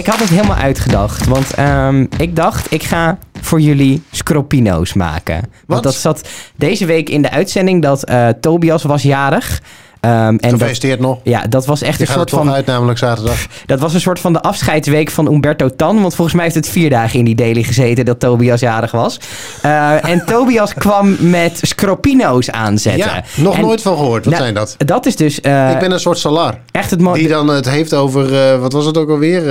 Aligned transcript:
ik 0.00 0.06
had 0.06 0.18
het 0.18 0.28
helemaal 0.28 0.56
uitgedacht. 0.56 1.26
Want 1.26 1.54
ehm, 1.54 2.06
ik 2.16 2.36
dacht, 2.36 2.72
ik 2.72 2.82
ga 2.82 3.18
voor 3.40 3.60
jullie 3.60 4.02
scropino's 4.10 4.94
maken. 4.94 5.42
Want 5.66 5.82
dat 5.82 5.94
zat 5.94 6.28
deze 6.56 6.86
week 6.86 7.08
in 7.08 7.22
de 7.22 7.30
uitzending 7.30 7.82
dat 7.82 8.04
eh, 8.04 8.28
Tobias 8.28 8.82
was 8.82 9.02
jarig. 9.02 9.62
Ehm, 10.00 10.36
en 10.36 10.50
Gefeliciteerd 10.50 11.00
nog. 11.00 11.18
ja, 11.22 11.46
dat 11.48 11.66
was 11.66 11.82
echt 11.82 12.00
een 12.00 12.06
soort 12.06 12.30
van... 12.30 12.50
uit, 12.50 12.66
namelijk 12.66 12.98
zaterdag. 12.98 13.46
Dat 13.66 13.80
was 13.80 13.94
een 13.94 14.00
soort 14.00 14.20
van 14.20 14.32
de 14.32 14.42
afscheidsweek 14.42 15.10
van 15.10 15.32
Umberto 15.32 15.68
Tan. 15.76 16.00
Want 16.00 16.14
volgens 16.14 16.36
mij 16.36 16.44
heeft 16.44 16.56
het 16.56 16.68
vier 16.68 16.90
dagen 16.90 17.18
in 17.18 17.24
die 17.24 17.34
daily 17.34 17.62
gezeten 17.62 18.04
dat 18.04 18.20
Tobias 18.20 18.60
jarig 18.60 18.90
was. 18.90 19.20
Eh, 19.62 20.08
en 20.08 20.24
Tobias 20.26 20.74
kwam 20.84 21.16
met 21.30 21.58
scropino's 21.62 22.50
aanzetten. 22.50 23.06
Ja, 23.06 23.24
nog 23.36 23.54
En 23.56 23.60
nooit 23.60 23.82
van 23.82 23.96
gehoord. 23.96 24.24
Wat 24.24 24.34
Nou, 24.34 24.42
zijn 24.42 24.54
dat? 24.54 24.76
Dat 24.78 25.06
is 25.06 25.16
dus 25.16 25.40
eh, 25.40 25.70
ik 25.70 25.78
ben 25.78 25.90
een 25.92 26.00
soort 26.00 26.18
salar. 26.18 26.58
echt 26.70 26.90
het 26.90 27.00
mooie. 27.00 27.18
Die 27.18 27.28
dan 27.28 27.48
het 27.48 27.68
heeft 27.70 27.94
over, 27.94 28.52
eh, 28.52 28.60
wat 28.60 28.72
was 28.72 28.86
het 28.86 28.96
ook 28.96 29.10
alweer? 29.10 29.42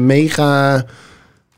Mega 0.00 0.84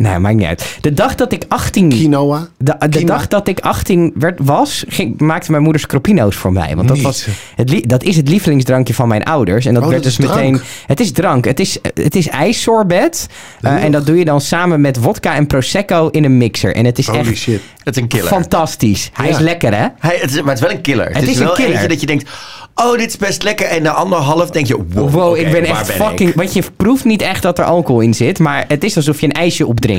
Nee, 0.03 0.19
maakt 0.19 0.35
niet 0.37 0.47
uit. 0.47 0.79
De 0.81 0.93
dag 0.93 1.15
dat 1.15 1.33
ik 1.33 1.45
18... 1.49 1.89
quinoa. 1.89 2.49
De, 2.59 3.05
dag 3.05 3.29
dat 3.29 3.49
ik 3.49 3.61
18 3.61 4.13
werd, 4.15 4.39
was, 4.43 4.85
ging, 4.89 5.21
maakte 5.21 5.51
mijn 5.51 5.63
moeder 5.63 5.81
scropino's 5.81 6.37
voor 6.37 6.53
mij. 6.53 6.77
Want 6.77 6.89
dat, 6.89 6.97
Niet. 6.97 7.07
was 7.07 7.27
het, 7.57 7.83
dat 7.89 8.03
is 8.03 8.17
het 8.17 8.29
lievelingsdrankje 8.29 8.95
van 8.95 9.09
mijn 9.09 9.25
ouders. 9.25 9.67
En 9.67 9.75
dat 9.75 9.83
Oh, 9.83 9.89
werd 9.89 10.03
dat 10.03 10.17
dus 10.17 10.27
drank. 10.27 10.41
meteen. 10.41 10.61
Het 10.87 11.01
is 11.01 11.13
drank. 11.13 11.45
Het 11.45 11.61
is, 11.61 11.79
het 11.95 12.17
is 12.17 12.29
ijssorbet. 12.29 13.27
Eh, 13.61 13.85
en 13.85 13.93
dat 13.93 14.07
doe 14.07 14.19
je 14.19 14.25
dan 14.25 14.41
samen 14.41 14.81
met 14.81 14.97
wodka 14.99 15.35
en 15.35 15.47
prosecco 15.47 16.09
in 16.09 16.25
een 16.25 16.37
mixer. 16.37 16.75
En 16.75 16.85
het 16.85 16.99
is 16.99 17.07
Holy 17.07 17.19
echt 17.19 17.37
shit. 17.37 17.61
Het 17.85 17.97
is 17.97 18.03
een 18.03 18.09
killer. 18.09 18.27
fantastisch. 18.27 19.11
Hij 19.13 19.27
Ja. 19.29 19.33
is 19.33 19.39
lekker, 19.39 19.75
hè? 19.77 19.87
Hij, 19.99 20.19
het 20.21 20.31
is, 20.31 20.37
maar 20.41 20.45
het 20.55 20.59
is 20.59 20.61
wel 20.67 20.71
een 20.77 20.81
killer. 20.83 21.07
Het, 21.07 21.15
Het 21.15 21.23
is, 21.25 21.31
is 21.31 21.39
een 21.39 21.45
wel 21.45 21.55
killer. 21.55 21.73
eentje 21.73 21.89
dat 21.89 22.01
je 22.01 22.07
denkt... 22.07 22.31
Oh, 22.75 22.97
dit 22.99 23.09
is 23.09 23.17
best 23.17 23.43
lekker. 23.43 23.67
En 23.67 23.83
na 23.83 23.91
anderhalf 23.91 24.51
denk 24.51 24.67
je... 24.67 24.77
Wow, 24.89 25.37
ik 25.37 25.51
ben 25.51 25.53
waar 25.69 25.71
echt 25.79 25.87
ben 25.87 25.97
fucking... 26.07 26.29
ik? 26.31 26.35
Want 26.37 26.53
je 26.53 26.63
proeft 26.77 27.05
niet 27.05 27.23
echt 27.23 27.43
dat 27.43 27.59
er 27.59 27.65
alcohol 27.65 28.01
in 28.01 28.15
zit. 28.15 28.39
Maar 28.39 28.65
het 28.69 28.85
is 28.85 28.97
alsof 28.97 29.21
je 29.21 29.27
een 29.27 29.33
ijsje 29.33 29.67
opdrinkt. 29.67 29.92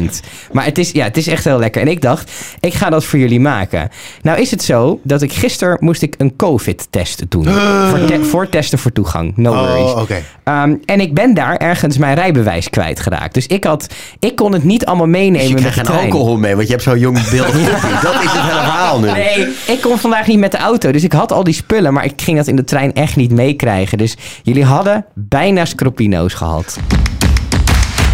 Maar 0.51 0.65
het 0.65 0.77
is, 0.77 0.91
ja, 0.91 1.03
het 1.03 1.17
is 1.17 1.27
echt 1.27 1.43
heel 1.43 1.59
lekker. 1.59 1.81
En 1.81 1.87
ik 1.87 2.01
dacht, 2.01 2.31
ik 2.59 2.73
ga 2.73 2.89
dat 2.89 3.03
voor 3.05 3.19
jullie 3.19 3.39
maken. 3.39 3.89
Nou 4.21 4.39
is 4.41 4.51
het 4.51 4.63
zo 4.63 4.99
dat 5.03 5.21
ik 5.21 5.33
gisteren 5.33 5.77
moest 5.79 6.01
ik 6.01 6.15
een 6.17 6.35
COVID-test 6.35 7.23
doen. 7.29 7.45
Voor, 7.89 8.05
te- 8.05 8.23
voor 8.23 8.49
testen 8.49 8.79
voor 8.79 8.91
toegang. 8.91 9.33
No 9.35 9.53
worries. 9.55 9.91
Oh, 9.91 10.01
oké. 10.01 10.21
Ehm, 10.43 10.75
en 10.85 10.99
ik 10.99 11.13
ben 11.13 11.33
daar 11.33 11.57
ergens 11.57 11.97
mijn 11.97 12.15
rijbewijs 12.15 12.69
kwijtgeraakt. 12.69 13.33
Dus 13.33 13.47
ik, 13.47 13.63
had, 13.63 13.87
ik 14.19 14.35
kon 14.35 14.53
het 14.53 14.63
niet 14.63 14.85
allemaal 14.85 15.05
Dus 15.05 15.15
meenemen 15.15 15.47
je 15.47 15.53
met 15.53 15.63
de 15.63 15.69
geen 15.71 15.83
trein. 15.83 15.99
alcohol 16.11 16.37
mee, 16.37 16.55
want 16.55 16.65
je 16.67 16.71
hebt 16.73 16.83
zo'n 16.85 16.99
jong 16.99 17.29
beeld. 17.29 17.53
Dat 18.03 18.13
is 18.23 18.31
het 18.31 18.41
hele 18.41 18.61
verhaal 18.61 18.99
nu. 18.99 19.11
Nee, 19.11 19.47
ik 19.67 19.79
kon 19.81 19.97
vandaag 19.97 20.27
niet 20.27 20.39
met 20.39 20.51
de 20.51 20.57
auto. 20.57 20.91
Dus 20.91 21.03
ik 21.03 21.11
had 21.13 21.31
al 21.31 21.43
die 21.43 21.53
spullen, 21.53 21.93
maar 21.93 22.05
ik 22.05 22.21
ging 22.21 22.37
dat 22.37 22.47
in 22.47 22.55
de 22.55 22.63
trein 22.63 22.93
echt 22.93 23.15
niet 23.15 23.31
meekrijgen. 23.31 23.97
Dus 23.97 24.15
jullie 24.43 24.65
hadden 24.65 25.05
bijna 25.13 25.65
scropino's 25.65 26.33
gehad. 26.33 26.77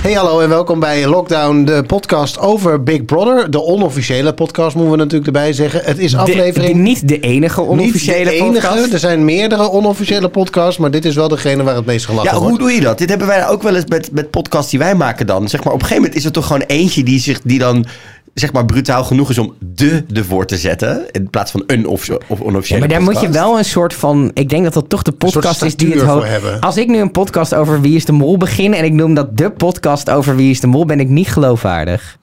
Hey 0.01 0.13
hallo 0.13 0.39
en 0.39 0.49
welkom 0.49 0.79
bij 0.79 1.07
Lockdown, 1.07 1.63
de 1.63 1.83
podcast 1.87 2.39
over 2.39 2.83
Big 2.83 3.05
Brother. 3.05 3.51
De 3.51 3.61
onofficiële 3.63 4.33
podcast 4.33 4.75
moeten 4.75 4.91
we 4.91 4.97
natuurlijk 4.97 5.25
erbij 5.25 5.53
zeggen. 5.53 5.81
Het 5.83 5.97
is 5.97 6.11
De- 6.11 6.17
aflevering... 6.17 6.73
de- 6.73 6.79
niet 6.79 7.07
de 7.07 7.19
enige 7.19 7.61
onofficiële 7.61 8.17
niet 8.17 8.25
de 8.39 8.45
enige. 8.45 8.67
podcast. 8.67 8.93
Er 8.93 8.99
zijn 8.99 9.25
meerdere 9.25 9.69
onofficiële 9.71 10.29
podcasts, 10.29 10.77
maar 10.77 10.91
dit 10.91 11.05
is 11.05 11.15
wel 11.15 11.27
degene 11.27 11.63
waar 11.63 11.75
het 11.75 11.85
meest 11.85 12.05
gelachen 12.05 12.29
Ja, 12.31 12.37
hoe 12.37 12.47
wordt. 12.47 12.59
doe 12.63 12.71
je 12.71 12.81
dat? 12.81 12.97
Dit 12.97 13.09
hebben 13.09 13.27
wij 13.27 13.47
ook 13.47 13.63
wel 13.63 13.75
eens 13.75 13.85
met, 13.87 14.09
met 14.11 14.29
podcasts 14.29 14.69
die 14.69 14.79
wij 14.79 14.95
maken 14.95 15.27
dan. 15.27 15.47
Zeg 15.49 15.63
maar, 15.63 15.73
op 15.73 15.79
een 15.79 15.85
gegeven 15.85 16.03
moment 16.03 16.19
is 16.21 16.25
er 16.25 16.31
toch 16.35 16.45
gewoon 16.45 16.61
eentje 16.67 17.03
die, 17.03 17.19
zich, 17.19 17.41
die 17.43 17.59
dan 17.59 17.85
zeg 18.33 18.53
maar 18.53 18.65
brutaal 18.65 19.03
genoeg 19.03 19.29
is 19.29 19.37
om 19.37 19.53
de 19.59 20.03
ervoor 20.13 20.45
te 20.45 20.57
zetten. 20.57 21.05
In 21.11 21.29
plaats 21.29 21.51
van 21.51 21.63
een 21.67 21.87
of, 21.87 22.09
of 22.27 22.39
Ja, 22.39 22.45
onofficiële 22.45 22.79
maar 22.79 22.89
daar 22.89 23.01
moet 23.01 23.19
je 23.21 23.29
wel 23.29 23.57
een 23.57 23.65
soort 23.65 23.93
van... 23.93 24.31
Ik 24.33 24.49
denk 24.49 24.63
dat 24.63 24.73
dat 24.73 24.89
toch 24.89 25.03
de 25.03 25.11
podcast 25.11 25.63
is 25.63 25.75
die 25.75 25.87
het... 25.87 25.95
statuur 25.97 26.13
ho- 26.15 26.19
voor 26.19 26.29
hebben. 26.29 26.59
Als 26.59 26.77
ik 26.77 26.87
nu 26.87 26.97
een 26.97 27.11
podcast 27.11 27.55
over 27.55 27.81
Wie 27.81 27.95
is 27.95 28.05
de 28.05 28.11
Mol 28.11 28.37
begin... 28.37 28.73
en 28.73 28.83
ik 28.83 28.93
noem 28.93 29.13
dat 29.13 29.37
de 29.37 29.49
podcast 29.51 30.09
over 30.09 30.35
Wie 30.35 30.49
is 30.49 30.59
de 30.59 30.67
Mol... 30.67 30.85
ben 30.85 30.99
ik 30.99 31.09
niet 31.09 31.27
geloofwaardig. 31.31 32.17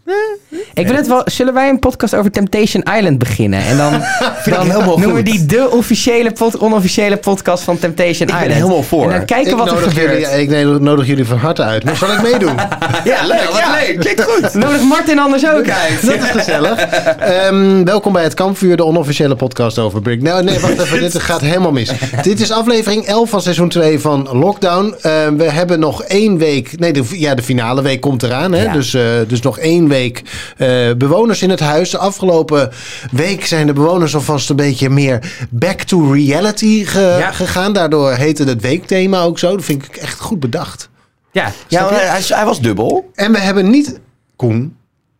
Ik 0.74 0.86
wil 0.86 0.96
het 0.96 1.06
wel... 1.06 1.22
Zullen 1.24 1.54
wij 1.54 1.68
een 1.68 1.78
podcast 1.78 2.14
over 2.14 2.30
Temptation 2.30 2.82
Island 2.96 3.18
beginnen? 3.18 3.60
En 3.60 3.76
dan, 3.76 3.92
dan 4.54 4.70
helemaal 4.70 4.98
noemen 4.98 5.14
we 5.14 5.22
die 5.22 5.46
de 5.46 5.70
officiële 5.70 6.32
pod, 6.32 6.58
onofficiële 6.58 7.16
podcast 7.16 7.62
van 7.62 7.78
Temptation 7.78 8.28
Ik 8.28 8.34
ben 8.34 8.34
Island. 8.34 8.50
er 8.50 8.56
helemaal 8.56 8.82
voor. 8.82 9.02
En 9.02 9.10
dan 9.10 9.24
kijken 9.24 9.50
Ik 9.50 9.56
wat 9.56 9.66
er 9.66 9.72
nodig, 9.74 9.92
gebeurt. 9.92 10.30
jullie, 10.30 10.64
ik 10.74 10.80
nodig 10.80 11.06
jullie 11.06 11.24
van 11.24 11.38
harte 11.38 11.62
uit. 11.62 11.84
Maar 11.84 11.96
zal 11.96 12.12
ik 12.12 12.22
meedoen? 12.22 12.54
Ja, 13.04 13.26
leuk. 13.26 13.48
Wat 13.50 13.62
leuk. 13.86 13.98
Klinkt 14.00 14.22
goed. 14.22 14.54
Nodig 14.54 14.82
Martin 14.82 15.18
anders 15.18 15.46
ook 15.46 15.68
uit. 15.68 16.06
Dat 16.06 16.14
is 16.14 16.30
gezellig. 16.30 16.80
Ehm, 17.18 17.84
welkom 17.84 18.12
bij 18.12 18.22
het 18.22 18.34
Kampvuur, 18.34 18.76
de 18.76 18.84
onofficiële 18.84 19.36
podcast 19.36 19.78
over 19.78 20.02
Brick. 20.02 20.22
Nou, 20.22 20.44
nee, 20.44 20.58
wacht 20.58 20.80
even. 20.80 21.00
dit 21.00 21.18
gaat 21.22 21.40
helemaal 21.40 21.72
mis. 21.72 21.90
Dit 22.22 22.40
is 22.40 22.50
aflevering 22.52 23.04
11 23.04 23.30
van 23.30 23.40
seizoen 23.42 23.68
2 23.68 24.00
van 24.00 24.28
Lockdown. 24.32 24.94
Ehm, 25.00 25.36
we 25.36 25.50
hebben 25.50 25.80
nog 25.80 26.02
één 26.02 26.38
week. 26.38 26.78
Nee, 26.78 26.92
de, 26.92 27.02
ja, 27.10 27.34
de 27.34 27.42
finale 27.42 27.82
week 27.82 28.00
komt 28.00 28.22
eraan. 28.22 28.52
Hè? 28.52 28.62
Ja. 28.62 28.72
Dus, 28.72 28.94
eh, 28.94 29.02
dus 29.28 29.40
nog 29.40 29.58
één 29.58 29.88
week 29.88 29.94
eh, 30.04 30.68
bewoners 30.98 31.42
in 31.42 31.50
het 31.50 31.60
huis. 31.60 31.90
De 31.90 31.98
afgelopen 31.98 32.70
week 33.10 33.46
zijn 33.46 33.66
de 33.66 33.72
bewoners 33.72 34.14
alvast 34.14 34.50
een 34.50 34.56
beetje 34.56 34.90
meer 34.90 35.46
back 35.50 35.80
to 35.80 36.12
reality 36.12 36.84
ge- 36.84 37.16
Ja. 37.18 37.32
gegaan. 37.32 37.72
Daardoor 37.72 38.12
heette 38.12 38.44
het 38.44 38.60
weekthema 38.62 39.22
ook 39.22 39.38
zo. 39.38 39.56
Dat 39.56 39.64
vind 39.64 39.84
ik 39.84 39.96
echt 39.96 40.20
goed 40.20 40.40
bedacht. 40.40 40.88
Ja, 41.32 41.52
Ja, 41.68 41.88
hij, 41.92 42.20
hij 42.28 42.44
was 42.44 42.60
dubbel. 42.60 43.10
En 43.14 43.32
we 43.32 43.38
hebben 43.38 43.70
niet. 43.70 44.00
Koen, 44.36 44.76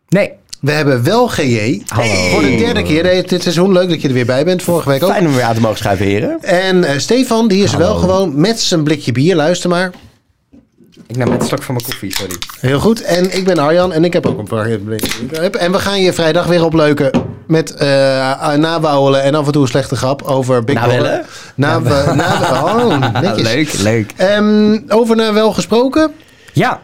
nee. 0.09 0.31
we 0.61 0.71
hebben 0.71 1.03
wel 1.03 1.27
GJ. 1.27 1.81
Voor 2.31 2.41
de 2.41 2.55
derde 2.57 2.83
keer 2.83 3.03
dit 3.03 3.29
dit 3.29 3.41
seizoen. 3.41 3.71
Leuk 3.71 3.89
dat 3.89 4.01
je 4.01 4.07
er 4.07 4.13
weer 4.13 4.25
bij 4.25 4.45
bent. 4.45 4.63
Vorige 4.63 4.89
week 4.89 5.03
ook. 5.03 5.11
Fijn 5.11 5.27
om 5.27 5.33
weer 5.33 5.43
aan 5.43 5.53
te 5.55 5.61
mogen 5.61 5.77
schuiven, 5.77 6.05
heren. 6.05 6.37
En 6.43 6.83
eh, 6.83 6.97
Stefan, 6.99 7.47
die 7.47 7.63
is 7.63 7.75
wel 7.75 7.95
gewoon 7.95 8.39
met 8.41 8.59
zijn 8.59 8.83
blikje 8.83 9.11
bier. 9.11 9.35
Luister 9.35 9.69
maar. 9.69 9.91
Ik 11.07 11.17
nam 11.17 11.29
net 11.29 11.41
een 11.41 11.47
slok 11.47 11.63
van 11.63 11.73
mijn 11.75 11.85
koffie, 11.85 12.15
sorry. 12.15 12.35
Heel 12.59 12.79
goed. 12.79 13.01
En 13.01 13.35
ik 13.37 13.45
ben 13.45 13.57
Arjan 13.57 13.93
en 13.93 14.03
ik 14.03 14.13
heb 14.13 14.25
ook 14.25 14.37
een 14.37 14.47
paar. 14.47 14.69
En 15.51 15.71
we 15.71 15.79
gaan 15.79 16.01
je 16.01 16.13
vrijdag 16.13 16.45
weer 16.45 16.63
opleuken 16.63 17.11
met 17.47 17.75
eh 17.75 18.53
nabouwelen 18.53 19.23
en 19.23 19.35
af 19.35 19.45
en 19.45 19.51
toe 19.51 19.61
een 19.61 19.67
slechte 19.67 19.95
grap 19.95 20.21
over 20.21 20.63
Big? 20.63 20.81
Brother. 20.83 21.25
Na, 21.55 21.79
na, 21.79 22.63
oh, 22.75 22.97
leuk, 23.35 23.73
leuk. 23.73 24.13
Ehm, 24.15 24.79
over 24.87 25.15
naar 25.15 25.33
wel 25.33 25.53
gesproken. 25.53 26.11
Ja, 26.53 26.81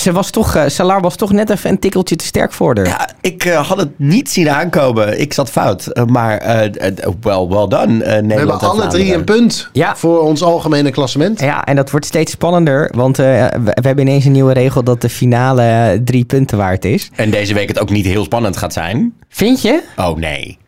ze 0.00 0.12
was 0.12 0.30
toch, 0.30 0.54
eh, 0.54 0.62
Salar 0.66 1.00
was 1.00 1.16
toch 1.16 1.32
net 1.32 1.50
even 1.50 1.70
een 1.70 1.78
tikkeltje 1.78 2.16
te 2.16 2.24
sterk 2.24 2.52
voor 2.52 2.76
haar. 2.76 2.86
Ja, 2.86 3.08
ik 3.20 3.44
eh, 3.44 3.68
had 3.68 3.78
het 3.78 3.88
niet 3.98 4.30
zien 4.30 4.50
aankomen. 4.50 5.20
Ik 5.20 5.32
zat 5.32 5.50
fout. 5.50 5.86
Eh, 5.86 6.04
maar 6.04 6.38
eh, 6.38 6.64
eh, 6.64 6.94
well, 7.20 7.46
well 7.48 7.66
done, 7.68 8.04
eh, 8.04 8.22
Nederland 8.22 8.28
We 8.28 8.34
hebben 8.34 8.60
en 8.60 8.68
alle 8.68 8.86
drie 8.86 9.14
een 9.14 9.24
punt 9.24 9.68
Ja. 9.72 9.96
voor 9.96 10.20
ons 10.20 10.42
algemene 10.42 10.90
klassement. 10.90 11.40
Ja, 11.40 11.64
en 11.64 11.76
dat 11.76 11.90
wordt 11.90 12.06
steeds 12.06 12.32
spannender, 12.32 12.90
want 12.96 13.18
eh, 13.18 13.24
we, 13.46 13.60
we 13.64 13.72
hebben 13.86 14.06
ineens 14.06 14.24
een 14.24 14.32
nieuwe 14.32 14.52
regel 14.52 14.82
dat 14.84 15.00
de 15.00 15.08
finale 15.08 16.00
drie 16.04 16.24
punten 16.24 16.58
waard 16.58 16.84
is. 16.84 17.10
En 17.14 17.30
deze 17.30 17.54
week 17.54 17.68
het 17.68 17.78
ook 17.80 17.90
niet 17.90 18.06
heel 18.06 18.24
spannend 18.24 18.56
gaat 18.56 18.72
zijn. 18.72 19.14
Vind 19.28 19.62
je? 19.62 19.82
Oh 19.96 20.16
nee. 20.16 20.58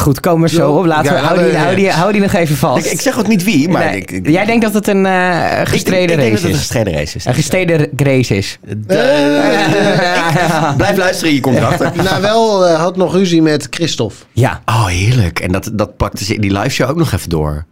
Goed, 0.00 0.20
komen 0.20 0.48
we 0.48 0.54
zo 0.54 0.70
op. 0.72 0.84
Laten 0.84 1.12
we, 1.12 1.18
hou, 1.18 1.44
die, 1.44 1.56
hou, 1.56 1.76
die, 1.76 1.90
hou 1.90 2.12
die 2.12 2.20
nog 2.20 2.32
even 2.32 2.56
vast. 2.56 2.86
Ik, 2.86 2.92
ik 2.92 3.00
zeg 3.00 3.18
ook 3.18 3.26
niet 3.26 3.44
wie, 3.44 3.68
maar... 3.68 3.84
Nee, 3.84 3.96
ik, 3.96 4.10
ik- 4.10 4.28
jij 4.28 4.44
denkt 4.44 4.62
dat 4.64 4.74
het 4.74 4.86
een 4.88 5.06
eh, 5.06 5.60
ik- 5.60 5.68
gestreden 5.68 6.10
ik 6.18 6.20
denk 6.20 6.20
race 6.20 6.32
dat 6.32 6.40
het 6.42 6.44
een 6.44 6.50
is? 6.50 6.58
gestreden 6.58 6.92
race 6.92 7.16
is. 7.16 7.24
Een 7.24 7.34
gestreden 7.34 7.88
race 7.96 8.36
is. 8.36 8.58
Eh, 8.86 10.76
Blijf 10.76 10.96
luisteren 10.96 11.28
in 11.28 11.34
je 11.34 11.40
contracten. 11.40 11.92
Nou, 12.04 12.22
wel 12.22 12.66
eh, 12.66 12.78
had 12.80 12.96
nog 12.96 13.12
ruzie 13.12 13.42
met 13.42 13.66
Christophe. 13.70 14.16
Ja. 14.32 14.62
Oh, 14.66 14.86
heerlijk. 14.86 15.40
En 15.40 15.52
dat, 15.52 15.70
dat 15.72 15.96
pakte 15.96 16.24
ze 16.24 16.34
in 16.34 16.40
die 16.40 16.52
live 16.52 16.68
show 16.68 16.90
ook 16.90 16.96
nog 16.96 17.12
even 17.12 17.28
door. 17.28 17.64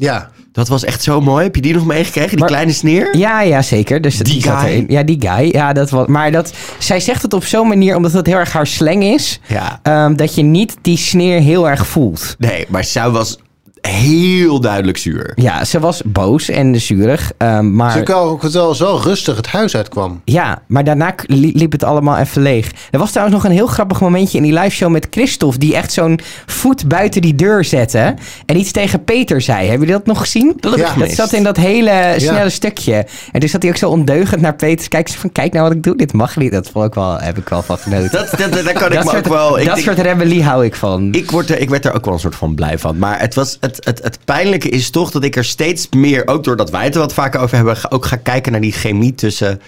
Ja. 0.00 0.30
Dat 0.52 0.68
was 0.68 0.84
echt 0.84 1.02
zo 1.02 1.20
mooi. 1.20 1.44
Heb 1.44 1.54
je 1.54 1.62
die 1.62 1.74
nog 1.74 1.86
meegekregen? 1.86 2.28
Die 2.30 2.38
Maar- 2.38 2.48
kleine 2.48 2.72
sneer? 2.72 3.16
Ja, 3.16 3.42
ja, 3.42 3.62
zeker. 3.62 4.00
Dus 4.00 4.18
Die 4.18 4.42
zat 4.42 4.58
guy? 4.58 4.68
erin. 4.68 4.84
Ja, 4.88 5.02
die 5.02 5.16
guy. 5.20 5.48
Ja, 5.52 5.72
dat 5.72 5.90
was, 5.90 6.06
maar 6.06 6.32
dat, 6.32 6.52
zij 6.78 7.00
zegt 7.00 7.22
het 7.22 7.32
op 7.34 7.44
zo'n 7.44 7.68
manier, 7.68 7.96
omdat 7.96 8.12
het 8.12 8.26
heel 8.26 8.36
erg 8.36 8.52
haar 8.52 8.66
slang 8.66 9.02
is, 9.04 9.40
Ja. 9.46 9.78
ehm, 9.82 10.14
dat 10.16 10.34
je 10.34 10.42
niet 10.42 10.76
die 10.82 10.96
sneer 10.96 11.40
heel 11.40 11.68
erg 11.68 11.86
voelt. 11.86 12.34
Nee, 12.38 12.66
maar 12.68 12.84
zij 12.84 13.10
was 13.10 13.38
heel 13.80 14.60
duidelijk 14.60 14.98
zuur. 14.98 15.32
Ja, 15.34 15.64
ze 15.64 15.80
was 15.80 16.02
boos 16.04 16.48
en 16.48 16.80
zurig, 16.80 17.32
ehm, 17.36 17.74
maar... 17.76 17.92
Ze 17.92 18.02
kwam 18.02 18.28
ook 18.28 18.42
wel 18.42 18.74
zo 18.74 19.00
rustig 19.02 19.36
het 19.36 19.46
huis 19.46 19.76
uitkwam. 19.76 20.20
Ja, 20.24 20.62
maar 20.66 20.84
daarna 20.84 21.14
li- 21.26 21.52
liep 21.54 21.72
het 21.72 21.84
allemaal 21.84 22.16
even 22.16 22.42
leeg. 22.42 22.70
Er 22.90 22.98
was 22.98 23.10
trouwens 23.10 23.36
nog 23.36 23.46
een 23.46 23.56
heel 23.56 23.66
grappig 23.66 24.00
momentje 24.00 24.36
in 24.38 24.44
die 24.44 24.52
live 24.52 24.70
show 24.70 24.90
met 24.90 25.06
Christophe... 25.10 25.58
die 25.58 25.74
echt 25.76 25.92
zo'n 25.92 26.20
voet 26.46 26.88
buiten 26.88 27.22
die 27.22 27.34
deur 27.34 27.64
zette... 27.64 28.14
en 28.46 28.56
iets 28.56 28.72
tegen 28.72 29.04
Peter 29.04 29.40
zei. 29.40 29.58
Hebben 29.60 29.78
jullie 29.78 29.94
dat 29.94 30.06
nog 30.06 30.18
gezien? 30.20 30.52
Dat 30.56 30.76
Ja. 30.78 30.94
Dat 30.98 31.10
zat 31.10 31.32
in 31.32 31.42
dat 31.42 31.56
hele 31.56 32.14
snelle 32.16 32.38
Ja. 32.38 32.48
stukje. 32.48 33.06
En 33.32 33.40
toen 33.40 33.48
zat 33.48 33.62
hij 33.62 33.70
ook 33.70 33.76
zo 33.78 33.88
ondeugend 33.90 34.40
naar 34.40 34.54
Peter 34.56 34.82
te 34.82 34.88
kijken. 34.88 35.14
Van, 35.14 35.32
kijk 35.32 35.52
nou 35.52 35.64
wat 35.68 35.76
ik 35.76 35.82
doe, 35.82 35.96
dit 35.96 36.12
mag 36.12 36.36
niet. 36.36 36.52
Dat 36.52 36.68
vond 36.72 36.86
ik 36.86 36.94
wel, 36.94 37.18
heb 37.18 37.38
ik 37.38 37.48
wel 37.48 37.62
van 37.62 37.78
genoten. 37.78 38.10
Dat, 38.12 38.30
dat, 38.38 38.72
kan 38.72 38.92
ik 38.92 39.00
soort, 39.02 39.16
ook 39.16 39.26
wel... 39.28 39.58
Ik, 39.58 39.66
dat 39.66 39.78
ik- 39.78 39.84
soort 39.84 39.98
rebellie 39.98 40.44
hou 40.44 40.64
ik 40.64 40.74
van. 40.74 41.08
ik, 41.12 41.30
word 41.30 41.50
er, 41.50 41.58
ik 41.58 41.68
werd 41.70 41.84
er 41.84 41.94
ook 41.94 42.04
wel 42.04 42.14
een 42.14 42.20
soort 42.20 42.34
van 42.36 42.54
blij 42.54 42.78
van. 42.78 42.98
Maar 42.98 43.20
het, 43.20 43.34
was, 43.34 43.56
het, 43.60 43.69
het, 43.80 44.00
het 44.02 44.18
pijnlijke 44.24 44.68
is 44.68 44.90
toch 44.90 45.10
dat 45.10 45.24
ik 45.24 45.36
er 45.36 45.44
steeds 45.44 45.88
meer... 45.96 46.26
ook 46.26 46.44
doordat 46.44 46.70
wij 46.70 46.84
het 46.84 46.94
er 46.94 47.00
wat 47.00 47.14
vaker 47.14 47.40
over 47.40 47.56
hebben... 47.56 47.76
ook 47.90 48.04
ga 48.04 48.16
kijken 48.16 48.52
naar 48.52 48.60
die 48.60 48.72
chemie 48.72 49.14
tussen... 49.14 49.60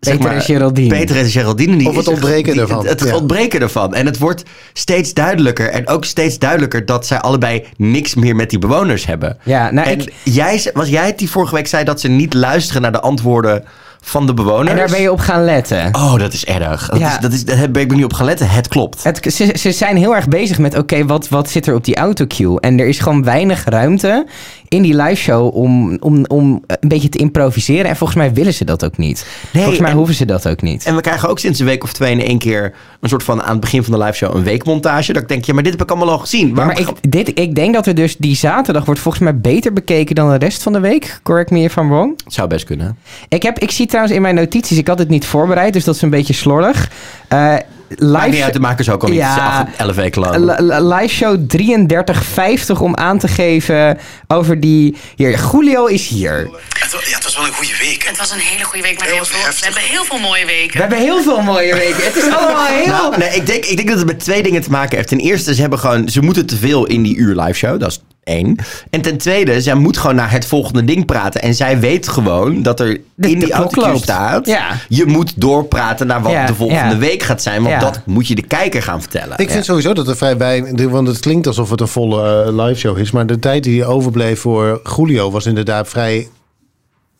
Peter 0.00 0.30
en 0.30 0.40
Geraldine. 0.42 0.88
Peter 0.88 1.16
en 1.16 1.30
Geraldine. 1.30 1.76
Die 1.76 1.88
Of 1.88 1.96
het 1.96 2.06
er- 2.06 2.12
ontbreken 2.12 2.52
die- 2.52 2.60
ervan, 2.62 2.86
Het, 2.86 3.00
het 3.00 3.08
ja. 3.08 3.16
ontbreken 3.16 3.60
ervan. 3.60 3.94
En 3.94 4.06
het 4.06 4.18
wordt 4.18 4.42
steeds 4.72 5.14
duidelijker. 5.14 5.68
En 5.70 5.88
ook 5.88 6.04
steeds 6.04 6.38
duidelijker 6.38 6.86
dat 6.86 7.06
zij 7.06 7.18
allebei 7.20 7.64
niks 7.76 8.14
meer 8.14 8.36
met 8.36 8.50
die 8.50 8.58
bewoners 8.58 9.06
hebben. 9.06 9.38
Ja, 9.42 9.70
nou, 9.70 9.88
en 9.88 10.00
ik- 10.00 10.12
jij, 10.24 10.70
was 10.74 10.88
jij 10.88 11.06
het 11.06 11.18
die 11.18 11.30
vorige 11.30 11.54
week 11.54 11.66
zei 11.66 11.84
dat 11.84 12.00
ze 12.00 12.08
niet 12.08 12.34
luisteren 12.34 12.82
naar 12.82 12.92
de 12.92 13.00
antwoorden 13.00 13.64
van 14.00 14.26
de 14.26 14.34
bewoners. 14.34 14.70
En 14.70 14.76
daar 14.76 14.90
ben 14.90 15.00
je 15.00 15.12
op 15.12 15.18
gaan 15.20 15.44
letten. 15.44 15.94
Oh, 15.94 16.18
dat 16.18 16.32
is 16.32 16.44
erg. 16.44 16.88
Dat 16.88 16.98
Ja. 16.98 17.12
is, 17.12 17.18
dat 17.20 17.32
is, 17.32 17.44
ben 17.70 17.82
ik 17.82 17.94
niet 17.94 18.04
op 18.04 18.12
gaan 18.12 18.26
letten. 18.26 18.48
Het 18.50 18.68
klopt. 18.68 19.02
Het, 19.02 19.32
ze, 19.34 19.54
ze 19.58 19.72
zijn 19.72 19.96
heel 19.96 20.14
erg 20.14 20.28
bezig 20.28 20.58
met, 20.58 20.78
oké, 20.78 21.06
wat, 21.06 21.28
wat 21.28 21.50
zit 21.50 21.66
er 21.66 21.74
op 21.74 21.84
die 21.84 21.96
autocue? 21.96 22.60
En 22.60 22.78
er 22.80 22.86
is 22.86 22.98
gewoon 22.98 23.24
weinig 23.24 23.64
ruimte 23.64 24.26
in 24.68 24.82
die 24.82 24.96
live 24.96 25.14
show 25.22 25.54
om, 25.56 25.96
om, 26.00 26.24
om 26.26 26.62
een 26.66 26.88
beetje 26.88 27.08
te 27.08 27.18
improviseren. 27.18 27.84
En 27.90 27.96
volgens 27.96 28.18
mij 28.18 28.32
willen 28.32 28.54
ze 28.54 28.64
dat 28.64 28.84
ook 28.84 28.96
niet. 28.96 29.26
volgens 29.52 29.78
mij 29.78 29.90
en- 29.90 29.96
hoeven 29.96 30.14
ze 30.14 30.24
dat 30.24 30.48
ook 30.48 30.62
niet. 30.62 30.84
En 30.84 30.94
we 30.94 31.00
krijgen 31.00 31.28
ook 31.28 31.38
sinds 31.38 31.58
een 31.58 31.66
week 31.66 31.82
of 31.82 31.92
twee 31.92 32.12
in 32.12 32.20
één 32.22 32.38
keer 32.38 32.74
een 33.00 33.08
soort 33.08 33.22
van 33.22 33.42
aan 33.42 33.50
het 33.52 33.60
begin 33.60 33.84
van 33.84 33.92
de 33.98 34.04
live 34.04 34.16
show 34.16 34.34
een 34.36 34.42
weekmontage. 34.44 35.12
Dat 35.12 35.22
ik 35.22 35.28
denk, 35.28 35.44
ja, 35.44 35.54
maar 35.54 35.62
dit 35.62 35.72
heb 35.72 35.82
ik 35.82 35.90
allemaal 35.90 36.10
al 36.10 36.18
gezien. 36.18 36.48
Ja, 36.48 36.64
maar 36.64 36.80
ik, 36.80 36.88
dit, 37.08 37.38
ik 37.38 37.54
denk 37.54 37.74
dat 37.74 37.86
er 37.86 37.94
dus 37.94 38.16
die 38.16 38.36
zaterdag 38.36 38.84
wordt 38.84 39.00
volgens 39.00 39.24
mij 39.24 39.40
beter 39.40 39.72
bekeken 39.72 40.14
dan 40.14 40.30
de 40.30 40.36
rest 40.38 40.62
van 40.62 40.72
de 40.72 40.80
week. 40.80 41.20
Correct 41.22 41.50
me 41.50 41.60
if 41.60 41.76
I'm 41.76 41.88
wrong. 41.88 42.20
Het 42.24 42.34
zou 42.34 42.48
best 42.48 42.64
kunnen. 42.64 42.96
Ik, 43.28 43.42
heb, 43.42 43.58
ik 43.58 43.70
zie 43.70 43.86
trouwens 43.86 44.14
in 44.14 44.22
mijn 44.22 44.34
notities, 44.34 44.78
ik 44.78 44.88
had 44.88 44.98
het 44.98 45.08
niet 45.08 45.26
voorbereid, 45.26 45.72
dus 45.72 45.84
dat 45.84 45.94
is 45.94 46.02
een 46.02 46.10
beetje 46.10 46.34
slordig. 46.34 46.90
Eh 47.28 47.54
live, 47.88 48.28
niet 48.28 48.42
uit, 48.42 48.52
de 48.52 48.60
makers 48.60 48.90
ook 48.90 49.02
al 49.02 49.08
niet. 49.08 49.18
Ja. 49.18 49.28
Het 49.58 49.68
is 49.68 49.72
acht- 49.74 49.80
elf 49.88 49.96
weken 49.96 50.20
lang. 50.20 50.36
li- 50.36 50.66
li- 50.66 50.94
live 50.94 51.14
show 51.14 51.36
3350 51.46 52.80
om 52.80 52.96
aan 52.96 53.18
te 53.18 53.28
geven 53.28 53.98
over 54.26 54.60
die... 54.60 54.96
Hier, 55.16 55.40
Julio 55.52 55.86
is 55.86 56.08
hier. 56.08 56.36
Het, 56.78 56.92
wa- 56.92 56.98
ja, 57.06 57.14
het 57.14 57.24
was 57.24 57.36
wel 57.36 57.46
een 57.46 57.52
goede 57.52 57.76
week. 57.80 58.04
Het 58.08 58.18
was 58.18 58.30
een 58.30 58.38
hele 58.38 58.64
goede 58.64 58.82
week 58.82 58.94
met 58.98 59.04
Heel 59.08 59.14
heel 59.14 59.24
veel. 59.24 59.40
heftig. 59.44 59.58
We 59.58 59.64
hebben 59.74 59.82
heel 59.90 60.04
veel 60.04 60.18
mooie 60.18 60.40
We 60.46 60.52
weken. 60.52 60.80
hebben 60.80 60.98
heel 60.98 61.22
veel 61.22 61.42
mooie 61.42 61.74
weken. 61.74 62.04
Het 62.04 62.16
is 62.16 62.32
allemaal 62.38 62.66
heel... 62.66 62.86
Nou, 62.86 63.18
nee, 63.18 63.28
ik, 63.30 63.46
denk, 63.46 63.64
ik 63.64 63.76
denk 63.76 63.88
dat 63.88 63.98
het 63.98 64.06
met 64.06 64.20
twee 64.20 64.42
dingen 64.42 64.62
te 64.62 64.70
maken 64.70 64.96
heeft. 64.96 65.08
Ten 65.08 65.18
eerste, 65.18 65.54
ze, 65.54 65.60
hebben 65.60 65.78
gewoon, 65.78 66.08
ze 66.08 66.20
moeten 66.22 66.46
te 66.46 66.56
veel 66.56 66.86
in 66.86 67.02
die 67.02 67.16
uur 67.16 67.34
live 67.40 67.52
show. 67.58 67.80
Dat 67.80 67.90
is 67.90 68.00
één. 68.28 68.56
En 68.90 69.00
ten 69.00 69.16
tweede, 69.18 69.60
zij 69.60 69.74
moet 69.74 69.96
gewoon 69.98 70.16
naar 70.16 70.30
het 70.30 70.46
volgende 70.46 70.84
ding 70.84 71.06
praten. 71.06 71.42
En 71.42 71.54
zij 71.54 71.80
weet 71.80 72.08
gewoon 72.08 72.62
dat 72.62 72.80
er 72.80 73.00
De- 73.14 73.30
in 73.30 73.38
de 73.38 73.44
die 73.44 73.54
autocue 73.54 73.88
loopt. 73.90 74.02
staat... 74.02 74.46
Ja. 74.46 74.66
je 74.88 75.06
moet 75.06 75.32
doorpraten 75.40 76.06
naar 76.06 76.22
wat 76.22 76.32
Ja, 76.32 76.46
de 76.46 76.54
volgende 76.54 76.92
ja. 76.94 76.98
week 76.98 77.22
gaat 77.22 77.42
zijn. 77.42 77.62
Want 77.62 77.74
Ja. 77.74 77.80
dat 77.80 78.00
moet 78.06 78.26
je 78.28 78.34
de 78.34 78.42
kijker 78.46 78.82
gaan 78.82 79.00
vertellen. 79.00 79.38
Ik 79.38 79.50
vind 79.50 79.64
sowieso 79.64 79.92
dat 79.92 80.08
er 80.08 80.16
vrij 80.16 80.36
weinig... 80.36 80.88
Want 80.90 81.08
het 81.08 81.18
klinkt 81.20 81.46
alsof 81.46 81.70
het 81.70 81.80
een 81.80 81.88
volle 81.88 82.44
eh, 82.44 82.64
live 82.66 82.78
show 82.78 82.98
is. 82.98 83.10
Maar 83.10 83.26
de 83.26 83.38
tijd 83.38 83.64
die 83.64 83.84
overbleef 83.84 84.40
voor 84.40 84.80
Julio 84.96 85.30
was 85.30 85.46
inderdaad 85.46 85.88
vrij 85.88 86.28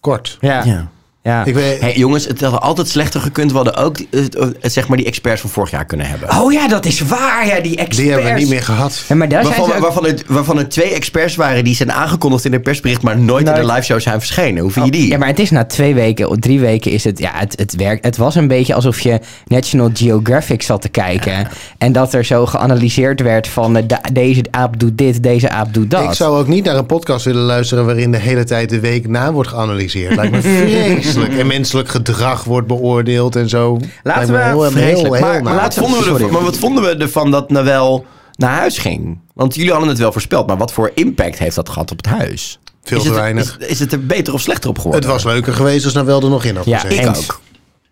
kort. 0.01 0.37
Ja. 0.41 0.89
Ja. 1.29 1.39
ja. 1.39 1.45
Ik 1.45 1.55
weet, 1.55 1.81
Hey, 1.81 1.95
jongens, 1.97 2.27
het 2.27 2.41
had 2.41 2.61
altijd 2.61 2.89
slechter 2.89 3.21
gekund. 3.21 3.51
We 3.51 3.57
hadden 3.57 3.77
ook 3.77 3.97
die- 3.97 4.09
het- 4.11 4.35
het- 4.61 4.73
zeg 4.73 4.89
maar 4.89 4.97
die 4.97 5.07
experts 5.07 5.41
van 5.41 5.51
vorig 5.51 5.71
jaar 5.71 5.85
kunnen 5.85 6.07
hebben. 6.07 6.31
Oh 6.31 6.53
ja, 6.53 6.69
dat 6.69 6.85
is 6.87 7.01
waar. 7.01 7.47
Ja, 7.47 7.61
die 7.61 7.71
experts. 7.77 7.97
die 7.97 8.11
hebben 8.11 8.33
we 8.33 8.39
niet 8.39 8.49
meer 8.49 8.63
gehad. 8.63 9.05
Ja, 9.09 9.15
maar 9.15 9.29
daar 9.29 9.43
Waarvan, 9.45 9.65
ook- 9.73 9.79
waarvan, 9.79 10.07
er, 10.07 10.15
waarvan 10.27 10.59
er 10.59 10.69
twee 10.69 10.91
experts 10.95 11.37
waren 11.37 11.65
die 11.65 11.75
zijn 11.75 11.93
aangekondigd 11.93 12.45
in 12.45 12.53
een 12.53 12.63
persbericht, 12.63 13.03
maar 13.03 13.19
nooit 13.19 13.47
in 13.49 13.55
de 13.55 13.67
live 13.67 13.83
show 13.83 14.01
zijn 14.01 14.19
verschenen. 14.19 14.63
Hoe 14.63 14.71
vind 14.71 14.85
je 14.85 14.91
die? 14.91 15.03
Oh, 15.05 15.09
Ja, 15.09 15.19
maar 15.19 15.29
het 15.29 15.39
is 15.39 15.51
na 15.51 15.65
twee 15.65 15.95
weken 15.95 16.29
of 16.29 16.37
drie 16.39 16.61
weken 16.61 16.91
is 16.91 17.05
het, 17.05 17.19
ja, 17.19 17.31
het, 17.35 17.59
het 17.59 17.75
werkt. 17.77 18.05
Het 18.05 18.17
was 18.17 18.35
een 18.35 18.49
beetje 18.49 18.75
alsof 18.75 19.01
je 19.01 19.21
National 19.47 19.91
Geographic 19.95 20.63
zat 20.63 20.83
te 20.83 20.89
kijken. 20.89 21.49
En 21.79 21.93
dat 21.93 22.15
er 22.15 22.25
zo 22.25 22.47
geanalyseerd 22.47 23.21
werd 23.21 23.49
van 23.49 23.77
eh, 23.77 23.83
deze 24.13 24.43
aap 24.51 24.81
doet 24.81 24.99
dit, 24.99 25.23
deze 25.23 25.51
aap 25.51 25.75
doet 25.75 25.91
dat. 25.91 26.03
Ik 26.05 26.13
zou 26.13 26.39
ook 26.39 26.49
niet 26.49 26.65
naar 26.65 26.77
een 26.77 26.87
podcast 26.87 27.25
willen 27.25 27.43
luisteren 27.43 27.85
waarin 27.87 28.11
de 28.13 28.19
hele 28.19 28.45
tijd 28.45 28.71
de 28.71 28.81
week 28.81 29.09
na 29.09 29.33
wordt 29.33 29.49
geanalyseerd. 29.49 30.15
Lijkt 30.17 30.33
me 30.33 30.41
vreselijk. 30.67 31.18
En 31.27 31.47
menselijk 31.47 31.89
gedrag 31.89 32.45
wordt 32.45 32.67
beoordeeld 32.67 33.37
en 33.37 33.49
zo. 33.49 33.77
Me 33.77 33.83
we- 34.03 34.13
heel, 34.13 34.63
heel, 34.63 34.71
Vreselijk. 34.71 35.01
heel, 35.03 35.11
maar, 35.11 35.43
maar, 35.43 35.53
wat 35.53 35.63
laten 35.63 35.83
we- 35.83 35.89
vonden 35.89 35.99
we 35.99 36.05
sorry. 36.09 36.23
ervan, 36.25 36.37
maar 36.37 36.51
wat 36.51 36.59
vonden 36.59 36.83
we 36.85 36.97
ervan 36.97 37.31
dat 37.31 37.51
Nawel 37.51 38.07
naar 38.37 38.59
huis 38.59 38.79
ging? 38.79 39.19
Want 39.35 39.55
jullie 39.55 39.71
hadden 39.71 39.89
het 39.89 39.99
wel 39.99 40.13
voorspeld, 40.13 40.47
maar 40.47 40.57
wat 40.57 40.73
voor 40.73 40.91
impact 40.95 41.39
heeft 41.39 41.57
dat 41.57 41.69
gehad 41.69 41.91
op 41.91 41.97
het 41.97 42.07
huis? 42.07 42.59
Veel 42.83 42.97
is 42.97 43.03
te 43.03 43.09
het, 43.09 43.19
weinig. 43.19 43.57
Is, 43.61 43.67
is 43.67 43.79
het 43.79 43.93
er 43.93 44.07
beter 44.07 44.33
of 44.35 44.41
slechter 44.41 44.71
op 44.71 44.77
geworden? 44.79 45.01
Het 45.03 45.11
was 45.11 45.25
leuker 45.25 45.53
geweest 45.55 45.85
als 45.85 45.95
Nawel 45.95 46.23
er 46.23 46.29
nog 46.31 46.45
in 46.45 46.57
had 46.57 46.65
Ja, 46.65 46.79
gezeten. 46.79 47.03
Ik 47.03 47.09
Eens. 47.17 47.31
ook. 47.31 47.41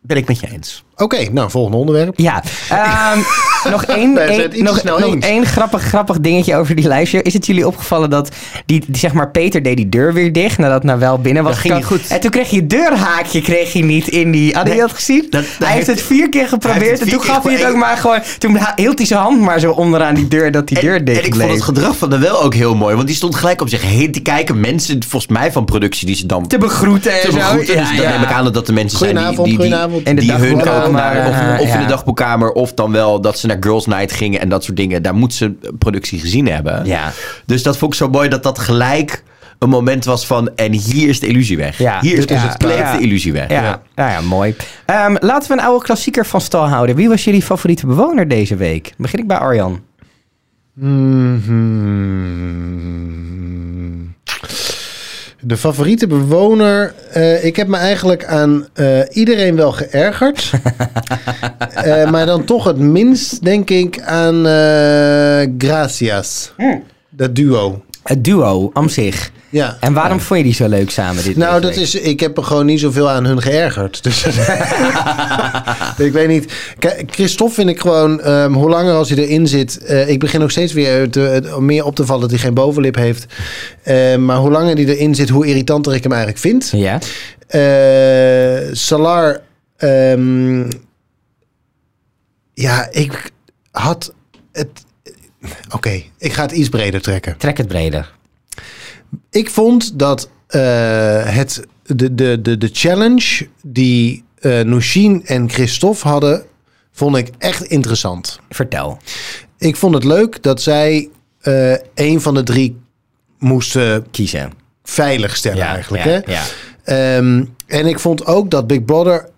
Ben 0.00 0.16
ik 0.16 0.26
met 0.28 0.40
je 0.40 0.50
eens. 0.52 0.84
Oké, 0.98 1.30
nou, 1.32 1.50
volgende 1.50 1.76
onderwerp. 1.76 2.14
Ja, 2.18 2.42
ehm, 2.68 3.18
nog 3.72 3.84
één, 3.84 4.12
nog, 4.62 4.78
snel 4.78 4.98
nog 4.98 5.14
één 5.14 5.46
grappig, 5.46 5.82
grappig 5.82 6.20
dingetje 6.20 6.56
over 6.56 6.74
die 6.76 6.88
live 6.88 7.04
show. 7.04 7.20
Is 7.26 7.32
het 7.32 7.46
jullie 7.46 7.66
opgevallen 7.66 8.10
dat 8.10 8.28
die, 8.66 8.84
die, 8.86 8.96
zeg 8.98 9.12
maar, 9.12 9.30
Peter 9.30 9.62
deed 9.62 9.76
die 9.76 9.88
deur 9.88 10.12
weer 10.12 10.32
dicht 10.32 10.58
nadat 10.58 10.82
nou 10.84 10.98
wel 10.98 11.18
binnen 11.18 11.42
was 11.42 11.52
Dat 11.52 11.60
ging 11.60 11.74
niet 11.74 11.84
goed. 11.84 12.06
En 12.08 12.20
toen 12.20 12.30
kreeg 12.30 12.50
je 12.50 12.56
het 12.56 12.70
deurhaakje 12.70 13.40
kreeg 13.40 13.72
je 13.72 13.84
niet 13.84 14.08
in 14.08 14.30
die... 14.30 14.54
Hadden 14.54 14.64
Nee, 14.64 14.74
jullie 14.74 14.88
dat 14.88 14.96
gezien? 15.04 15.26
dat- 15.30 15.44
dat 15.58 15.68
hij 15.68 15.76
heeft 15.76 15.86
het 15.86 16.02
vier 16.02 16.28
keer 16.28 16.48
geprobeerd 16.48 17.00
en 17.00 17.08
toen 17.08 17.20
gaf 17.22 17.42
hij 17.44 17.52
het 17.54 17.66
ook 17.66 17.76
maar 17.76 17.96
gewoon... 17.96 18.20
Toen 18.38 18.58
hield 18.76 18.98
hij 18.98 19.06
zijn 19.06 19.20
hand 19.20 19.40
maar 19.40 19.60
zo 19.60 19.70
onderaan 19.72 20.14
die 20.14 20.28
deur 20.28 20.50
dat 20.50 20.68
die 20.68 20.80
deur 20.80 20.94
En, 20.96 21.04
dicht 21.04 21.18
en 21.20 21.24
ik 21.26 21.30
bleef. 21.30 21.42
vond 21.46 21.54
het 21.54 21.64
gedrag 21.68 21.96
van 21.96 22.08
Nawel 22.08 22.42
ook 22.42 22.54
heel 22.54 22.74
mooi, 22.74 22.94
want 22.94 23.06
die 23.06 23.16
stond 23.16 23.34
gelijk 23.34 23.60
op 23.60 23.68
zich 23.68 23.82
heen 23.82 24.12
te 24.12 24.20
kijken. 24.20 24.60
Mensen, 24.60 25.02
volgens 25.08 25.32
mij 25.32 25.52
van 25.52 25.64
productie, 25.64 26.06
die 26.06 26.16
ze 26.16 26.26
dan 26.26 26.46
te 26.46 26.58
begroeten 26.58 27.12
en 27.12 27.20
te 27.20 27.30
zo. 27.30 27.36
begroeten. 27.36 27.74
Ja, 27.74 27.80
dus 27.88 27.96
dan 28.00 28.08
neem 28.10 28.22
ik 28.22 28.32
aan 28.32 28.44
dat 28.44 28.54
dat 28.54 28.66
de 28.66 28.72
mensen 28.72 28.98
zijn 28.98 29.16
die, 29.16 29.42
die, 29.44 29.58
die, 29.58 30.02
de 30.04 30.14
die 30.14 30.32
hun 30.32 30.60
naar, 30.92 31.28
of, 31.28 31.34
eh, 31.34 31.60
of 31.60 31.68
in 31.68 31.76
de 31.76 31.82
ja. 31.82 31.86
dagboekkamer, 31.86 32.52
of 32.52 32.74
dan 32.74 32.92
wel 32.92 33.20
dat 33.20 33.38
ze 33.38 33.46
naar 33.46 33.56
Girls 33.60 33.86
Night 33.86 34.12
gingen 34.12 34.40
en 34.40 34.48
dat 34.48 34.64
soort 34.64 34.76
dingen. 34.76 35.02
Daar 35.02 35.14
moet 35.14 35.34
ze 35.34 35.52
productie 35.78 36.18
gezien 36.18 36.48
hebben. 36.48 36.84
Ja. 36.84 37.12
Dus 37.46 37.62
dat 37.62 37.76
vond 37.76 37.92
ik 37.92 37.98
zo 37.98 38.08
mooi 38.08 38.28
dat 38.28 38.42
dat 38.42 38.58
gelijk 38.58 39.22
een 39.58 39.68
moment 39.68 40.04
was 40.04 40.26
van 40.26 40.50
en 40.56 40.72
hier 40.72 41.08
is 41.08 41.20
de 41.20 41.26
illusie 41.26 41.56
weg. 41.56 41.78
Ja, 41.78 42.00
hier 42.00 42.18
is 42.18 42.26
dit 42.26 42.36
is 42.36 42.42
het 42.42 42.56
kleeft 42.56 42.80
klaar. 42.80 42.96
de 42.96 43.02
illusie 43.02 43.32
weg. 43.32 43.48
Ja, 43.48 43.62
ja. 43.62 43.82
Nou 43.94 44.10
ja, 44.10 44.20
mooi. 44.20 44.56
Ehm, 44.86 45.16
laten 45.20 45.48
we 45.48 45.56
een 45.56 45.64
oude 45.64 45.84
klassieker 45.84 46.26
van 46.26 46.40
stal 46.40 46.68
houden. 46.68 46.96
Wie 46.96 47.08
was 47.08 47.24
jullie 47.24 47.42
favoriete 47.42 47.86
bewoner 47.86 48.28
deze 48.28 48.56
week? 48.56 48.92
Begin 48.96 49.18
ik 49.18 49.26
bij 49.26 49.38
Arjan. 49.38 49.80
Mhm. 50.74 51.96
De 55.40 55.56
favoriete 55.56 56.06
bewoner. 56.06 56.94
eh, 57.12 57.44
ik 57.44 57.56
heb 57.56 57.68
me 57.68 57.76
eigenlijk 57.76 58.24
aan 58.24 58.66
eh, 58.74 59.00
iedereen 59.10 59.56
wel 59.56 59.72
geërgerd. 59.72 60.50
Eh, 61.76 62.10
maar 62.10 62.26
dan 62.26 62.44
toch 62.44 62.64
het 62.64 62.78
minst, 62.78 63.44
denk 63.44 63.70
ik, 63.70 64.00
aan 64.00 64.46
eh, 64.46 65.46
Gracias. 65.58 66.52
Dat 67.10 67.34
duo. 67.34 67.84
Het 68.02 68.24
duo, 68.24 68.70
am 68.72 68.88
zich. 68.88 69.30
Ja. 69.56 69.76
En 69.80 69.92
waarom 69.92 70.20
vond 70.20 70.38
je 70.38 70.44
die 70.44 70.54
zo 70.54 70.68
leuk 70.68 70.90
samen? 70.90 71.24
Dit 71.24 71.36
Nou, 71.36 71.60
dat 71.60 71.70
week? 71.74 71.80
is, 71.80 71.94
ik 71.94 72.20
heb 72.20 72.36
er 72.36 72.44
gewoon 72.44 72.66
niet 72.66 72.80
zoveel 72.80 73.10
aan 73.10 73.24
hun 73.24 73.42
geërgerd. 73.42 74.02
Dus 74.02 74.24
ik 76.06 76.12
weet 76.12 76.28
niet. 76.28 76.52
Kijk, 76.78 77.02
Christophe 77.14 77.54
vind 77.54 77.68
ik 77.68 77.80
gewoon, 77.80 78.20
ehm, 78.20 78.52
hoe 78.52 78.68
langer 78.68 78.94
als 78.94 79.08
hij 79.10 79.18
erin 79.18 79.46
zit. 79.46 79.78
eh, 79.84 80.08
ik 80.08 80.18
begin 80.18 80.42
ook 80.42 80.50
steeds 80.50 80.72
weer 80.72 81.10
te, 81.10 81.20
het- 81.20 81.58
meer 81.60 81.84
op 81.84 81.94
te 81.94 82.06
vallen 82.06 82.20
dat 82.22 82.30
hij 82.30 82.38
geen 82.38 82.54
bovenlip 82.54 82.94
heeft. 82.94 83.26
Eh, 83.82 84.16
maar 84.16 84.36
hoe 84.36 84.50
langer 84.50 84.74
hij 84.74 84.84
erin 84.84 85.14
zit, 85.14 85.28
hoe 85.28 85.46
irritanter 85.46 85.94
ik 85.94 86.02
hem 86.02 86.12
eigenlijk 86.12 86.40
vind. 86.42 86.70
Ja? 86.74 86.98
Eh, 87.48 88.68
Salar. 88.72 89.40
ehm, 89.76 90.60
ja, 92.54 92.88
ik 92.90 93.30
had 93.70 94.14
het. 94.52 94.68
Oké, 95.70 96.02
ik 96.18 96.32
ga 96.32 96.42
het 96.42 96.52
iets 96.52 96.68
breder 96.68 97.02
trekken. 97.02 97.36
Trek 97.36 97.56
het 97.58 97.68
breder. 97.68 98.14
Ik 99.30 99.50
vond 99.50 99.98
dat 99.98 100.28
eh, 100.46 100.60
het, 101.24 101.62
de, 101.82 102.14
de, 102.14 102.40
de, 102.42 102.58
de 102.58 102.70
challenge 102.72 103.48
die 103.62 104.24
eh 104.40 104.60
Nushin 104.60 105.22
en 105.26 105.50
Christophe 105.50 106.08
hadden, 106.08 106.42
vond 106.92 107.16
ik 107.16 107.30
echt 107.38 107.62
interessant. 107.64 108.40
Vertel. 108.50 108.98
Ik 109.58 109.76
vond 109.76 109.94
het 109.94 110.04
leuk 110.04 110.42
dat 110.42 110.62
zij 110.62 111.08
eh 111.40 111.72
een 111.94 112.20
van 112.20 112.34
de 112.34 112.42
drie 112.42 112.76
moesten 113.38 114.06
Kiezen. 114.10 114.52
veilig 114.82 115.36
stellen 115.36 115.64
eigenlijk. 115.64 116.04
ja, 116.04 116.10
hè? 116.10 116.32
ja. 116.32 116.42
Ehm, 116.84 117.44
en 117.66 117.86
ik 117.86 117.98
vond 117.98 118.26
ook 118.26 118.50
dat 118.50 118.66
Big 118.66 118.84
Brother 118.84 119.28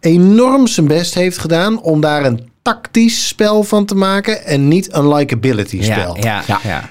enorm 0.00 0.66
zijn 0.66 0.86
best 0.86 1.14
heeft 1.14 1.38
gedaan 1.38 1.80
om 1.82 2.00
daar 2.00 2.24
een 2.24 2.50
tactisch 2.62 3.26
spel 3.28 3.62
van 3.62 3.84
te 3.84 3.94
maken 3.94 4.44
en 4.44 4.68
niet 4.68 4.92
een 4.94 5.08
likability 5.14 5.76
Ja, 5.76 5.82
spel. 5.82 6.16
ja, 6.20 6.42
ja. 6.46 6.60
Ja. 6.62 6.88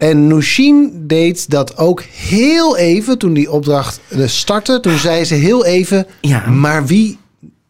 En 0.00 0.26
Nushin 0.26 0.92
deed 1.06 1.50
dat 1.50 1.76
ook 1.76 2.02
heel 2.02 2.76
even 2.76 3.18
toen 3.18 3.32
die 3.32 3.50
opdracht 3.50 4.00
eh, 4.08 4.26
startte. 4.26 4.80
Toen 4.80 4.98
zei 4.98 5.24
ze 5.24 5.34
heel 5.34 5.64
even, 5.64 6.06
Ja. 6.20 6.46
maar 6.48 6.86
wie 6.86 7.18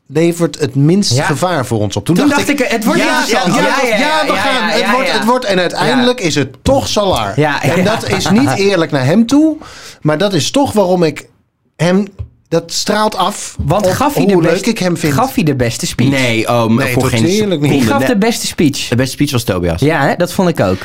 levert 0.06 0.58
het 0.60 0.74
minst 0.74 1.14
Ja. 1.14 1.24
gevaar 1.24 1.66
voor 1.66 1.78
ons 1.80 1.96
op? 1.96 2.04
Toen 2.04 2.14
dacht 2.28 2.48
ik, 2.48 2.58
het 2.58 2.84
wordt 2.84 3.00
ja, 3.00 3.18
interessant. 3.20 3.54
Ja, 3.54 3.60
Ja, 3.60 3.88
ja, 3.88 3.96
ja, 3.98 4.26
we 4.26 4.32
ja, 4.32 4.38
gaan. 4.40 4.54
ja, 4.66 4.72
het, 4.72 4.80
ja, 4.80 4.90
wordt, 4.92 5.06
ja. 5.08 5.12
het 5.14 5.24
wordt. 5.24 5.44
En 5.44 5.58
uiteindelijk 5.58 6.20
is 6.20 6.34
het 6.34 6.56
toch 6.62 6.88
Salar. 6.88 7.32
Ja, 7.40 7.60
ja, 7.62 7.74
en 7.76 7.84
dat 7.84 8.08
is 8.08 8.30
niet 8.30 8.54
eerlijk 8.68 8.90
naar 8.90 9.04
hem 9.04 9.26
toe. 9.26 9.56
Maar 10.00 10.18
dat 10.18 10.32
is 10.34 10.50
toch 10.50 10.72
waarom 10.72 11.02
ik 11.02 11.28
hem... 11.76 12.06
Dat 12.48 12.72
straalt 12.72 13.16
af 13.16 13.56
Want 13.64 13.86
op 13.86 13.92
gaf 13.92 14.14
hij, 14.14 14.22
hoe 14.22 14.32
de 14.32 14.40
leuk 14.42 14.50
beste, 14.52 14.70
ik 14.70 14.78
hem 14.78 14.96
vind. 14.96 15.12
gaf 15.14 15.34
hij 15.34 15.44
de 15.44 15.54
beste 15.56 15.86
speech? 15.86 16.08
Nee, 16.10 16.48
oh, 16.48 16.64
Nee, 16.64 16.92
voor 16.92 17.08
geen. 17.08 17.60
Wie 17.60 17.82
gaf 17.82 18.04
de 18.04 18.16
beste 18.18 18.46
speech? 18.46 18.88
de 18.88 18.96
beste 18.96 19.12
speech 19.12 19.30
was 19.30 19.44
Tobias. 19.44 19.80
Ja, 19.80 20.06
hè? 20.06 20.14
dat 20.16 20.32
vond 20.32 20.48
ik 20.48 20.60
ook. 20.60 20.78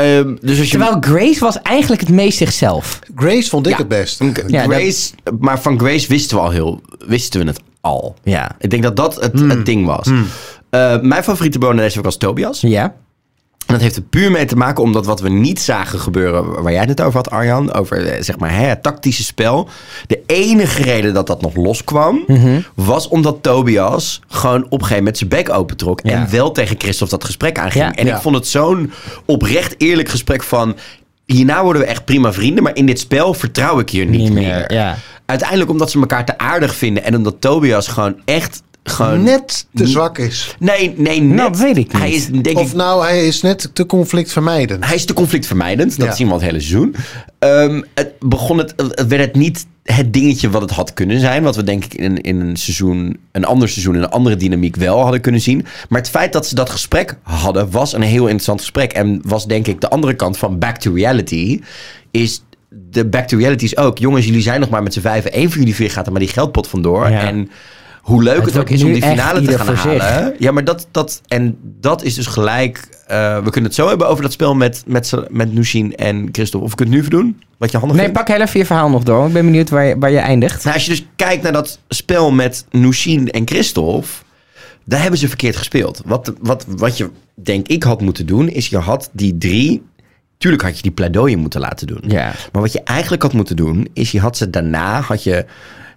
Ehm, 0.00 0.34
dus 0.40 0.58
als 0.58 0.70
je 0.70 0.78
Terwijl 0.78 0.96
Grace 1.00 1.40
was 1.40 1.62
eigenlijk 1.62 2.00
het 2.00 2.10
meest 2.10 2.38
zichzelf. 2.38 2.98
Grace 3.16 3.48
vond 3.48 3.66
ik 3.66 3.72
Ja. 3.72 3.78
het 3.78 3.88
best. 3.88 4.20
Ja, 4.46 4.62
Grace, 4.62 5.12
maar 5.38 5.60
van 5.60 5.78
Grace 5.78 6.08
wisten 6.08 6.36
we 6.36 6.42
al 6.42 6.50
heel, 6.50 6.80
wisten 7.06 7.40
we 7.40 7.46
het 7.46 7.60
al. 7.80 8.14
Ja. 8.22 8.56
Ik 8.58 8.70
denk 8.70 8.82
dat 8.82 8.96
dat 8.96 9.20
het, 9.20 9.32
Hmm. 9.32 9.50
het 9.50 9.66
ding 9.66 9.86
was. 9.86 10.08
Eh, 10.70 11.00
mijn 11.00 11.22
favoriete 11.24 11.58
week 11.58 12.02
was 12.02 12.16
Tobias. 12.16 12.60
Ja? 12.60 12.94
En 13.72 13.78
dat 13.78 13.86
heeft 13.86 13.96
er 13.96 14.02
puur 14.10 14.30
mee 14.30 14.44
te 14.44 14.56
maken 14.56 14.82
omdat 14.82 15.06
wat 15.06 15.20
we 15.20 15.28
niet 15.28 15.60
zagen 15.60 15.98
gebeuren, 15.98 16.62
waar 16.62 16.72
jij 16.72 16.84
het 16.84 17.00
over 17.00 17.14
had, 17.14 17.30
Arjan, 17.30 17.72
over 17.72 18.06
eh, 18.06 18.22
zeg 18.22 18.38
maar 18.38 18.54
hè, 18.54 18.64
het 18.66 18.82
tactische 18.82 19.22
spel. 19.24 19.68
De 20.06 20.22
enige 20.26 20.82
reden 20.82 21.14
dat 21.14 21.26
dat 21.26 21.42
nog 21.42 21.54
loskwam, 21.56 22.24
was 22.74 23.08
omdat 23.08 23.36
Tobias 23.42 24.20
gewoon 24.28 24.64
op 24.64 24.72
een 24.72 24.78
gegeven 24.78 24.96
moment 24.96 25.18
zijn 25.18 25.30
bek 25.30 25.50
opentrok. 25.50 26.00
Ja. 26.02 26.10
En 26.10 26.30
wel 26.30 26.52
tegen 26.52 26.76
Christophe 26.78 27.16
dat 27.16 27.24
gesprek 27.24 27.58
aanging. 27.58 27.84
Ja. 27.84 27.94
en 27.94 28.06
Ja. 28.06 28.14
ik 28.16 28.22
vond 28.22 28.34
het 28.34 28.46
zo'n 28.46 28.92
oprecht 29.26 29.74
eerlijk 29.78 30.08
gesprek 30.08 30.42
van. 30.42 30.76
Hierna 31.26 31.62
worden 31.62 31.82
we 31.82 31.88
echt 31.88 32.04
prima 32.04 32.32
vrienden, 32.32 32.62
maar 32.62 32.76
in 32.76 32.86
dit 32.86 32.98
spel 32.98 33.34
vertrouw 33.34 33.78
ik 33.78 33.88
je 33.88 34.04
niet, 34.04 34.20
Niet 34.20 34.32
meer. 34.32 34.42
meer, 34.42 34.72
ja. 34.72 34.96
Uiteindelijk 35.26 35.70
omdat 35.70 35.90
ze 35.90 35.98
elkaar 36.00 36.24
te 36.24 36.38
aardig 36.38 36.74
vinden 36.74 37.04
en 37.04 37.16
omdat 37.16 37.34
Tobias 37.40 37.88
gewoon 37.88 38.16
echt 38.24 38.62
gewoon 38.84 39.22
Net 39.22 39.66
te 39.74 39.86
zwak 39.86 40.18
is. 40.18 40.56
Nee, 40.58 40.94
nee, 40.96 41.20
net. 41.22 41.36
Nou, 41.36 41.52
weet 41.58 41.76
ik 41.76 41.92
Hij 41.92 42.06
niet. 42.08 42.16
is 42.16 42.26
denk 42.26 42.46
ik 42.46 42.58
Of 42.58 42.74
nou, 42.74 43.04
hij 43.04 43.26
is 43.26 43.42
net 43.42 43.70
te 43.72 43.86
conflictvermijdend. 43.86 44.84
hij 44.86 44.94
is 44.94 45.04
te 45.04 45.12
conflictvermijdend. 45.12 45.98
Dat 45.98 46.06
Ja. 46.08 46.14
zien 46.14 46.26
we 46.26 46.32
al 46.32 46.38
het 46.38 46.48
hele 46.48 46.60
seizoen. 46.60 46.94
Ehm, 47.38 47.82
het 47.94 48.12
begon 48.20 48.58
het, 48.58 48.72
het 48.76 49.06
werd 49.06 49.22
het 49.22 49.34
niet 49.34 49.66
het 49.82 50.12
dingetje 50.12 50.50
wat 50.50 50.60
het 50.62 50.70
had 50.70 50.92
kunnen 50.94 51.20
zijn. 51.20 51.42
Wat 51.42 51.56
we 51.56 51.62
denk 51.64 51.84
ik 51.84 51.94
in, 51.94 52.20
in 52.20 52.40
een 52.40 52.56
seizoen, 52.56 53.18
een 53.32 53.44
ander 53.44 53.68
seizoen, 53.68 53.94
in 53.94 54.02
een 54.02 54.08
andere 54.10 54.36
dynamiek 54.36 54.76
wel 54.76 55.00
hadden 55.00 55.20
kunnen 55.20 55.40
zien. 55.40 55.64
Maar 55.88 56.00
het 56.00 56.10
feit 56.10 56.32
dat 56.32 56.46
ze 56.46 56.54
dat 56.54 56.70
gesprek 56.70 57.16
hadden, 57.22 57.70
was 57.70 57.92
een 57.92 58.02
heel 58.02 58.22
interessant 58.22 58.60
gesprek. 58.60 58.92
En 58.92 59.20
was 59.24 59.46
denk 59.46 59.66
ik 59.66 59.80
de 59.80 59.90
andere 59.90 60.14
kant 60.14 60.38
van 60.38 60.58
Back 60.58 60.76
to 60.76 60.92
Reality. 60.94 61.60
Is 62.10 62.42
de 62.90 63.06
Back 63.06 63.26
to 63.28 63.36
Reality 63.38 63.64
is 63.64 63.76
ook, 63.76 63.98
jongens, 63.98 64.24
jullie 64.26 64.42
zijn 64.42 64.60
nog 64.60 64.68
maar 64.68 64.82
met 64.82 64.92
z'n 64.92 65.00
vijven. 65.00 65.38
Eén 65.38 65.50
van 65.50 65.58
jullie 65.58 65.74
vier 65.74 65.90
gaat 65.90 66.06
er 66.06 66.12
maar 66.12 66.20
die 66.20 66.30
geldpot 66.30 66.66
vandoor. 66.68 67.10
Ja. 67.10 67.20
En 67.26 67.50
hoe 68.02 68.22
leuk 68.22 68.36
het, 68.36 68.44
Het 68.44 68.56
ook 68.56 68.68
is 68.70 68.82
om 68.82 68.92
die 68.92 69.02
finale 69.02 69.42
te 69.42 69.58
gaan 69.58 69.74
halen. 69.74 70.34
Ja, 70.38 70.52
maar 70.52 70.64
dat, 70.64 70.86
dat, 70.90 71.20
en 71.26 71.58
dat 71.62 72.02
is 72.04 72.14
dus 72.14 72.26
gelijk. 72.26 72.88
eh, 73.06 73.36
we 73.36 73.50
kunnen 73.50 73.64
het 73.70 73.74
zo 73.74 73.88
hebben 73.88 74.08
over 74.08 74.22
dat 74.22 74.32
spel 74.32 74.54
met, 74.54 74.82
met, 74.86 75.12
met 75.30 75.52
Nushin 75.52 75.94
en 75.96 76.28
Christophe. 76.32 76.66
Of 76.66 76.74
kunnen 76.74 76.94
het 76.94 77.04
nu 77.04 77.08
even 77.10 77.24
doen? 77.24 77.40
Wat 77.58 77.70
je 77.70 77.78
handig 77.78 77.96
Nee, 77.96 78.06
vindt? 78.06 78.20
pak 78.24 78.28
heel 78.36 78.46
even 78.46 78.60
je 78.60 78.66
verhaal 78.66 78.90
nog 78.90 79.02
door. 79.02 79.26
Ik 79.26 79.32
ben 79.32 79.44
benieuwd 79.44 79.70
waar 79.70 79.84
je, 79.84 79.98
waar 79.98 80.10
je 80.10 80.18
eindigt. 80.18 80.62
Nou, 80.64 80.74
als 80.74 80.84
je 80.84 80.90
dus 80.90 81.06
kijkt 81.16 81.42
naar 81.42 81.52
dat 81.52 81.78
spel 81.88 82.30
met 82.32 82.64
Nushin 82.70 83.30
en 83.30 83.46
Christophe. 83.48 84.08
Daar 84.84 85.00
hebben 85.00 85.18
ze 85.18 85.28
verkeerd 85.28 85.56
gespeeld. 85.56 86.02
Wat, 86.04 86.32
wat, 86.40 86.64
wat 86.68 86.96
je 86.96 87.10
denk 87.34 87.66
ik 87.68 87.82
had 87.82 88.00
moeten 88.00 88.26
doen, 88.26 88.48
is 88.48 88.68
je 88.68 88.78
had 88.78 89.10
die 89.12 89.38
drie. 89.38 89.82
Tuurlijk 90.38 90.62
had 90.62 90.76
je 90.76 90.82
die 90.82 90.90
pleidooien 90.90 91.38
moeten 91.38 91.60
laten 91.60 91.86
doen. 91.86 92.02
Ja. 92.06 92.32
Maar 92.52 92.62
wat 92.62 92.72
je 92.72 92.82
eigenlijk 92.82 93.22
had 93.22 93.32
moeten 93.32 93.56
doen, 93.56 93.88
is 93.92 94.12
je 94.12 94.20
had 94.20 94.36
ze 94.36 94.50
daarna, 94.50 95.00
had 95.00 95.22
je 95.22 95.44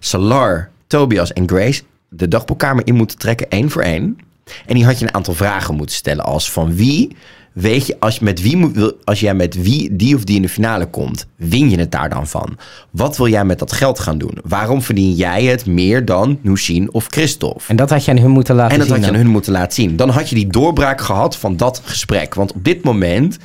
Salar, 0.00 0.70
Tobias 0.86 1.32
en 1.32 1.48
Grace 1.48 1.82
de 2.08 2.28
dagboekkamer 2.28 2.86
in 2.86 2.94
moeten 2.94 3.18
trekken, 3.18 3.50
één 3.50 3.70
voor 3.70 3.82
één. 3.82 4.18
En 4.66 4.74
die 4.74 4.84
had 4.84 4.98
je 4.98 5.06
een 5.06 5.14
aantal 5.14 5.34
vragen 5.34 5.74
moeten 5.74 5.96
stellen, 5.96 6.24
als 6.24 6.50
van 6.50 6.74
wie, 6.74 7.16
weet 7.52 7.86
je, 7.86 7.96
als, 8.00 8.16
je 8.16 8.24
met 8.24 8.42
wie 8.42 8.72
als 9.04 9.20
jij 9.20 9.34
met 9.34 9.62
wie 9.62 9.96
die 9.96 10.14
of 10.14 10.24
die 10.24 10.36
in 10.36 10.42
de 10.42 10.48
finale 10.48 10.86
komt, 10.86 11.26
win 11.36 11.70
je 11.70 11.78
het 11.78 11.90
daar 11.90 12.08
dan 12.08 12.26
van? 12.26 12.58
Wat 12.90 13.16
wil 13.16 13.28
jij 13.28 13.44
met 13.44 13.58
dat 13.58 13.72
geld 13.72 13.98
gaan 13.98 14.18
doen? 14.18 14.38
Waarom 14.44 14.82
verdien 14.82 15.12
jij 15.12 15.44
het 15.44 15.66
meer 15.66 16.04
dan 16.04 16.38
Nushin 16.42 16.92
of 16.92 17.06
Christophe? 17.06 17.62
En 17.66 17.76
dat 17.76 17.90
had 17.90 18.04
je 18.04 18.10
aan 18.10 18.18
hun 18.18 18.30
moeten 18.30 18.54
laten 18.54 18.72
En 18.72 18.78
dat 18.78 18.86
zien. 18.86 18.96
had 18.96 19.06
je 19.06 19.12
aan 19.12 19.22
hun 19.22 19.30
moeten 19.32 19.52
laten 19.52 19.74
zien. 19.74 19.96
Dan 19.96 20.08
had 20.08 20.28
je 20.28 20.34
die 20.34 20.46
doorbraak 20.46 21.00
gehad 21.00 21.36
van 21.36 21.56
dat 21.56 21.82
gesprek. 21.84 22.34
Want 22.34 22.52
op 22.52 22.64
dit 22.64 22.84
moment 22.84 23.38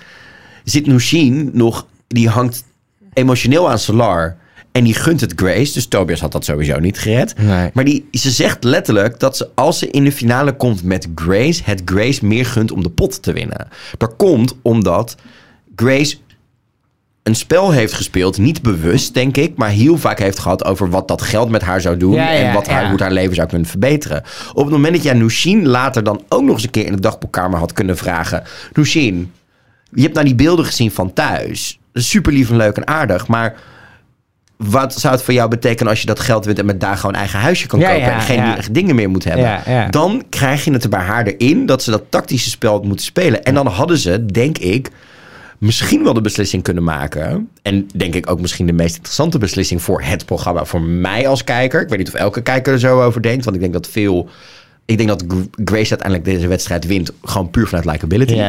zit 0.63 0.87
Nushin 0.87 1.49
nog... 1.53 1.85
Die 2.07 2.29
hangt 2.29 2.63
emotioneel 3.13 3.69
aan 3.69 3.79
Solar. 3.79 4.37
En 4.71 4.83
die 4.83 4.93
gunt 4.93 5.21
het 5.21 5.33
Grace. 5.35 5.73
Dus 5.73 5.87
Tobias 5.87 6.19
had 6.19 6.31
dat 6.31 6.45
sowieso 6.45 6.79
niet 6.79 6.99
gered. 6.99 7.37
Nee. 7.37 7.69
Maar 7.73 7.83
die, 7.83 8.07
ze 8.11 8.31
zegt 8.31 8.63
letterlijk 8.63 9.19
dat 9.19 9.37
ze 9.37 9.49
als 9.55 9.79
ze 9.79 9.89
in 9.89 10.03
de 10.03 10.11
finale 10.11 10.55
komt 10.55 10.83
met 10.83 11.07
Grace... 11.15 11.61
het 11.65 11.81
Grace 11.85 12.25
meer 12.25 12.45
gunt 12.45 12.71
om 12.71 12.83
de 12.83 12.89
pot 12.89 13.21
te 13.21 13.33
winnen. 13.33 13.67
Dat 13.97 14.15
komt 14.15 14.55
omdat 14.61 15.15
Grace 15.75 16.17
een 17.23 17.35
spel 17.35 17.71
heeft 17.71 17.93
gespeeld, 17.93 18.37
niet 18.37 18.61
bewust, 18.61 19.13
denk 19.13 19.37
ik, 19.37 19.55
maar 19.55 19.69
heel 19.69 19.97
vaak 19.97 20.19
heeft 20.19 20.39
gehad 20.39 20.65
over 20.65 20.89
wat 20.89 21.07
dat 21.07 21.21
geld 21.21 21.49
met 21.49 21.61
haar 21.61 21.81
zou 21.81 21.97
doen 21.97 22.13
Ja, 22.13 22.31
ja, 22.31 22.47
en 22.47 22.53
wat 22.53 22.67
haar, 22.67 22.83
ja. 22.83 22.89
hoe 22.89 22.99
haar 22.99 23.11
leven 23.11 23.35
zou 23.35 23.47
kunnen 23.47 23.67
verbeteren. 23.67 24.23
Op 24.53 24.63
het 24.63 24.73
moment 24.73 24.93
dat 24.93 25.03
jij 25.03 25.13
Nushin 25.13 25.67
later 25.67 26.03
dan 26.03 26.23
ook 26.29 26.41
nog 26.41 26.53
eens 26.53 26.63
een 26.63 26.69
keer 26.69 26.85
in 26.85 26.91
de 26.91 26.99
dagboekkamer 26.99 27.59
had 27.59 27.73
kunnen 27.73 27.97
vragen: 27.97 28.43
Nushin, 28.73 29.31
je 29.91 30.01
hebt 30.01 30.13
nou 30.13 30.25
die 30.25 30.35
beelden 30.35 30.65
gezien 30.65 30.91
van 30.91 31.13
thuis. 31.13 31.79
Super 31.93 32.33
lief 32.33 32.49
en 32.49 32.57
leuk 32.57 32.75
en 32.75 32.87
aardig, 32.87 33.27
maar 33.27 33.55
wat 34.63 34.93
zou 34.93 35.13
het 35.13 35.23
voor 35.23 35.33
jou 35.33 35.49
betekenen 35.49 35.89
als 35.89 36.01
je 36.01 36.07
dat 36.07 36.19
geld 36.19 36.45
wint 36.45 36.59
en 36.59 36.65
met 36.65 36.79
daar 36.79 36.97
gewoon 36.97 37.15
eigen 37.15 37.39
huisje 37.39 37.67
kan 37.67 37.79
Ja, 37.79 37.87
kopen 37.87 38.01
ja, 38.01 38.13
en 38.13 38.21
geen 38.21 38.35
ja. 38.35 38.57
dingen 38.71 38.95
meer 38.95 39.09
moet 39.09 39.23
hebben? 39.23 39.91
Dan 39.91 40.23
krijg 40.29 40.63
je 40.65 40.71
het 40.71 40.83
er 40.83 40.89
bij 40.89 40.99
haar 40.99 41.25
erin 41.25 41.65
dat 41.65 41.83
ze 41.83 41.91
dat 41.91 42.03
tactische 42.09 42.49
spel 42.49 42.81
moeten 42.81 43.05
spelen. 43.05 43.43
En 43.43 43.53
dan 43.53 43.67
hadden 43.67 43.97
ze, 43.97 44.25
denk 44.25 44.57
ik, 44.57 44.89
misschien 45.57 46.03
wel 46.03 46.13
de 46.13 46.21
beslissing 46.21 46.63
kunnen 46.63 46.83
maken. 46.83 47.49
En 47.61 47.89
denk 47.95 48.15
ik 48.15 48.29
ook 48.29 48.41
misschien 48.41 48.65
de 48.65 48.73
meest 48.73 48.95
interessante 48.95 49.37
beslissing 49.37 49.81
voor 49.81 50.01
het 50.01 50.25
programma. 50.25 50.65
Voor 50.65 50.81
mij 50.81 51.27
als 51.27 51.43
kijker. 51.43 51.81
Ik 51.81 51.89
weet 51.89 51.97
niet 51.97 52.07
of 52.07 52.13
elke 52.13 52.41
kijker 52.41 52.73
er 52.73 52.79
zo 52.79 53.01
over 53.01 53.21
denkt. 53.21 53.43
Want 53.43 53.55
ik 53.55 53.61
denk 53.61 53.73
dat 53.73 53.87
veel. 53.87 54.29
Ik 54.91 54.97
denk 54.97 55.09
dat 55.09 55.23
Grace 55.65 55.89
uiteindelijk 55.89 56.25
deze 56.25 56.47
wedstrijd 56.47 56.85
wint. 56.85 57.11
Gewoon 57.23 57.49
puur 57.49 57.67
vanuit 57.67 57.85
likability. 57.85 58.41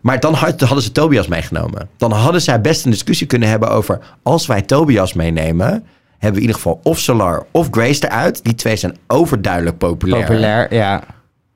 Maar 0.00 0.20
dan 0.20 0.34
had- 0.34 0.60
hadden 0.60 0.82
ze 0.82 0.92
Tobias 0.92 1.26
meegenomen. 1.28 1.88
Dan 1.96 2.12
hadden 2.12 2.42
zij 2.42 2.60
best 2.60 2.84
een 2.84 2.90
discussie 2.90 3.26
kunnen 3.26 3.48
hebben 3.48 3.70
over. 3.70 3.98
Als 4.22 4.46
wij 4.46 4.62
Tobias 4.62 5.12
meenemen. 5.12 5.84
Hebben 6.18 6.42
we 6.42 6.48
in 6.48 6.54
ieder 6.54 6.54
geval 6.54 6.80
of 6.92 6.98
Solar 6.98 7.46
of 7.50 7.68
Grace 7.70 8.04
eruit. 8.06 8.44
Die 8.44 8.54
twee 8.54 8.76
zijn 8.76 8.96
overduidelijk 9.06 9.78
populair 9.78 10.24
Populair, 10.26 10.74
ja. 10.74 11.02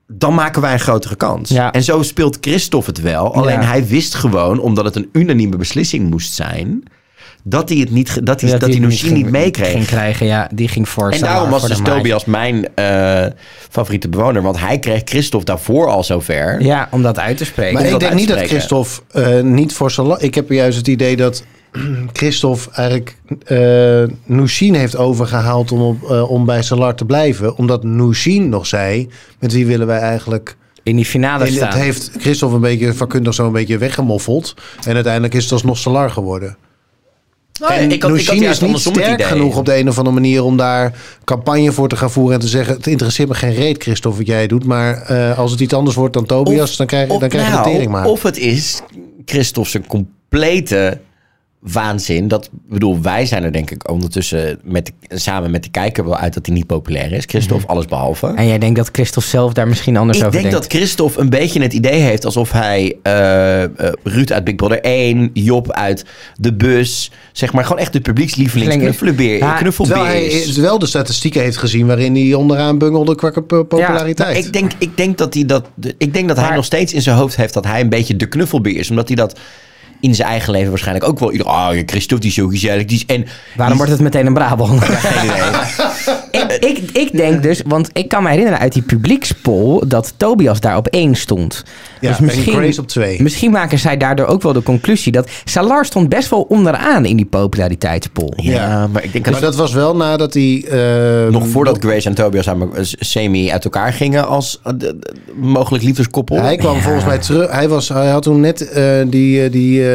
dan 0.07 0.33
maken 0.33 0.61
wij 0.61 0.73
een 0.73 0.79
grotere 0.79 1.15
kans. 1.15 1.49
Ja. 1.49 1.71
En 1.71 1.83
zo 1.83 2.01
speelt 2.03 2.37
Christophe 2.41 2.89
het 2.89 3.01
wel. 3.01 3.33
Alleen 3.33 3.61
Ja. 3.61 3.67
hij 3.67 3.85
wist 3.87 4.15
gewoon, 4.15 4.59
omdat 4.59 4.85
het 4.85 4.95
een 4.95 5.09
unanieme 5.13 5.55
beslissing 5.57 6.09
moest 6.09 6.33
zijn, 6.33 6.83
dat 7.43 7.69
hij 7.69 7.77
het 7.77 7.91
niet, 7.91 8.25
dat 8.25 8.41
hij, 8.41 8.49
dat 8.51 8.61
hij 8.61 8.69
het 8.69 8.79
Nushin 8.79 9.13
niet 9.13 9.21
ging- 9.21 9.31
meekreeg. 9.31 9.71
Ging 9.71 9.85
krijgen, 9.85 10.25
ja. 10.25 10.49
Die 10.53 10.67
ging 10.67 10.89
voor 10.89 11.11
en 11.11 11.17
Salah, 11.17 11.33
daarom 11.33 11.49
was 11.49 11.59
voor 11.59 11.69
dus. 11.69 11.79
Tobias 11.83 12.25
mijn 12.25 12.75
eh, 12.75 13.25
favoriete 13.69 14.09
bewoner. 14.09 14.41
Want 14.41 14.59
hij 14.59 14.79
kreeg 14.79 15.01
Christophe 15.05 15.45
daarvoor 15.45 15.87
al 15.87 16.03
zover. 16.03 16.61
Ja, 16.61 16.87
om 16.91 17.01
dat 17.01 17.19
uit 17.19 17.37
te 17.37 17.45
spreken. 17.45 17.73
Maar 17.73 17.83
ik 17.83 17.91
dat 17.91 17.99
denk 17.99 18.13
niet 18.13 18.27
dat. 18.27 18.39
Christophe 18.39 19.01
eh, 19.11 19.41
niet 19.41 19.73
voor 19.73 19.91
Salah... 19.91 20.21
Ik 20.23 20.35
heb 20.35 20.49
juist 20.49 20.77
het 20.77 20.87
idee 20.87 21.15
dat 21.17 21.43
Christophe 22.13 22.69
eigenlijk 22.71 23.15
eh 23.45 24.03
Nushin 24.25 24.73
heeft 24.73 24.95
overgehaald 24.95 25.71
om, 25.71 25.81
op, 25.81 26.09
eh, 26.11 26.31
om 26.31 26.45
bij 26.45 26.61
Salar 26.61 26.95
te 26.95 27.05
blijven. 27.05 27.55
Omdat 27.57 27.83
Nushin 27.83 28.49
nog 28.49 28.65
zei, 28.67 29.09
met 29.39 29.53
wie 29.53 29.65
willen 29.65 29.87
wij 29.87 29.99
eigenlijk... 29.99 30.55
in 30.83 30.95
die 30.95 31.05
finale 31.05 31.45
En 31.45 31.51
staan. 31.51 31.67
het 31.67 31.77
heeft 31.77 32.11
Christophe 32.19 32.55
een 32.55 32.61
beetje 32.61 32.93
vakkundig 32.93 33.33
zo 33.33 33.45
een 33.45 33.51
beetje 33.51 33.77
weggemoffeld. 33.77 34.53
En 34.85 34.95
uiteindelijk 34.95 35.33
is 35.33 35.43
het 35.43 35.51
alsnog 35.51 35.77
Salar 35.77 36.09
geworden. 36.09 36.57
Nou, 37.59 37.73
en 37.73 37.79
ik 37.83 37.83
had, 37.89 37.93
ik 37.93 38.01
had 38.01 38.11
Nushin 38.11 38.41
juist 38.41 38.61
is 38.61 38.67
niet 38.67 38.79
sterk 38.79 39.13
idee. 39.13 39.25
genoeg 39.25 39.57
op 39.57 39.65
de 39.65 39.77
een 39.77 39.87
of 39.89 39.97
andere 39.97 40.15
manier 40.15 40.43
om 40.43 40.57
daar 40.57 40.93
campagne 41.23 41.71
voor 41.71 41.89
te 41.89 41.95
gaan 41.95 42.11
voeren 42.11 42.33
en 42.33 42.39
te 42.39 42.47
zeggen: 42.47 42.75
Het 42.75 42.87
interesseert 42.87 43.27
me 43.27 43.33
geen 43.35 43.53
reet, 43.53 43.83
Christophe, 43.83 44.17
wat 44.17 44.27
jij 44.27 44.47
doet. 44.47 44.65
Maar 44.65 45.01
eh, 45.01 45.39
als 45.39 45.51
het 45.51 45.59
iets 45.59 45.73
anders 45.73 45.95
wordt 45.95 46.13
dan 46.13 46.25
Tobias, 46.25 46.69
Of- 46.71 46.75
dan 46.75 46.87
krijg, 46.87 47.09
of 47.09 47.19
dan 47.19 47.29
krijg 47.29 47.45
je 47.47 47.51
nou, 47.51 47.63
de 47.63 47.69
tering 47.71 47.91
maar. 47.91 48.05
Of 48.05 48.23
het 48.23 48.37
is 48.37 48.81
Christophe 49.25 49.69
zijn 49.69 49.87
complete 49.87 50.99
waanzin. 51.59 52.27
Dat 52.27 52.45
ik 52.45 52.51
bedoel, 52.69 53.01
wij 53.01 53.25
zijn 53.25 53.43
er 53.43 53.51
denk 53.51 53.71
ik 53.71 53.89
ondertussen 53.91 54.59
met, 54.63 54.85
de- 55.07 55.17
samen 55.19 55.51
met 55.51 55.63
de 55.63 55.69
kijker 55.69 56.03
wel 56.03 56.17
uit 56.17 56.33
dat 56.33 56.45
hij 56.45 56.55
niet 56.55 56.65
populair 56.67 57.11
is. 57.11 57.23
Christophe, 57.27 57.67
alles 57.67 57.85
behalve. 57.85 58.27
En 58.35 58.47
jij 58.47 58.57
denkt 58.59 58.75
dat 58.75 58.89
Christophe 58.91 59.29
zelf 59.29 59.53
daar 59.53 59.67
misschien 59.67 59.97
anders 59.97 60.17
Ik 60.17 60.25
over 60.25 60.39
denk 60.39 60.51
denkt? 60.51 60.67
dat 60.69 60.77
Christophe 60.79 61.19
een 61.19 61.29
beetje 61.29 61.61
het 61.61 61.73
idee 61.73 61.99
heeft 61.99 62.25
alsof 62.25 62.51
hij 62.51 62.97
eh, 63.03 63.63
eh, 63.63 63.69
Ruud 64.03 64.31
uit 64.31 64.43
Big 64.43 64.55
Brother 64.55 64.81
1, 64.81 65.29
Job 65.33 65.71
uit 65.71 66.05
De 66.37 66.53
Bus, 66.53 67.11
zeg 67.31 67.53
maar 67.53 67.63
gewoon 67.65 67.79
echt 67.81 67.93
de 67.93 68.01
publiekslieveling 68.01 68.71
knuffelbeer, 68.81 69.37
Ja, 69.37 69.53
knuffelbeer 69.53 69.93
Terwijl 69.95 70.15
hij 70.15 70.25
is. 70.25 70.47
is 70.47 70.57
wel 70.57 70.79
de 70.79 70.85
statistieken 70.85 71.41
heeft 71.41 71.57
gezien 71.57 71.87
waarin 71.87 72.15
hij 72.15 72.33
onderaan 72.33 72.77
bungelde 72.77 73.15
qua 73.15 73.29
po- 73.29 73.63
populariteit. 73.63 74.17
Nou, 74.33 74.45
ik, 74.45 74.53
denk, 74.53 74.71
ik 74.77 74.97
denk 74.97 75.17
dat 75.17 75.33
hij 75.33 75.45
dat. 75.45 75.65
Ik 75.97 76.13
denk 76.13 76.27
dat 76.27 76.37
hij 76.37 76.55
nog 76.55 76.65
steeds 76.65 76.93
in 76.93 77.01
zijn 77.01 77.15
hoofd 77.17 77.35
heeft 77.35 77.53
dat 77.53 77.65
hij 77.65 77.81
een 77.81 77.89
beetje 77.89 78.15
de 78.15 78.27
knuffelbeer 78.27 78.77
is. 78.77 78.89
Omdat 78.89 79.07
hij 79.07 79.15
dat 79.17 79.39
in 79.99 80.15
zijn 80.15 80.27
eigen 80.27 80.51
leven 80.51 80.69
waarschijnlijk 80.69 81.07
ook 81.07 81.19
wel. 81.19 81.31
ieder- 81.31 81.47
Oh, 81.47 81.67
ja, 81.71 81.81
Christophe 81.85 82.19
die 82.21 82.29
is 82.29 82.35
zo 82.35 82.47
gezellig. 82.47 82.85
Die 82.85 82.97
is, 82.97 83.15
en 83.15 83.25
Waarom 83.55 83.67
die- 83.67 83.77
wordt 83.77 83.91
het 83.91 84.01
meteen 84.01 84.25
een 84.25 84.33
Brabant? 84.33 84.83
geen 84.83 85.25
idee. 85.25 85.37
ik, 86.49 86.77
ik, 86.77 86.89
ik 86.97 87.11
denk 87.17 87.43
dus, 87.43 87.61
want 87.65 87.89
ik 87.93 88.07
kan 88.09 88.23
me 88.23 88.29
herinneren 88.29 88.59
uit 88.59 88.73
die 88.73 88.81
publiekspol 88.81 89.83
dat 89.87 90.13
Tobias 90.17 90.59
daar 90.59 90.77
op 90.77 90.87
één 90.87 91.15
stond. 91.15 91.63
Ja, 92.01 92.09
dus 92.09 92.17
en 92.17 92.25
misschien, 92.25 92.53
Grace 92.53 92.81
op 92.81 92.87
twee. 92.87 93.21
Misschien 93.21 93.51
maken 93.51 93.79
zij 93.79 93.97
daardoor 93.97 94.25
ook 94.25 94.41
wel 94.41 94.53
de 94.53 94.63
conclusie 94.63 95.11
dat 95.11 95.29
Salar 95.43 95.85
stond 95.85 96.09
best 96.09 96.29
wel 96.29 96.41
onderaan 96.41 97.05
in 97.05 97.15
die 97.15 97.25
populariteitspol. 97.25 98.33
Ja, 98.35 98.51
Ja. 98.53 98.87
maar 98.87 99.03
ik 99.03 99.11
denk 99.11 99.23
maar 99.25 99.33
dat. 99.33 99.43
dat 99.43 99.55
was 99.55 99.73
wel 99.73 99.95
nadat 99.95 100.33
hij... 100.33 100.65
eh, 100.69 101.31
nog 101.31 101.47
voordat 101.47 101.77
Grace 101.79 102.07
en 102.09 102.13
Tobias 102.15 102.45
samen 102.45 102.75
eh, 102.75 102.81
semi 102.83 103.51
uit 103.51 103.63
elkaar 103.63 103.93
gingen 103.93 104.27
als 104.27 104.59
eh, 104.63 104.73
mogelijk 105.35 105.83
liefdeskoppel. 105.83 106.41
Hij 106.41 106.55
kwam 106.55 106.81
volgens 106.81 107.05
mij 107.05 107.17
terug. 107.17 107.51
Hij, 107.51 107.67
was, 107.67 107.89
hij 107.89 108.07
had 108.09 108.23
toen 108.23 108.39
net 108.39 108.69
eh, 108.69 108.83
die... 109.07 109.49
die, 109.49 109.88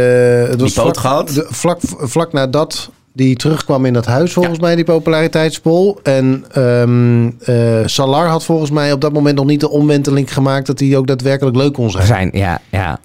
het 0.50 0.60
was 0.60 0.72
poot 0.72 0.84
vlak, 0.84 0.96
gehad? 0.96 1.28
de- 1.28 1.46
vlak, 1.48 1.78
vlak 1.82 2.32
nadat 2.32 2.90
die 3.12 3.36
terugkwam 3.36 3.84
in 3.84 3.92
dat 3.92 4.06
huis, 4.06 4.32
volgens 4.32 4.58
mij, 4.58 4.74
die 4.74 4.84
populariteitspol. 4.84 5.98
En 6.02 6.44
ehm 6.52 7.30
eh, 7.40 7.80
Salar 7.84 8.26
had 8.26 8.44
volgens 8.44 8.70
mij 8.70 8.92
op 8.92 9.00
dat 9.00 9.12
moment 9.12 9.36
nog 9.36 9.46
niet 9.46 9.60
de 9.60 9.70
omwenteling 9.70 10.32
gemaakt... 10.32 10.66
dat 10.66 10.80
hij 10.80 10.96
ook 10.96 11.06
daadwerkelijk 11.06 11.56
leuk 11.56 11.72
kon 11.72 11.90
zijn. 11.90 12.06
Zijn, 12.06 12.30
ja, 12.32 12.60
ja. 12.70 12.98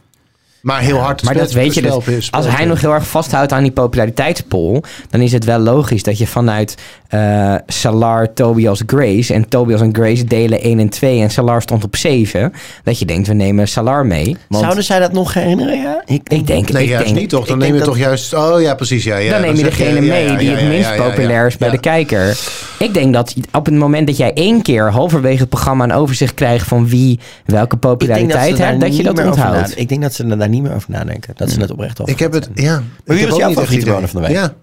Maar 0.62 0.82
heel 0.82 0.98
hard 0.98 1.24
Maar 1.24 1.34
dat 1.34 1.52
weet 1.52 1.74
je 1.74 1.82
dus. 1.82 2.32
Als 2.32 2.48
hij 2.48 2.66
nog 2.66 2.82
heel 2.82 2.94
erg 2.94 3.08
vasthoudt 3.08 3.52
aan 3.52 3.64
die 3.64 3.72
populariteitspol, 3.72 4.84
dan 5.10 5.22
is 5.22 5.32
het 5.32 5.46
wel 5.46 5.60
logisch 5.60 6.04
dat 6.04 6.18
je 6.18 6.28
vanuit 6.28 6.76
eh 7.10 7.56
Salar, 7.68 8.34
Tobias, 8.34 8.82
Grace 8.86 9.34
en 9.34 9.48
Tobias 9.48 9.82
en 9.82 9.96
Grace 9.96 10.24
delen 10.24 10.62
1 10.62 10.80
en 10.80 10.90
2 10.90 11.22
en 11.22 11.30
Salar 11.30 11.62
stond 11.62 11.84
op 11.84 11.96
7, 11.96 12.54
dat 12.84 13.00
je 13.00 13.06
denkt 13.06 13.28
we 13.28 13.34
nemen 13.34 13.68
Salar 13.68 14.06
mee. 14.06 14.38
Want 14.48 14.64
Zouden 14.64 14.84
zij 14.84 15.00
dat 15.00 15.12
nog 15.12 15.34
herinneren, 15.34 15.82
ja? 15.82 16.04
Ik, 16.06 16.22
ik 16.30 16.48
denk, 16.48 16.72
Nee, 16.72 16.84
ik 16.84 16.90
juist 16.90 17.06
denk, 17.06 17.18
niet 17.18 17.30
toch? 17.30 17.46
Dan 17.46 17.58
neem 17.58 17.68
je 17.68 17.74
denk 17.74 17.86
toch 17.86 17.98
juist... 17.98 18.34
Oh 18.34 18.62
ja, 18.62 18.76
precies. 18.76 19.04
Ja, 19.04 19.18
ja. 19.18 19.32
dan 19.32 19.42
neem 19.42 19.56
je 19.56 19.64
degene 19.64 20.02
ja, 20.02 20.02
mee 20.02 20.26
ja, 20.26 20.36
die 20.36 20.50
het 20.50 20.68
minst 20.68 20.90
ja, 20.90 20.94
ja, 20.94 21.10
populair 21.10 21.48
is 21.48 21.58
bij 21.58 21.68
ja. 21.68 21.74
de 21.74 21.80
kijker. 21.80 22.38
Ik 22.80 22.94
denk 22.94 23.14
dat 23.14 23.34
op 23.52 23.66
het 23.66 23.76
moment 23.76 24.08
dat 24.08 24.18
jij 24.18 24.34
één 24.34 24.62
keer 24.62 24.92
halverwege 24.92 25.40
het 25.40 25.50
programma 25.50 25.84
een 25.84 25.94
overzicht 25.94 26.34
krijgt 26.34 26.68
van 26.68 26.88
wie 26.88 27.20
welke 27.46 27.78
denk 27.78 27.82
populariteit 27.82 28.58
heeft, 28.58 28.80
dat 28.80 28.98
je 28.98 29.04
dat 29.04 29.26
onthoudt. 29.26 29.80
Ik 29.80 29.90
denk 29.90 30.02
dat 30.02 30.14
ze 30.14 30.26
er 30.26 30.38
daar 30.50 30.60
niet 30.60 30.68
meer 30.68 30.76
over 30.76 30.92
nadenken. 30.92 31.34
Dat 31.36 31.52
ze 31.52 31.60
het 31.60 31.72
oprecht 31.72 32.02
over 32.02 32.14
Ik 32.14 32.20
heb 32.20 32.34
het... 32.34 32.50
Ja. 32.54 32.84
wie 33.04 33.16
ik 33.16 33.20
heb 33.22 33.30
was 33.30 33.40
jouw 33.40 33.54
favoriete 33.54 34.08
van 34.08 34.22
de 34.22 34.28
week? 34.28 34.36
Ja. 34.36 34.54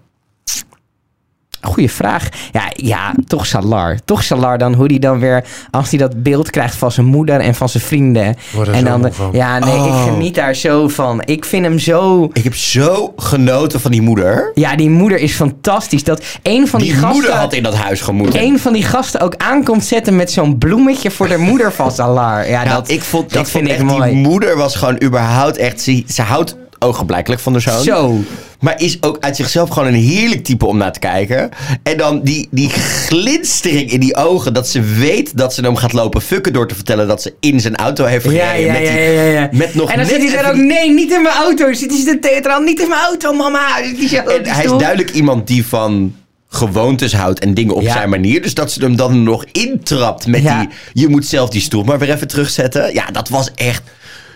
Goeie 1.61 1.91
vraag. 1.91 2.29
Ja, 2.51 2.61
ja, 2.75 3.13
toch 3.27 3.45
Salar. 3.45 3.97
Toch 4.05 4.23
Salar 4.23 4.57
dan, 4.57 4.73
hoe 4.73 4.87
die 4.87 4.99
dan 4.99 5.19
weer, 5.19 5.43
als 5.71 5.89
hij 5.89 5.99
dat 5.99 6.23
beeld 6.23 6.49
krijgt 6.49 6.75
van 6.75 6.91
zijn 6.91 7.05
moeder 7.05 7.39
en 7.39 7.55
van 7.55 7.69
zijn 7.69 7.83
vrienden. 7.83 8.23
En 8.71 8.79
zo 8.79 8.83
dan, 8.83 9.11
ja, 9.31 9.59
nee, 9.59 9.73
Oh. 9.75 9.85
ik 9.85 10.11
geniet 10.13 10.35
daar 10.35 10.55
zo 10.55 10.87
van. 10.87 11.21
Ik 11.25 11.45
vind 11.45 11.65
hem 11.65 11.79
zo. 11.79 12.29
Ik 12.33 12.43
heb 12.43 12.55
zo 12.55 13.13
genoten 13.17 13.79
van 13.81 13.91
die 13.91 14.01
moeder. 14.01 14.51
Ja, 14.53 14.75
die 14.75 14.89
moeder 14.89 15.19
is 15.19 15.33
fantastisch. 15.33 16.03
Dat 16.03 16.23
een 16.43 16.67
van 16.67 16.79
die, 16.79 16.91
Die, 16.93 16.99
moeder 17.01 17.15
gasten. 17.21 17.37
had 17.39 17.53
in 17.53 17.63
dat 17.63 17.75
huis 17.75 18.01
gemoeten. 18.01 18.41
een 18.41 18.59
van 18.59 18.73
die 18.73 18.83
gasten 18.83 19.19
ook 19.21 19.35
aankomt 19.37 19.85
zetten 19.85 20.15
met 20.15 20.31
zo'n 20.31 20.57
bloemetje 20.57 21.11
voor 21.11 21.27
de 21.27 21.37
moeder 21.37 21.71
van 21.73 21.91
Salar. 21.91 22.49
Ja, 22.49 22.63
Nou, 22.63 22.75
dat, 22.75 22.89
ik 22.89 23.01
vond, 23.03 23.33
dat 23.33 23.41
ik 23.45 23.47
vind 23.47 23.67
vond 23.67 23.79
ik 23.81 23.87
echt, 23.89 23.97
mooi. 23.97 24.11
Die 24.11 24.19
moeder 24.27 24.57
was 24.57 24.75
gewoon 24.75 25.01
überhaupt 25.03 25.57
echt... 25.57 25.81
Ze, 25.81 26.03
ze 26.07 26.21
houdt 26.21 26.55
ogenblijkelijk 26.79 27.41
van 27.41 27.53
de 27.53 27.59
zoon. 27.59 27.83
Zo. 27.83 28.19
Maar 28.59 28.81
is 28.81 28.97
ook 29.01 29.17
uit 29.19 29.35
zichzelf 29.35 29.69
gewoon 29.69 29.87
een 29.87 29.99
heerlijk 29.99 30.43
type 30.43 30.65
om 30.65 30.77
naar 30.77 30.91
te 30.91 30.99
kijken. 30.99 31.49
En 31.83 31.97
dan 31.97 32.21
die, 32.23 32.47
die 32.51 32.69
glinstering 32.69 33.91
in 33.91 33.99
die 33.99 34.15
ogen. 34.15 34.53
Dat 34.53 34.67
ze 34.67 34.81
weet 34.81 35.37
dat 35.37 35.53
ze 35.53 35.61
hem 35.61 35.75
gaat 35.75 35.93
lopen 35.93 36.21
fucken 36.21 36.53
door 36.53 36.67
te 36.67 36.75
vertellen 36.75 37.07
dat 37.07 37.21
ze 37.21 37.33
in 37.39 37.59
zijn 37.59 37.75
auto 37.75 38.05
heeft 38.05 38.25
gereden. 38.27 38.59
ja, 38.65 38.71
met, 38.71 38.81
die- 38.81 38.87
ja, 38.91 38.95
ja, 39.11 39.23
ja. 39.23 39.49
met 39.51 39.75
nog 39.75 39.91
en 39.91 39.97
dan 39.97 40.05
zit 40.05 40.17
hij 40.17 40.27
even 40.27 40.49
ook, 40.49 40.55
nee, 40.55 40.91
niet 40.93 41.11
in 41.11 41.21
mijn 41.21 41.35
auto. 41.35 41.73
Zit 41.73 41.91
hij 41.91 42.01
zit 42.01 42.21
theatraal, 42.21 42.61
niet 42.61 42.79
in 42.81 42.89
mijn 42.89 43.01
auto, 43.01 43.33
mama. 43.33 43.67
Hij 43.73 44.23
En 44.25 44.63
is 44.63 44.77
duidelijk 44.79 45.11
iemand 45.11 45.47
die 45.47 45.65
van 45.65 46.15
gewoontes 46.49 47.13
houdt 47.13 47.39
en 47.39 47.53
dingen 47.53 47.75
op 47.75 47.81
Ja. 47.81 47.91
zijn 47.93 48.09
manier. 48.09 48.41
Dus 48.41 48.53
dat 48.53 48.71
ze 48.71 48.79
hem 48.83 48.95
dan 48.95 49.23
nog 49.23 49.45
intrapt 49.51 50.27
met 50.27 50.41
Ja. 50.41 50.59
die... 50.59 50.69
Je 50.93 51.07
moet 51.07 51.25
zelf 51.25 51.49
die 51.49 51.61
stoel 51.61 51.83
maar 51.83 51.99
weer 51.99 52.11
even 52.13 52.27
terugzetten. 52.27 52.93
Ja, 52.93 53.05
dat 53.11 53.29
was 53.29 53.51
echt 53.55 53.81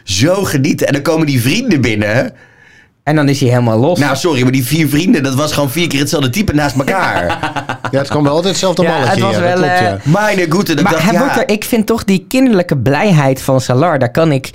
zo 0.04 0.44
genieten. 0.44 0.88
En 0.88 0.94
dan 0.94 1.02
komen 1.02 1.26
die 1.28 1.42
vrienden 1.42 1.82
binnen. 1.82 2.34
En 3.12 3.18
dan 3.18 3.30
is 3.30 3.40
hij 3.40 3.50
helemaal 3.50 3.78
los. 3.78 4.00
Nou, 4.00 4.16
sorry, 4.16 4.42
maar 4.42 4.52
die 4.52 4.66
vier 4.66 4.90
vrienden, 4.90 5.24
dat 5.24 5.36
was 5.36 5.54
gewoon 5.54 5.70
vier 5.70 5.88
keer 5.88 6.00
hetzelfde 6.00 6.30
type 6.30 6.54
naast 6.54 6.76
elkaar. 6.76 7.26
Ja, 7.92 8.00
het 8.00 8.08
kwam 8.08 8.24
wel 8.24 8.32
altijd 8.34 8.52
hetzelfde 8.52 8.84
Ja, 8.84 8.90
malletje. 8.90 9.12
het 9.12 9.20
was 9.20 9.36
ja, 9.36 9.40
dat 9.40 9.50
wel, 9.50 9.58
klopt, 9.58 9.80
eh, 9.80 9.88
ja. 9.88 9.98
Meine 10.04 10.46
goede, 10.50 10.74
dat 10.74 10.84
maar 10.84 10.94
dacht 10.94 11.04
hij 11.04 11.14
ja. 11.14 11.20
wordt 11.20 11.36
er, 11.36 11.50
ik 11.50 11.64
vind 11.64 11.86
toch 11.86 12.04
die 12.04 12.26
kinderlijke 12.28 12.78
blijheid 12.78 13.42
van 13.42 13.62
Salar, 13.62 14.00
daar 14.00 14.12
kan 14.12 14.32
ik, 14.32 14.50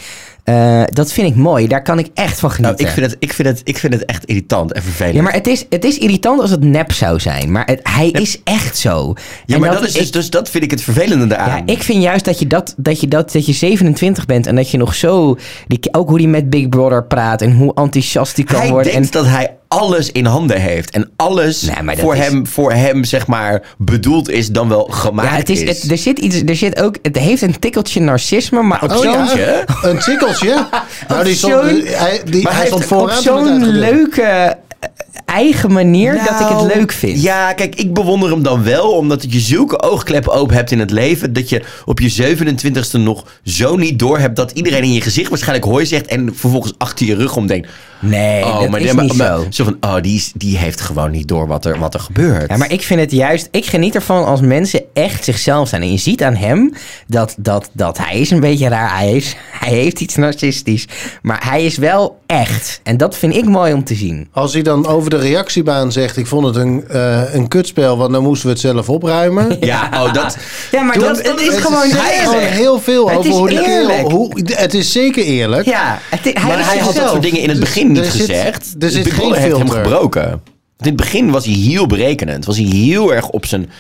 eh, 0.47 0.83
dat 0.87 1.13
vind 1.13 1.29
ik 1.29 1.35
mooi. 1.37 1.67
Daar 1.67 1.83
kan 1.83 1.99
ik 1.99 2.09
echt 2.15 2.39
van 2.41 2.49
Nou, 2.51 2.63
genieten. 2.63 2.87
ik, 2.87 2.93
vind 2.93 3.07
het, 3.07 3.17
ik, 3.19 3.33
vind 3.33 3.49
het, 3.49 3.61
ik 3.65 3.79
vind 3.79 3.93
het 3.93 4.05
echt 4.05 4.25
irritant 4.25 4.73
en 4.73 4.83
vervelend. 4.83 5.15
ja, 5.15 5.23
maar 5.23 5.33
het 5.33 5.47
is, 5.47 5.67
het 5.71 5.85
is 5.85 5.99
irritant 5.99 6.41
als 6.41 6.51
het 6.51 6.65
nep 6.65 6.93
zou 6.93 7.21
zijn. 7.21 7.53
Maar 7.53 7.67
het, 7.67 7.81
hij 7.83 8.09
is 8.11 8.41
echt 8.45 8.79
zo. 8.79 9.15
Ja, 9.47 9.55
En 9.55 9.61
maar 9.61 9.71
dat, 9.71 9.85
is 9.85 9.93
dus, 9.93 10.07
ik- 10.07 10.13
dus 10.13 10.31
dat 10.31 10.51
vind 10.51 10.65
ik 10.65 10.71
het 10.71 10.83
vervelende 10.83 11.25
Ja, 11.25 11.37
daaraan. 11.37 11.63
ik 11.67 11.83
vind 11.83 12.03
juist 12.03 12.25
dat 12.25 12.39
je, 12.39 12.47
dat, 12.47 12.75
dat, 12.77 13.01
je 13.01 13.09
dat, 13.09 13.33
dat 13.33 13.47
je 13.47 13.53
27 13.53 14.27
bent 14.27 14.47
en 14.47 14.57
dat 14.57 14.71
je 14.71 14.77
nog 14.79 14.95
zo... 14.95 15.37
Die, 15.67 15.79
ook 15.95 16.09
hoe 16.09 16.19
hij 16.21 16.29
met 16.29 16.51
Big 16.51 16.69
Brother 16.69 17.05
praat 17.05 17.43
en 17.43 17.53
hoe 17.57 17.75
enthousiast 17.75 18.37
hij 18.37 18.45
kan 18.45 18.61
hij 18.61 18.71
worden. 18.71 18.93
denkt 18.93 19.07
En, 19.15 19.23
dat 19.23 19.31
hij 19.31 19.57
alles 19.81 20.13
in 20.13 20.25
handen 20.27 20.61
heeft. 20.61 20.91
En 20.91 21.11
alles 21.17 21.63
Nee, 21.63 21.97
voor, 21.97 22.15
is- 22.17 22.21
hem, 22.21 22.47
voor 22.47 22.73
hem, 22.73 23.05
zeg 23.05 23.27
maar, 23.27 23.63
bedoeld 23.79 24.31
is 24.31 24.49
dan 24.49 24.69
wel 24.69 24.85
gemaakt 24.91 25.31
ja, 25.31 25.37
het 25.37 25.49
is, 25.49 25.61
het, 25.63 25.91
er 25.91 25.99
zit 25.99 26.19
iets, 26.19 26.43
er 26.47 26.57
zit 26.57 26.81
ook, 26.83 26.97
het 27.03 27.19
heeft 27.19 27.43
een 27.43 27.59
tikkeltje 27.59 28.01
narcisme, 28.01 28.63
maar 28.63 28.83
op 28.83 28.91
Oh 28.91 28.97
zo'n 28.97 29.39
ja, 29.39 29.65
een 29.91 29.99
tikkeltje. 29.99 30.67
nou, 31.09 31.25
die 31.25 31.35
stond, 31.35 31.53
zo'n- 31.53 31.83
hij, 31.85 32.21
die, 32.25 32.43
Maar 32.43 32.55
hij 32.57 32.67
stond 32.67 32.81
heeft 32.81 32.93
op 33.03 33.11
zo'n 33.11 33.65
leuke 33.67 34.23
eh, 34.23 34.89
eigen 35.25 35.73
manier 35.73 36.13
dat 36.15 36.23
ik 36.25 36.29
het 36.39 36.49
Nou, 36.49 36.67
leuk 36.67 36.93
vind. 36.93 37.23
Ja, 37.23 37.53
kijk, 37.53 37.75
ik 37.75 37.95
bewonder 37.95 38.31
hem 38.31 38.43
dan 38.43 38.63
wel, 38.65 38.91
omdat 38.91 39.33
je 39.33 39.41
zulke 39.41 39.83
oogkleppen 39.83 40.33
open 40.33 40.55
hebt 40.57 40.71
in 40.71 40.79
het 40.79 40.91
leven, 40.91 41.33
dat 41.33 41.49
je 41.49 41.63
op 41.85 42.01
je 42.01 42.37
27ste 42.37 43.01
nog 43.01 43.25
zo 43.45 43.77
niet 43.77 43.99
door 43.99 44.19
hebt 44.19 44.37
dat 44.37 44.51
iedereen 44.51 44.83
in 44.83 44.93
je 44.93 45.01
gezicht 45.01 45.29
waarschijnlijk 45.29 45.67
hooi 45.69 45.87
zegt 45.87 46.07
en 46.07 46.31
vervolgens 46.35 46.73
achter 46.79 47.07
je 47.07 47.15
rug 47.15 47.37
om 47.37 47.47
denkt. 47.47 47.69
Nee, 48.01 48.45
oh, 48.45 48.61
dat 48.61 48.69
maar, 48.71 48.81
is 48.81 48.93
maar- 48.93 49.05
niet 49.05 49.17
maar- 49.17 49.27
zo. 49.27 49.47
Zo 49.51 49.65
van, 49.65 49.77
oh, 49.81 49.95
die, 50.01 50.17
is- 50.17 50.33
die 50.35 50.57
heeft 50.59 50.81
gewoon 50.81 51.11
niet 51.11 51.29
door 51.29 51.47
wat 51.47 51.65
er, 51.65 51.79
wat 51.79 51.95
er 51.95 52.01
gebeurt. 52.01 52.51
Ja, 52.51 52.57
maar 52.57 52.73
ik 52.73 52.83
vind 52.83 53.01
het 53.01 53.11
juist... 53.13 53.49
Ik 53.51 53.67
geniet 53.67 53.95
ervan 53.95 54.25
als 54.25 54.41
mensen 54.41 54.81
echt 54.93 55.25
zichzelf 55.25 55.69
zijn. 55.69 55.83
En 55.83 55.91
je 55.93 55.99
ziet 55.99 56.23
aan 56.23 56.35
hem 56.35 56.73
dat, 57.07 57.35
dat, 57.39 57.69
dat 57.73 57.99
hij 57.99 58.21
is 58.21 58.31
een 58.31 58.41
beetje 58.41 58.69
raar. 58.69 58.99
Hij, 58.99 59.13
is, 59.13 59.37
hij 59.51 59.73
heeft 59.73 60.01
iets 60.01 60.17
narcistisch. 60.17 60.87
Maar 61.23 61.45
hij 61.49 61.65
is 61.65 61.77
wel 61.77 62.19
echt. 62.27 62.81
En 62.83 62.97
dat 62.97 63.17
vind 63.17 63.35
ik 63.37 63.45
mooi 63.45 63.73
om 63.73 63.85
te 63.85 63.95
zien. 63.95 64.29
Als 64.33 64.53
hij 64.53 64.63
dan 64.63 64.87
over 64.87 65.11
de 65.11 65.19
reactiebaan 65.19 65.93
zegt... 65.93 66.17
ik 66.17 66.27
vond 66.27 66.47
het 66.47 66.57
een, 66.57 66.85
eh, 66.89 67.35
een 67.35 67.49
kutspel, 67.49 67.97
want 67.99 68.13
dan 68.13 68.23
moesten 68.23 68.47
we 68.47 68.53
het 68.53 68.61
zelf 68.63 68.89
opruimen. 68.89 69.57
Ja, 69.67 69.91
oh, 69.93 70.13
dat... 70.13 70.37
Ja, 70.71 70.83
maar 70.83 70.99
dat, 70.99 71.17
het 71.23 71.41
is 71.41 71.47
Het 71.47 71.57
gewoon 71.57 71.89
hij 71.91 72.13
eerlijk. 72.13 72.23
gewoon 72.25 72.41
heel 72.43 72.81
veel 72.81 73.09
Het 73.09 73.19
over 73.19 73.31
is 73.31 73.37
hoe 73.37 73.49
die 73.49 73.59
kerel... 73.61 73.91
eerlijk. 73.91 74.11
Hoe, 74.13 74.31
het 74.55 74.75
is 74.75 74.93
zeker 74.93 75.25
eerlijk. 75.25 75.65
Ja, 75.67 75.99
het, 76.11 76.21
hij 76.25 76.33
Maar 76.47 76.59
is 76.59 76.67
hij 76.67 76.79
had 76.79 76.95
dat 76.95 77.09
soort 77.11 77.23
dingen 77.23 77.41
in 77.41 77.49
het 77.49 77.61
Dus 77.61 77.69
begin 77.89 78.03
niet 78.05 78.13
er 78.13 78.19
zit- 78.27 78.37
gezegd. 78.37 78.75
er 78.79 78.91
zit 78.91 79.07
geen 79.13 79.15
Brother 79.29 79.41
heeft 79.43 79.57
hem 79.59 79.71
gebroken. 79.71 80.31
In 80.79 80.87
het 80.87 80.97
begin 80.97 81.31
was 81.31 81.45
hij 81.45 81.55
heel 81.55 81.87
berekenend. 81.87 82.45
Was 82.45 82.57
hij 82.57 82.67
heel 82.67 83.15
erg 83.15 83.29
op 83.29 83.47
zijn 83.47 83.71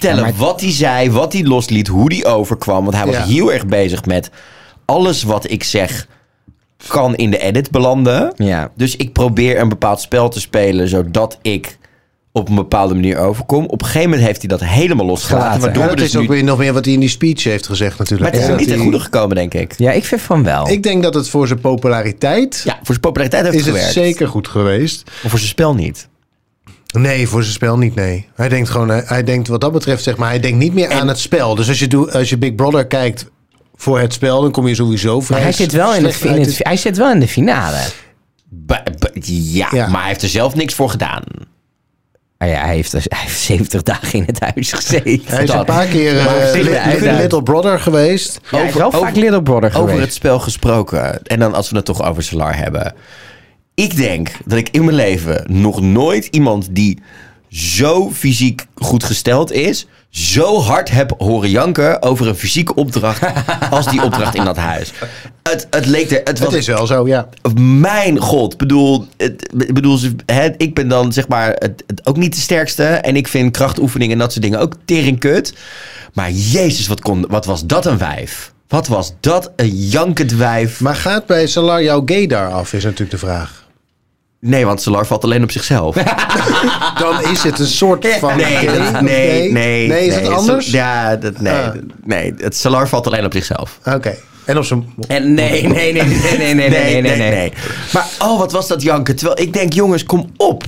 tellen 0.00 0.16
Ja, 0.16 0.22
maar- 0.22 0.34
wat 0.36 0.60
hij 0.60 0.72
zei, 0.72 1.10
wat 1.10 1.32
hij 1.32 1.44
losliet, 1.44 1.86
hoe 1.88 2.14
hij 2.14 2.26
overkwam. 2.32 2.84
Want 2.84 2.96
hij 2.96 3.06
was 3.06 3.14
Ja. 3.14 3.24
heel 3.24 3.52
erg 3.52 3.66
bezig 3.66 4.04
met 4.04 4.30
alles 4.84 5.22
wat 5.22 5.50
ik 5.50 5.64
zeg 5.64 6.06
kan 6.86 7.16
in 7.16 7.30
de 7.30 7.38
edit 7.38 7.70
belanden. 7.70 8.32
Ja. 8.36 8.70
Dus 8.76 8.96
ik 8.96 9.12
probeer 9.12 9.60
een 9.60 9.68
bepaald 9.68 10.00
spel 10.00 10.28
te 10.28 10.40
spelen 10.40 10.88
zodat 10.88 11.38
ik 11.42 11.78
op 12.32 12.48
een 12.48 12.54
bepaalde 12.54 12.94
manier 12.94 13.18
overkom. 13.18 13.64
Op 13.66 13.80
een 13.80 13.86
gegeven 13.86 14.08
moment 14.10 14.26
heeft 14.26 14.38
hij 14.40 14.48
dat 14.48 14.64
helemaal 14.64 15.06
losgelaten. 15.06 15.60
We 15.62 15.70
dat 15.78 15.96
dus 15.96 16.06
is 16.06 16.16
ook 16.16 16.22
nu... 16.22 16.28
weer 16.28 16.44
nog 16.44 16.58
meer 16.58 16.72
wat 16.72 16.84
hij 16.84 16.94
in 16.94 17.00
die 17.00 17.08
speech 17.08 17.44
heeft 17.44 17.66
gezegd 17.66 17.98
natuurlijk. 17.98 18.22
Maar 18.22 18.40
het 18.40 18.50
is 18.50 18.54
Ja, 18.56 18.60
niet 18.60 18.68
ten 18.68 18.78
goede 18.78 19.00
gekomen, 19.00 19.36
denk 19.36 19.54
ik. 19.54 19.74
Ja, 19.78 19.92
ik 19.92 20.04
vind 20.04 20.20
van 20.20 20.42
wel. 20.44 20.68
Ik 20.70 20.82
denk 20.82 21.02
dat 21.02 21.14
het 21.14 21.28
voor 21.28 21.46
zijn 21.46 21.60
populariteit... 21.60 22.60
Ja, 22.64 22.72
voor 22.74 22.84
zijn 22.86 23.00
populariteit 23.00 23.42
heeft 23.44 23.54
is 23.56 23.64
het 23.64 23.74
gewerkt. 23.74 23.92
zeker 23.94 24.28
goed 24.28 24.48
geweest. 24.48 25.02
Maar 25.04 25.30
voor 25.30 25.38
zijn 25.38 25.50
spel 25.50 25.74
niet. 25.74 26.08
Nee, 26.92 27.28
voor 27.28 27.42
zijn 27.42 27.54
spel 27.54 27.78
niet, 27.78 27.94
nee. 27.94 28.28
Hij 28.34 28.48
denkt 28.48 28.68
gewoon, 28.70 28.88
hij, 28.88 29.02
hij 29.06 29.24
denkt 29.24 29.48
wat 29.48 29.60
dat 29.60 29.72
betreft, 29.72 30.02
zeg 30.02 30.16
maar, 30.16 30.28
hij 30.28 30.40
denkt 30.40 30.58
niet 30.58 30.74
meer 30.74 30.90
aan 30.92 31.08
het 31.08 31.18
spel. 31.18 31.54
Dus 31.54 31.68
als 31.68 31.78
je, 31.78 31.86
doet, 31.88 32.12
als 32.14 32.28
je 32.28 32.38
Big 32.38 32.54
Brother 32.54 32.86
kijkt 32.86 33.26
voor 33.74 34.00
het 34.00 34.12
spel, 34.12 34.40
dan 34.42 34.50
kom 34.50 34.66
je 34.68 34.74
sowieso 34.74 35.20
vrij 35.20 35.36
maar 35.36 35.46
hij 35.46 35.56
zit, 35.56 35.72
wel 35.72 35.94
in 35.94 36.02
de, 36.02 36.14
in 36.22 36.40
het, 36.40 36.56
hij 36.62 36.76
zit 36.76 36.96
wel 36.96 37.10
in 37.10 37.20
de 37.20 37.28
finale. 37.28 37.78
Ba- 38.48 38.82
ba- 38.98 39.10
ja, 39.22 39.68
Ja. 39.72 39.88
maar 39.88 40.00
hij 40.00 40.08
heeft 40.08 40.22
er 40.22 40.28
zelf 40.28 40.54
niks 40.54 40.74
voor 40.74 40.90
gedaan. 40.90 41.22
Ah 42.38 42.48
ja, 42.48 42.64
hij 42.64 42.74
heeft, 42.74 42.92
dus- 42.92 43.06
hij 43.08 43.18
heeft 43.20 43.40
70 43.40 43.82
dagen 43.82 44.12
in 44.18 44.22
het 44.26 44.40
huis 44.40 44.72
gezeten. 44.72 45.20
Hij 45.24 45.42
is 45.42 45.50
Dat. 45.50 45.58
een 45.58 45.64
paar 45.64 45.86
keer 45.86 46.18
eh, 46.18 46.52
li- 46.52 46.62
li- 46.62 46.74
uiteraard. 46.76 47.20
Little 47.20 47.42
Brother 47.42 47.80
geweest. 47.80 48.40
Ja, 48.50 48.58
hij 48.58 48.66
is 48.68 48.74
wel 48.74 48.86
Over- 48.86 48.98
vaak 48.98 49.08
over- 49.08 49.22
Little 49.22 49.42
Brother 49.42 49.68
Over 49.68 49.80
geweest. 49.80 50.00
het 50.04 50.12
spel 50.14 50.38
gesproken. 50.38 51.22
En 51.22 51.38
dan 51.38 51.54
als 51.54 51.70
we 51.70 51.76
het 51.76 51.84
toch 51.84 52.02
over 52.02 52.22
Solar 52.22 52.56
hebben. 52.56 52.94
Ik 53.74 53.96
denk 53.96 54.30
dat 54.44 54.58
ik 54.58 54.68
in 54.68 54.84
mijn 54.84 54.96
leven 54.96 55.44
nog 55.46 55.80
nooit 55.80 56.26
iemand 56.26 56.68
die 56.70 56.98
zo 57.48 58.10
fysiek 58.10 58.66
goed 58.74 59.04
gesteld 59.04 59.52
is... 59.52 59.86
zo 60.10 60.60
hard 60.60 60.90
heb 60.90 61.14
horen 61.18 61.50
janken 61.50 62.02
over 62.02 62.26
een 62.28 62.34
fysieke 62.34 62.74
opdracht... 62.74 63.22
als 63.70 63.86
die 63.86 64.02
opdracht 64.02 64.34
in 64.34 64.44
dat 64.44 64.56
huis. 64.56 64.92
Het, 65.42 65.66
het 65.70 65.86
leek 65.86 66.10
er... 66.10 66.20
Het 66.24 66.38
was 66.38 66.48
Het 66.48 66.58
is 66.58 66.66
wel 66.66 66.86
zo, 66.86 67.06
ja. 67.06 67.28
Mijn 67.60 68.18
god, 68.18 68.56
bedoel, 68.56 69.06
het, 69.16 69.50
bedoel 69.72 69.96
ze- 69.96 70.14
hè, 70.26 70.48
ik 70.56 70.74
ben 70.74 70.88
dan 70.88 71.12
zeg 71.12 71.28
maar 71.28 71.48
het, 71.48 71.84
het 71.86 72.06
ook 72.06 72.16
niet 72.16 72.34
de 72.34 72.40
sterkste. 72.40 72.84
En 72.84 73.16
ik 73.16 73.28
vind 73.28 73.52
krachtoefeningen 73.52 74.12
en 74.12 74.18
dat 74.18 74.32
soort 74.32 74.44
dingen 74.44 74.60
ook 74.60 74.74
tering 74.84 75.18
kut. 75.18 75.54
Maar 76.12 76.30
jezus, 76.30 76.86
wat, 76.86 77.00
kon, 77.00 77.24
wat 77.28 77.44
was 77.44 77.66
dat 77.66 77.86
een 77.86 77.98
wijf? 77.98 78.52
Wat 78.68 78.86
was 78.86 79.12
dat 79.20 79.50
een 79.56 79.76
jankend 79.76 80.32
wijf? 80.32 80.80
Maar 80.80 80.96
gaat 80.96 81.26
bij 81.26 81.46
Salar 81.46 81.82
jouw 81.82 82.02
gay 82.06 82.26
daar 82.26 82.52
af, 82.52 82.72
is 82.72 82.84
natuurlijk 82.84 83.10
de 83.10 83.18
vraag. 83.18 83.66
Nee, 84.40 84.64
want 84.66 84.82
Solar 84.82 85.06
valt 85.06 85.24
alleen 85.24 85.42
op 85.42 85.50
zichzelf. 85.50 85.94
Dan 86.98 87.22
is 87.30 87.42
het 87.42 87.58
een 87.58 87.66
soort 87.66 88.06
van 88.18 88.36
Nee, 88.36 88.66
dat- 88.66 89.00
nee, 89.00 89.52
nee. 89.52 89.88
Nee, 89.88 90.06
is 90.06 90.14
het 90.14 90.28
anders? 90.28 90.70
Ja, 90.70 91.16
dat, 91.16 91.40
nee, 91.40 91.52
Ah. 91.52 91.68
nee. 92.04 92.34
Het 92.38 92.56
Solar 92.56 92.88
valt 92.88 93.06
alleen 93.06 93.24
op 93.24 93.32
zichzelf. 93.32 93.78
Oké. 93.84 94.14
En 94.44 94.58
op 94.58 94.64
zijn... 94.64 94.94
En 95.08 95.34
nee, 95.34 95.62
nee, 95.68 95.92
nee, 95.92 96.02
nee, 96.02 96.36
nee, 96.38 96.54
nee, 96.54 96.68
nee, 96.68 97.02
nee, 97.02 97.16
nee, 97.16 97.30
nee. 97.30 97.52
Maar 97.92 98.06
oh, 98.18 98.38
wat 98.38 98.52
was 98.52 98.68
dat 98.68 98.82
janken? 98.82 99.16
Terwijl 99.16 99.40
ik 99.40 99.52
denk, 99.52 99.72
jongens, 99.72 100.04
kom 100.04 100.30
op. 100.36 100.64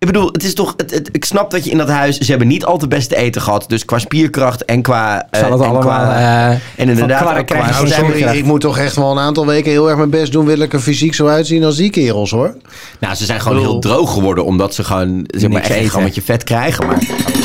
Ik 0.00 0.06
bedoel, 0.06 0.26
het 0.32 0.44
is 0.44 0.54
toch. 0.54 0.74
Het, 0.76 0.90
het- 0.90 1.08
ik 1.12 1.24
snap 1.24 1.50
dat 1.50 1.64
je 1.64 1.70
in 1.70 1.78
dat 1.78 1.88
huis. 1.88 2.18
Ze 2.18 2.30
hebben 2.30 2.48
niet 2.48 2.64
al 2.64 2.78
te 2.78 2.88
beste 2.88 3.16
eten 3.16 3.42
gehad. 3.42 3.64
Dus 3.68 3.84
qua 3.84 3.98
spierkracht 3.98 4.64
en 4.64 4.82
qua. 4.82 5.26
eh, 5.30 5.40
Zal 5.40 5.50
het 5.52 5.60
en 5.60 5.66
allemaal... 5.66 5.82
qua- 5.82 6.16
eh, 6.48 6.50
en 6.50 6.60
inderdaad. 6.88 7.20
qua 7.20 7.42
krijgen 7.42 7.72
Nou, 7.72 7.86
ze 7.88 7.94
sorry, 7.94 8.22
ik 8.22 8.44
moet 8.44 8.60
toch 8.60 8.78
echt 8.78 8.96
wel 8.96 9.10
een 9.10 9.18
aantal 9.18 9.46
weken 9.46 9.70
heel 9.70 9.88
erg 9.88 9.96
mijn 9.96 10.10
best 10.10 10.32
doen. 10.32 10.44
Wil 10.44 10.58
ik 10.58 10.72
er 10.72 10.80
fysiek 10.80 11.14
zo 11.14 11.26
uitzien 11.26 11.64
als 11.64 11.76
die 11.76 11.90
kerels 11.90 12.30
hoor. 12.30 12.54
Nou, 13.00 13.14
ze 13.14 13.24
zijn 13.24 13.40
gewoon 13.40 13.56
bedoel- 13.56 13.70
heel 13.72 13.80
droog 13.80 14.12
geworden. 14.12 14.44
Omdat 14.44 14.74
ze 14.74 14.84
gewoon. 14.84 15.24
Zeg 15.26 15.50
maar 15.50 15.62
echt 15.62 15.80
een 15.80 15.88
grammetje 15.88 16.22
vet 16.22 16.44
krijgen. 16.44 16.86
Maar 16.86 16.98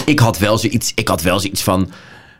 ik 0.06 0.20
had 0.20 0.38
wel 0.38 0.58
zoiets. 0.58 0.92
Ik 0.96 1.08
had 1.08 1.22
wel 1.22 1.40
zoiets 1.40 1.64
van. 1.64 1.90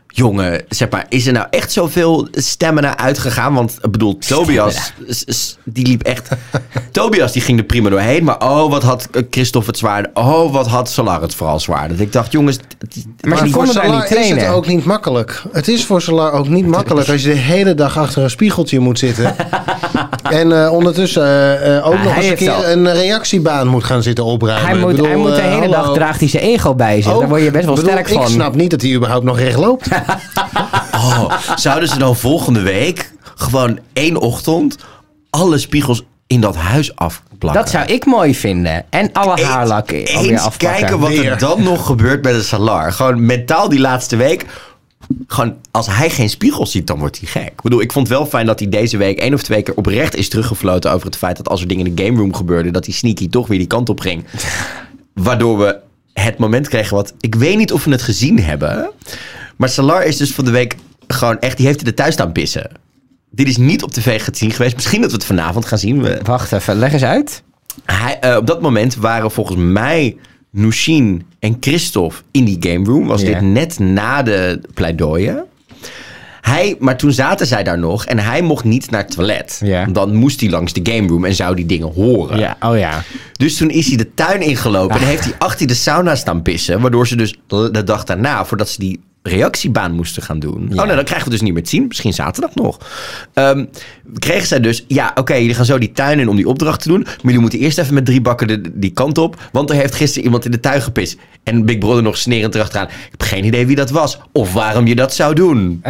Jongen, 0.08 0.64
zeg 0.68 0.90
maar, 0.90 1.06
is 1.08 1.26
er 1.26 1.32
nou 1.32 1.46
echt 1.50 1.72
zoveel 1.72 2.28
stemmen 2.32 2.82
naar 2.82 2.96
uitgegaan? 2.96 3.54
Want 3.54 3.78
ik 3.82 3.90
bedoel, 3.90 4.18
Tobias, 4.18 4.92
s- 5.08 5.24
s- 5.26 5.56
die 5.64 5.86
liep 5.86 6.02
echt... 6.02 6.28
Tobias, 6.90 7.32
die 7.32 7.42
ging 7.42 7.58
er 7.58 7.64
prima 7.64 7.88
doorheen. 7.90 8.24
Maar 8.24 8.38
oh, 8.42 8.70
wat 8.70 8.82
had 8.82 9.08
Christophe 9.30 9.68
het 9.68 9.78
zwaar. 9.78 10.10
Oh, 10.14 10.52
wat 10.52 10.66
had 10.66 10.90
Salar 10.90 11.22
het 11.22 11.34
vooral 11.34 11.60
zwaar. 11.60 11.88
Dat 11.88 11.98
ik 12.00 12.12
dacht, 12.12 12.32
jongens... 12.32 12.58
Maar 13.28 13.38
ze 13.38 13.44
voor 13.48 13.52
konden 13.64 13.74
daar 13.74 13.84
niet 13.90 13.94
is 14.02 14.08
het 14.08 14.18
trainen. 14.18 14.48
ook 14.50 14.66
niet 14.66 14.84
makkelijk. 14.84 15.42
Het 15.52 15.68
is 15.68 15.84
voor 15.84 16.02
Salar 16.02 16.32
ook 16.32 16.48
niet 16.48 16.66
makkelijk 16.66 17.08
als 17.12 17.22
je 17.22 17.28
de 17.28 17.34
hele 17.34 17.74
dag 17.74 17.98
achter 17.98 18.22
een 18.22 18.30
spiegeltje 18.30 18.78
moet 18.78 18.98
zitten. 18.98 19.34
en 20.30 20.64
eh, 20.64 20.72
ondertussen 20.72 21.22
eh, 21.22 21.76
eh, 21.76 21.86
ook 21.86 21.94
Ja, 21.94 22.02
nog 22.02 22.14
hij 22.14 22.22
eens 22.22 22.30
een 22.30 22.36
keer 22.36 22.68
een 22.68 22.92
reactiebaan 22.92 23.66
moet 23.66 23.84
gaan 23.84 24.02
zitten 24.02 24.24
opruimen. 24.24 24.66
Hij 24.66 24.74
Ik 24.74 24.80
moet, 24.80 24.90
bedoel, 24.90 25.06
hij 25.06 25.16
moet 25.16 25.34
de 25.36 25.40
hele 25.42 25.68
dag 25.68 25.92
draagt 25.94 26.20
hij 26.20 26.28
zijn 26.28 26.42
ego 26.42 26.74
bij 26.74 27.02
zich. 27.02 27.18
Daar 27.18 27.28
word 27.28 27.42
je 27.42 27.50
best 27.50 27.64
wel 27.64 27.74
bedoel, 27.74 27.90
sterk 27.90 28.08
ik 28.08 28.14
van. 28.14 28.28
snap 28.28 28.54
niet 28.54 28.70
dat 28.70 28.82
hij 28.82 28.94
überhaupt 28.94 29.24
nog 29.24 29.38
recht 29.38 29.58
loopt. 29.58 29.88
Oh, 30.94 31.32
zouden 31.56 31.88
ze 31.88 31.98
dan 31.98 32.16
volgende 32.16 32.60
week 32.60 33.12
gewoon 33.34 33.78
één 33.92 34.16
ochtend 34.16 34.76
alle 35.30 35.58
spiegels 35.58 36.02
in 36.26 36.40
dat 36.40 36.56
huis 36.56 36.96
afplakken? 36.96 37.60
Dat 37.62 37.70
zou 37.70 37.84
ik 37.86 38.04
mooi 38.06 38.34
vinden. 38.34 38.84
En 38.90 39.10
alle 39.12 39.42
haarlak 39.44 39.90
Eens- 39.90 40.14
alweer 40.14 40.30
Eens 40.30 40.40
afpakken. 40.42 40.78
kijken 40.78 40.98
wat 40.98 41.12
er 41.12 41.38
dan 41.38 41.62
nog 41.62 41.86
gebeurt 41.86 42.24
met 42.24 42.34
een 42.34 42.42
Salar. 42.44 42.92
Gewoon 42.92 43.26
mentaal 43.26 43.68
die 43.68 43.80
laatste 43.80 44.16
week. 44.16 44.44
Gewoon, 45.26 45.54
als 45.70 45.86
hij 45.86 46.10
geen 46.10 46.30
spiegels 46.30 46.70
ziet, 46.70 46.86
dan 46.86 46.98
wordt 46.98 47.18
hij 47.18 47.28
gek. 47.28 47.52
Ik 47.52 47.62
bedoel, 47.62 47.80
ik 47.80 47.92
vond 47.92 48.08
wel 48.08 48.26
fijn 48.26 48.46
dat 48.46 48.58
hij 48.58 48.68
deze 48.68 48.96
week 48.96 49.18
één 49.18 49.34
of 49.34 49.42
twee 49.42 49.62
keer 49.62 49.74
oprecht 49.74 50.16
is 50.16 50.28
teruggefloten 50.28 50.92
over 50.92 51.06
het 51.06 51.16
feit 51.16 51.36
dat 51.36 51.48
als 51.48 51.60
er 51.60 51.68
dingen 51.68 51.86
in 51.86 51.94
de 51.94 52.04
game 52.04 52.18
room 52.18 52.34
gebeurden, 52.34 52.72
dat 52.72 52.84
die 52.84 52.94
sneaky 52.94 53.28
toch 53.28 53.46
weer 53.46 53.58
die 53.58 53.66
kant 53.66 53.88
op 53.88 54.00
ging. 54.00 54.24
Waardoor 55.14 55.58
we 55.58 55.78
het 56.12 56.38
moment 56.38 56.68
kregen 56.68 56.96
wat, 56.96 57.14
ik 57.20 57.34
weet 57.34 57.56
niet 57.56 57.72
of 57.72 57.84
we 57.84 57.90
het 57.90 58.02
gezien 58.02 58.40
hebben. 58.40 58.90
Maar 59.56 59.68
Salar 59.68 60.04
is 60.04 60.16
dus 60.16 60.32
van 60.34 60.44
de 60.44 60.50
week 60.50 60.76
gewoon 61.06 61.38
echt, 61.40 61.56
die 61.56 61.66
heeft 61.66 61.84
de 61.84 61.94
thuis 61.94 62.12
staan 62.12 62.32
pissen. 62.32 62.70
Dit 63.30 63.48
is 63.48 63.56
niet 63.56 63.82
op 63.82 63.92
tv 63.92 64.22
gezien 64.22 64.50
geweest. 64.50 64.74
Misschien 64.74 65.00
dat 65.00 65.10
we 65.10 65.16
het 65.16 65.26
vanavond 65.26 65.64
gaan 65.66 65.78
zien. 65.78 66.02
We, 66.02 66.20
Wacht 66.22 66.52
even, 66.52 66.76
leg 66.76 66.92
eens 66.92 67.02
uit. 67.02 67.42
hij, 67.84 68.18
eh, 68.20 68.36
op 68.36 68.46
dat 68.46 68.60
moment 68.62 68.94
waren 68.94 69.30
volgens 69.30 69.56
mij 69.58 70.16
Nushin 70.56 71.22
en 71.38 71.56
Christophe 71.60 72.22
in 72.30 72.44
die 72.44 72.56
game 72.60 72.84
room. 72.84 73.06
Was 73.06 73.20
Ja. 73.22 73.26
dit 73.26 73.40
net 73.40 73.78
na 73.78 74.22
de 74.22 74.60
pleidooien. 74.74 75.44
Hij, 76.40 76.76
maar 76.78 76.96
toen 76.96 77.12
zaten 77.12 77.46
zij 77.46 77.62
daar 77.64 77.78
nog 77.78 78.04
en 78.04 78.18
hij 78.18 78.42
mocht 78.42 78.64
niet 78.64 78.90
naar 78.90 79.02
het 79.02 79.10
toilet. 79.10 79.60
Ja. 79.64 79.84
Dan 79.86 80.14
moest 80.14 80.40
hij 80.40 80.50
langs 80.50 80.72
de 80.72 80.92
game 80.92 81.08
room 81.08 81.24
en 81.24 81.34
zou 81.34 81.56
die 81.56 81.66
dingen 81.66 81.92
horen. 81.92 82.38
Ja, 82.38 82.56
oh 82.60 82.78
ja. 82.78 83.02
Dus 83.32 83.56
toen 83.56 83.70
is 83.70 83.86
hij 83.86 83.96
de 83.96 84.14
tuin 84.14 84.40
ingelopen 84.40 84.96
en 85.00 85.06
heeft 85.06 85.24
hij 85.24 85.34
achter 85.38 85.66
de 85.66 85.74
sauna 85.74 86.14
staan 86.14 86.42
pissen. 86.42 86.80
Waardoor 86.80 87.06
ze 87.06 87.16
dus 87.16 87.36
de 87.46 87.82
dag 87.84 88.04
daarna, 88.04 88.44
voordat 88.44 88.68
ze 88.68 88.78
die 88.80 89.00
reactiebaan 89.26 89.92
moesten 89.92 90.22
gaan 90.22 90.38
doen. 90.38 90.70
Oh 90.74 90.84
nee, 90.86 90.96
dan 90.96 91.04
krijgen 91.04 91.24
we 91.24 91.30
dus 91.30 91.40
niet 91.40 91.52
meer 91.52 91.62
te 91.62 91.68
zien. 91.68 91.86
Misschien 91.86 92.12
zaterdag 92.12 92.54
nog. 92.54 92.78
Ehm, 93.34 93.64
kregen 94.18 94.46
zij 94.46 94.60
dus, 94.60 94.84
ja 94.88 95.12
oké, 95.14 95.34
jullie 95.34 95.54
gaan 95.54 95.64
zo 95.64 95.78
die 95.78 95.92
tuin 95.92 96.20
in 96.20 96.28
om 96.28 96.36
die 96.36 96.48
opdracht 96.48 96.82
te 96.82 96.88
doen. 96.88 97.02
Maar 97.02 97.16
jullie 97.22 97.40
moeten 97.40 97.58
eerst 97.58 97.78
even 97.78 97.94
met 97.94 98.04
drie 98.04 98.20
bakken 98.20 98.46
de, 98.46 98.60
die 98.74 98.92
kant 98.92 99.18
op. 99.18 99.48
Want 99.52 99.70
er 99.70 99.76
heeft 99.76 99.94
gisteren 99.94 100.24
iemand 100.24 100.44
in 100.44 100.50
de 100.50 100.60
tuin 100.60 100.82
gepist. 100.82 101.18
En 101.42 101.64
Big 101.64 101.78
Brother 101.78 102.02
nog 102.02 102.16
snerend 102.16 102.54
erachteraan. 102.54 102.86
Ik 102.86 103.10
heb 103.10 103.22
geen 103.22 103.44
idee 103.44 103.66
wie 103.66 103.76
dat 103.76 103.90
was. 103.90 104.18
Of 104.32 104.52
waarom 104.52 104.86
je 104.86 104.94
dat 104.94 105.14
zou 105.14 105.34
doen. 105.34 105.82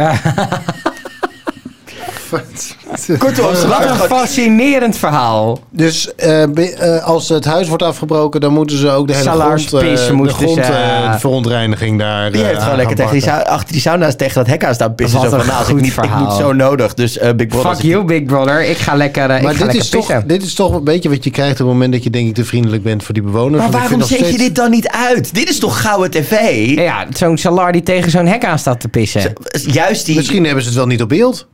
Kortom, 3.17 3.45
Wat 3.45 3.85
een 3.89 3.95
fascinerend 3.95 4.97
verhaal. 4.97 5.59
Dus 5.71 6.15
eh, 6.15 6.43
be- 6.53 6.71
eh, 6.73 7.03
als 7.03 7.29
het 7.29 7.45
huis 7.45 7.67
wordt 7.67 7.83
afgebroken, 7.83 8.41
dan 8.41 8.53
moeten 8.53 8.77
ze 8.77 8.89
ook 8.89 9.07
de 9.07 9.15
hele 9.15 9.29
grond, 9.29 9.73
eh, 9.73 9.79
de 10.07 10.13
moesten 10.13 10.35
grond, 10.37 10.65
ze, 10.65 10.71
eh, 10.71 11.11
de 11.13 11.19
verontreiniging 11.19 11.99
daar. 11.99 12.31
Die 12.31 12.41
eh, 12.41 12.47
heeft 12.47 12.61
gewoon 12.61 12.77
lekker 12.77 12.97
gaan 12.97 13.05
tegen 13.05 13.19
die 13.21 13.29
pakken. 13.29 13.45
sau- 13.45 13.55
achter 13.57 13.71
die 13.71 13.81
sauna's 13.81 14.15
tegen 14.15 14.35
dat 14.35 14.47
hek 14.47 14.63
aan 14.65 14.73
staan 14.73 14.95
pissen. 14.95 15.19
Wat 15.19 15.29
Zo 15.29 15.33
een 15.35 15.39
van, 15.39 15.47
nou, 15.49 15.59
als 15.59 15.67
ik, 15.67 15.73
goed 15.73 15.81
niet, 15.83 15.91
ik 15.93 15.99
verhaal. 15.99 16.23
moet 16.25 16.33
zo 16.33 16.53
nodig. 16.53 16.93
Dus 16.93 17.17
eh, 17.17 17.33
Big 17.35 17.47
Brother... 17.47 17.75
Fuck 17.75 17.83
you, 17.83 18.05
Big 18.05 18.23
Brother. 18.23 18.63
Ik 18.69 18.77
ga 18.77 18.95
lekker, 18.95 19.29
eh, 19.29 19.35
ik 19.37 19.41
Maar 19.41 19.51
ga 19.53 19.57
dit 19.57 19.59
lekker 19.59 19.79
is, 19.83 19.89
toch, 19.89 20.07
pissen. 20.07 20.27
dit 20.27 20.43
is 20.43 20.53
toch 20.53 20.73
een 20.73 20.83
beetje 20.83 21.09
wat 21.09 21.23
je 21.23 21.29
krijgt 21.31 21.51
op 21.51 21.57
het 21.57 21.67
moment 21.67 21.91
dat 21.93 22.03
je 22.03 22.09
denk 22.09 22.27
ik 22.27 22.33
te 22.35 22.45
vriendelijk 22.45 22.83
bent 22.83 23.03
voor 23.03 23.13
die 23.13 23.23
bewoners. 23.23 23.51
Maar 23.51 23.71
Want 23.71 23.73
ik 23.73 23.79
waarom 23.79 23.89
vind 23.89 23.99
nog 23.99 24.09
zet 24.09 24.19
je 24.19 24.25
steeds- 24.25 24.43
dit 24.47 24.55
dan 24.55 24.71
niet 24.71 24.87
uit? 24.87 25.33
Dit 25.35 25.49
is 25.49 25.59
toch 25.59 25.81
gouden 25.81 26.11
tv? 26.11 26.65
Ja, 26.75 27.05
zo'n 27.13 27.37
Salar 27.37 27.71
die 27.71 27.83
tegen 27.83 28.11
zo'n 28.11 28.25
hek 28.25 28.45
aan 28.45 28.59
staat 28.59 28.79
te 28.79 28.87
pissen. 28.87 29.33
Juist 29.65 30.05
die... 30.05 30.15
Misschien 30.15 30.43
hebben 30.43 30.61
ze 30.63 30.69
het 30.69 30.77
wel 30.77 30.87
niet 30.87 31.01
op 31.01 31.09
beeld. 31.09 31.47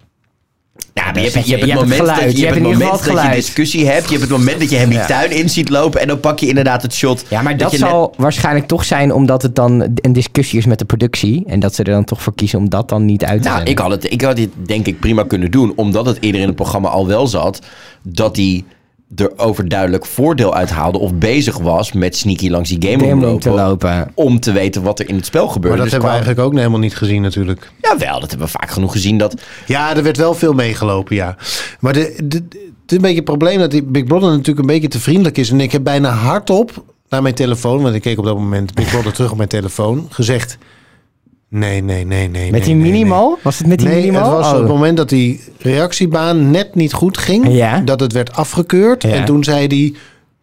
Ja, 0.94 1.12
maar 1.12 1.22
je, 1.22 1.30
hebt, 1.32 1.34
je 1.34 1.40
hebt 1.40 1.48
je 1.48 1.54
het 1.54 1.80
hebt 1.80 1.80
het 1.80 1.90
moment 1.90 2.08
dat 2.08 2.32
je, 2.32 2.38
Je 2.38 2.46
hebt 2.46 2.56
het 2.56 2.64
moment 2.64 3.06
dat 3.06 3.24
je 3.24 3.30
discussie 3.36 3.88
hebt. 3.88 4.04
Je 4.10 4.18
hebt 4.18 4.30
het 4.30 4.38
moment 4.38 4.60
dat 4.60 4.70
je 4.70 4.76
hem 4.76 4.90
die 4.90 4.98
Ja. 4.98 5.06
tuin 5.06 5.32
in 5.32 5.50
ziet 5.50 5.70
lopen. 5.70 6.02
En 6.02 6.08
dan 6.08 6.20
pak 6.20 6.40
je 6.40 6.48
inderdaad 6.48 6.82
het 6.82 6.94
shot. 6.94 7.24
Ja, 7.28 7.42
maar 7.42 7.58
dat, 7.58 7.72
net- 7.72 7.80
zal 7.80 8.14
waarschijnlijk 8.18 8.68
toch 8.68 8.84
zijn 8.86 9.12
omdat 9.14 9.42
het 9.42 9.56
dan 9.56 9.88
een 9.96 10.14
discussie 10.14 10.60
is 10.60 10.66
met 10.66 10.80
de 10.80 10.86
productie. 10.86 11.44
En 11.48 11.60
dat 11.60 11.76
ze 11.76 11.84
er 11.84 11.94
dan 11.94 12.04
toch 12.04 12.22
voor 12.22 12.36
kiezen 12.36 12.60
om 12.60 12.70
dat 12.70 12.90
dan 12.90 13.06
niet 13.06 13.26
uit 13.26 13.42
te 13.42 13.48
Nou, 13.50 13.64
ik 13.64 13.80
had, 13.80 13.92
het, 13.92 14.12
ik 14.12 14.22
had 14.22 14.36
dit 14.36 14.50
denk 14.66 14.88
ik 14.88 15.00
prima 15.00 15.24
kunnen 15.24 15.52
doen. 15.52 15.74
Omdat 15.76 16.06
het 16.06 16.18
eerder 16.22 16.42
in 16.42 16.48
het 16.48 16.56
programma 16.56 16.90
al 16.90 17.08
wel 17.08 17.28
zat. 17.28 17.60
Dat 18.02 18.36
hij 18.36 18.64
er 19.16 19.32
overduidelijk 19.38 20.06
voordeel 20.06 20.56
uit 20.56 20.70
haalde. 20.70 20.98
Of 20.98 21.14
bezig 21.14 21.58
was 21.58 21.92
met 21.92 22.16
sneaky 22.16 22.50
langs 22.50 22.70
die 22.70 22.92
game 22.92 23.08
Game 23.08 23.38
te 23.38 23.50
lopen. 23.50 24.12
Om 24.14 24.40
te 24.40 24.52
weten 24.52 24.84
wat 24.84 25.00
er 25.00 25.10
in 25.10 25.16
het 25.16 25.26
spel 25.26 25.48
gebeurde. 25.48 25.68
Maar 25.68 25.78
dat 25.78 25.86
Dus 25.86 25.92
hebben 25.92 26.10
we 26.10 26.16
eigenlijk 26.16 26.48
ook 26.48 26.58
helemaal 26.58 26.80
niet 26.80 26.96
gezien 26.96 27.22
natuurlijk. 27.22 27.72
Jawel, 27.82 28.20
dat 28.20 28.30
hebben 28.30 28.48
we 28.48 28.58
vaak 28.60 28.72
genoeg 28.72 28.92
gezien. 28.92 29.18
Dat, 29.18 29.42
Ja, 29.66 29.96
er 29.96 30.04
werd 30.04 30.18
wel 30.18 30.34
veel 30.34 30.54
meegelopen, 30.54 31.16
ja. 31.16 31.36
Maar 31.80 31.94
de, 31.94 32.20
de, 32.24 32.36
het 32.38 32.92
is 32.92 32.96
een 32.96 33.02
beetje 33.02 33.16
het 33.16 33.26
probleem 33.26 33.60
dat 33.60 33.72
die 33.72 33.84
Big 33.84 34.04
Brother 34.04 34.30
natuurlijk 34.30 34.60
een 34.60 34.66
beetje 34.66 34.88
te 34.88 35.00
vriendelijk 35.00 35.38
is. 35.38 35.50
En 35.50 35.62
ik 35.62 35.72
heb 35.72 35.84
bijna 35.84 36.10
hardop 36.10 36.84
naar 37.10 37.22
mijn 37.22 37.36
telefoon, 37.36 37.82
want 37.82 37.96
ik 37.96 38.02
keek 38.02 38.18
op 38.18 38.26
dat 38.26 38.38
moment 38.38 38.74
Big 38.74 38.90
Brother 38.90 39.14
terug 39.14 39.32
op 39.32 39.38
mijn 39.38 39.50
telefoon, 39.50 40.08
gezegd... 40.10 40.58
Nee, 41.56 41.82
nee, 41.84 42.06
nee, 42.06 42.30
nee. 42.30 42.52
Met 42.52 42.64
die 42.64 42.74
nee, 42.76 42.84
nee, 42.84 42.92
minimal? 42.92 43.40
Was 43.44 43.58
het 43.58 43.68
met 43.68 43.80
die 43.80 43.88
Nee, 43.88 43.98
minimal? 43.98 44.24
het 44.24 44.32
was 44.32 44.46
Oh. 44.48 44.54
op 44.54 44.60
het 44.60 44.68
moment 44.68 44.98
dat 44.98 45.10
die 45.10 45.44
reactiebaan 45.60 46.52
net 46.52 46.76
niet 46.76 46.94
goed 46.94 47.18
ging. 47.18 47.48
Ja. 47.50 47.80
Dat 47.80 48.00
het 48.00 48.14
werd 48.14 48.34
afgekeurd. 48.34 49.04
Ja. 49.04 49.10
En 49.10 49.26
toen 49.26 49.44
zei 49.44 49.68
hij... 49.68 49.94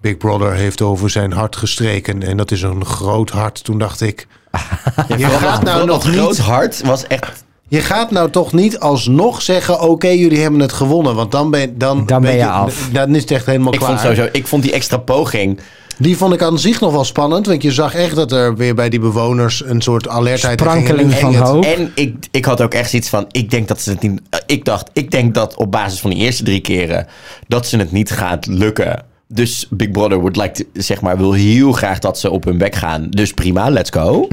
Big 0.00 0.16
Brother 0.16 0.52
heeft 0.54 0.82
over 0.82 1.10
zijn 1.10 1.32
hart 1.32 1.56
gestreken. 1.56 2.22
En 2.22 2.36
dat 2.36 2.50
is 2.50 2.62
een 2.62 2.84
groot 2.84 3.30
hart. 3.30 3.64
Toen 3.64 3.78
dacht 3.78 4.00
ik... 4.00 4.26
je, 5.18 5.24
gaat 5.26 5.62
nou 5.62 5.86
nog 5.86 6.02
groot 6.02 6.28
niet, 6.28 6.38
hart 6.38 6.82
was 6.84 7.06
echt... 7.06 7.44
je 7.68 7.80
gaat 7.80 8.10
nou 8.10 8.30
toch 8.30 8.52
niet 8.52 8.78
alsnog 8.78 9.42
zeggen... 9.42 9.80
Oké, 9.80 10.08
jullie 10.08 10.40
hebben 10.40 10.60
het 10.60 10.72
gewonnen. 10.72 11.14
Want 11.14 11.32
dan 11.32 11.50
ben, 11.50 11.78
dan 11.78 12.06
Dan 12.06 12.22
ben 12.22 12.36
je 12.36 12.46
af. 12.46 12.88
Dan 12.92 13.14
is 13.14 13.20
het 13.22 13.30
echt 13.30 13.46
helemaal 13.46 13.72
Ik 13.72 13.78
klaar. 13.78 13.90
vond, 13.90 14.00
sowieso, 14.00 14.28
ik 14.32 14.46
vond 14.46 14.62
die 14.62 14.72
extra 14.72 14.96
poging... 14.96 15.60
Die 16.00 16.16
vond 16.16 16.34
ik 16.34 16.42
aan 16.42 16.58
zich 16.58 16.80
nog 16.80 16.92
wel 16.92 17.04
spannend. 17.04 17.46
Want 17.46 17.62
je 17.62 17.72
zag 17.72 17.94
echt 17.94 18.14
dat 18.14 18.32
er 18.32 18.56
weer 18.56 18.74
bij 18.74 18.88
die 18.88 19.00
bewoners... 19.00 19.64
een 19.64 19.80
soort 19.80 20.08
alertheid... 20.08 20.60
Sprankeling 20.60 21.14
ging. 21.14 21.20
van 21.20 21.34
En 21.34 21.40
hoop. 21.40 21.64
En 21.64 21.92
ik, 21.94 22.14
ik 22.30 22.44
had 22.44 22.60
ook 22.60 22.74
echt 22.74 22.90
zoiets 22.90 23.08
van, 23.08 23.24
ik 23.30 23.50
denk 23.50 23.68
dat 23.68 23.80
ze 23.80 23.90
het 23.90 24.00
niet... 24.00 24.20
eh, 24.30 24.38
Ik 24.46 24.64
dacht, 24.64 24.90
ik 24.92 25.10
denk 25.10 25.34
dat 25.34 25.56
op 25.56 25.70
basis 25.72 26.00
van 26.00 26.10
die 26.10 26.18
eerste 26.18 26.42
drie 26.42 26.60
keren... 26.60 27.06
dat 27.48 27.66
ze 27.66 27.76
het 27.76 27.92
niet 27.92 28.10
gaat 28.10 28.46
lukken. 28.46 29.02
Dus 29.28 29.66
Big 29.70 29.90
Brother 29.90 30.16
would 30.18 30.36
like 30.36 30.52
to, 30.52 30.64
zeg 30.80 31.00
maar, 31.00 31.16
wil 31.16 31.32
heel 31.32 31.72
graag 31.72 31.98
dat 31.98 32.18
ze 32.18 32.30
op 32.30 32.44
hun 32.44 32.58
bek 32.58 32.74
gaan. 32.74 33.06
Dus 33.10 33.32
prima, 33.32 33.68
let's 33.70 33.90
go. 33.90 34.26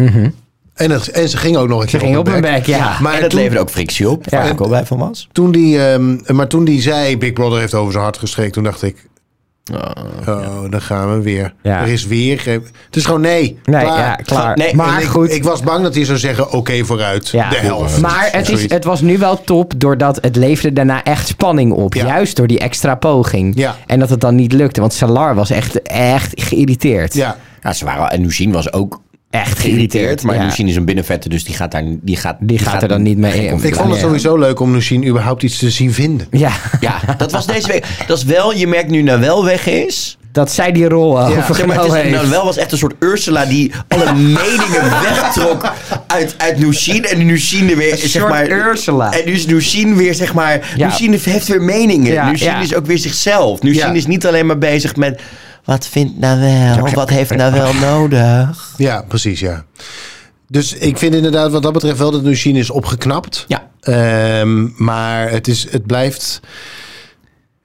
En, 0.73 0.91
het, 0.91 1.07
en 1.11 1.29
ze 1.29 1.37
ging 1.37 1.57
ook 1.57 1.67
nog 1.67 1.81
een 1.83 1.89
Ze 1.89 1.97
keer 1.97 2.05
ging 2.07 2.17
op 2.19 2.27
hun 2.27 2.41
bek, 2.41 2.65
ja. 2.65 2.97
Maar 3.01 3.13
en 3.15 3.21
dat 3.21 3.29
toen- 3.29 3.39
leverde 3.39 3.61
ook 3.61 3.69
frictie 3.69 4.09
op, 4.09 4.29
waar 4.29 4.45
Ja. 4.45 4.51
ik 4.51 4.61
ook 4.61 4.69
bij 4.69 4.85
van 4.85 4.97
was. 4.97 5.27
Toen 5.31 5.51
die, 5.51 5.79
ehm, 5.85 6.35
maar 6.35 6.47
toen 6.47 6.63
die 6.65 6.81
zei, 6.81 7.17
Big 7.17 7.33
Brother 7.33 7.59
heeft 7.59 7.73
over 7.73 7.91
zijn 7.91 8.03
hart 8.03 8.17
gestreken, 8.17 8.51
toen 8.51 8.63
dacht 8.63 8.83
ik, 8.83 9.07
oh, 10.27 10.69
dan 10.69 10.81
gaan 10.81 11.17
we 11.17 11.21
weer. 11.21 11.53
Ja. 11.61 11.81
Er 11.81 11.87
is 11.87 12.05
weer. 12.05 12.41
Het 12.85 12.95
is 12.95 13.05
gewoon 13.05 13.21
nee. 13.21 13.59
Nee, 13.63 13.81
klaar. 13.83 13.97
ja, 13.97 14.15
klaar. 14.15 14.57
Nee, 14.57 14.75
maar 14.75 15.01
ik, 15.01 15.07
goed. 15.07 15.31
ik 15.31 15.43
was 15.43 15.61
bang 15.61 15.83
dat 15.83 15.95
hij 15.95 16.05
zou 16.05 16.17
zeggen, 16.17 16.51
oké, 16.51 16.85
vooruit. 16.85 17.29
Ja. 17.29 17.49
De 17.49 17.55
helft. 17.55 18.01
Maar 18.01 18.29
het, 18.31 18.49
is, 18.49 18.69
het 18.69 18.83
was 18.83 19.01
nu 19.01 19.17
wel 19.17 19.43
top 19.43 19.73
doordat 19.77 20.17
het 20.21 20.35
leverde 20.35 20.73
daarna 20.73 21.03
echt 21.03 21.27
spanning 21.27 21.71
op. 21.71 21.93
Ja. 21.93 22.05
Juist 22.05 22.35
door 22.35 22.47
die 22.47 22.59
extra 22.59 22.95
poging. 22.95 23.53
Ja. 23.55 23.75
En 23.85 23.99
dat 23.99 24.09
het 24.09 24.21
dan 24.21 24.35
niet 24.35 24.53
lukte. 24.53 24.79
Want 24.79 24.93
Salar 24.93 25.35
was 25.35 25.49
echt, 25.49 25.81
echt 25.81 26.31
geïrriteerd. 26.41 27.13
Ja. 27.13 27.37
Ja, 27.61 27.73
ze 27.73 27.85
waren, 27.85 28.09
en 28.09 28.21
Nushin 28.21 28.51
was 28.51 28.73
ook 28.73 29.01
Echt 29.29 29.59
geïrriteerd. 29.59 30.23
Maar 30.23 30.35
ja. 30.35 30.43
Nushin 30.43 30.67
is 30.67 30.75
een 30.75 30.85
binnenvette, 30.85 31.29
dus 31.29 31.43
die 31.43 31.55
gaat, 31.55 31.71
daar, 31.71 31.83
die 32.01 32.15
gaat, 32.15 32.37
Die 32.39 32.59
gaat 32.59 32.81
er 32.81 32.87
dan 32.87 33.01
niet 33.01 33.17
mee 33.17 33.45
in. 33.45 33.63
Ik 33.63 33.75
vond 33.75 33.89
het 33.91 33.99
sowieso 33.99 34.37
leuk 34.37 34.59
om 34.59 34.73
Lucien 34.73 35.07
überhaupt 35.07 35.43
iets 35.43 35.57
te 35.57 35.69
zien 35.69 35.93
vinden. 35.93 36.27
Ja, 36.31 36.51
Ja, 36.79 36.99
dat 37.17 37.31
was 37.31 37.45
deze 37.45 37.67
week. 37.67 37.85
Dat 38.07 38.17
is 38.17 38.23
wel, 38.23 38.53
je 38.53 38.67
merkt 38.67 38.89
nu 38.89 39.01
nou 39.01 39.19
wel 39.19 39.45
weg 39.45 39.67
is... 39.67 40.17
dat 40.31 40.51
zij 40.51 40.71
die 40.71 40.87
rol 40.89 41.19
Ja. 41.19 41.25
overgenomen 41.25 41.55
Zeg 41.55 41.65
maar, 41.67 41.77
het 41.77 41.85
is, 41.85 41.93
heeft. 42.01 42.15
nou, 42.15 42.29
wel 42.29 42.45
was 42.45 42.57
echt 42.57 42.71
een 42.71 42.77
soort 42.77 42.95
Ursula 42.99 43.45
die 43.45 43.71
alle 43.87 44.13
meningen 44.39 44.89
wegtrok 45.01 45.73
uit, 46.07 46.35
uit 46.37 46.59
Nushin. 46.59 47.05
En 47.05 47.25
Nushin 47.25 47.69
er 47.69 47.77
weer, 47.77 47.97
zeg 47.97 48.09
soort 48.09 48.29
maar... 48.29 48.49
Ursula. 48.49 49.13
En 49.13 49.21
nu 49.25 49.31
is 49.31 49.45
Nushin 49.45 49.95
weer, 49.95 50.13
zeg 50.13 50.33
maar... 50.33 50.73
Ja. 50.75 50.87
Nushin 50.87 51.19
heeft 51.23 51.47
weer 51.47 51.61
meningen. 51.61 52.13
Ja, 52.13 52.29
Nushin 52.29 52.47
ja. 52.47 52.59
is 52.61 52.75
ook 52.75 52.85
weer 52.85 52.97
zichzelf. 52.97 53.61
Nushin 53.61 53.87
Ja. 53.87 53.93
is 53.93 54.05
niet 54.07 54.25
alleen 54.27 54.45
maar 54.45 54.57
bezig 54.57 54.95
met... 54.95 55.21
wat 55.67 55.87
vindt 55.87 56.19
nou 56.19 56.39
wel? 56.39 56.89
Wat 56.93 57.09
heeft 57.09 57.35
nou 57.35 57.53
wel 57.53 57.73
nodig? 57.91 58.73
Ja, 58.77 59.03
precies, 59.07 59.39
ja. 59.39 59.65
Dus 60.47 60.73
ik 60.73 60.97
vind 60.97 61.15
inderdaad 61.15 61.51
wat 61.51 61.63
dat 61.63 61.73
betreft 61.73 61.97
wel 61.97 62.11
dat 62.11 62.23
de 62.23 62.29
machine 62.29 62.59
is 62.59 62.69
opgeknapt. 62.69 63.45
Ja. 63.47 63.67
Ehm, 63.81 64.83
maar 64.83 65.29
het, 65.31 65.47
is, 65.47 65.71
het 65.71 65.85
blijft... 65.85 66.39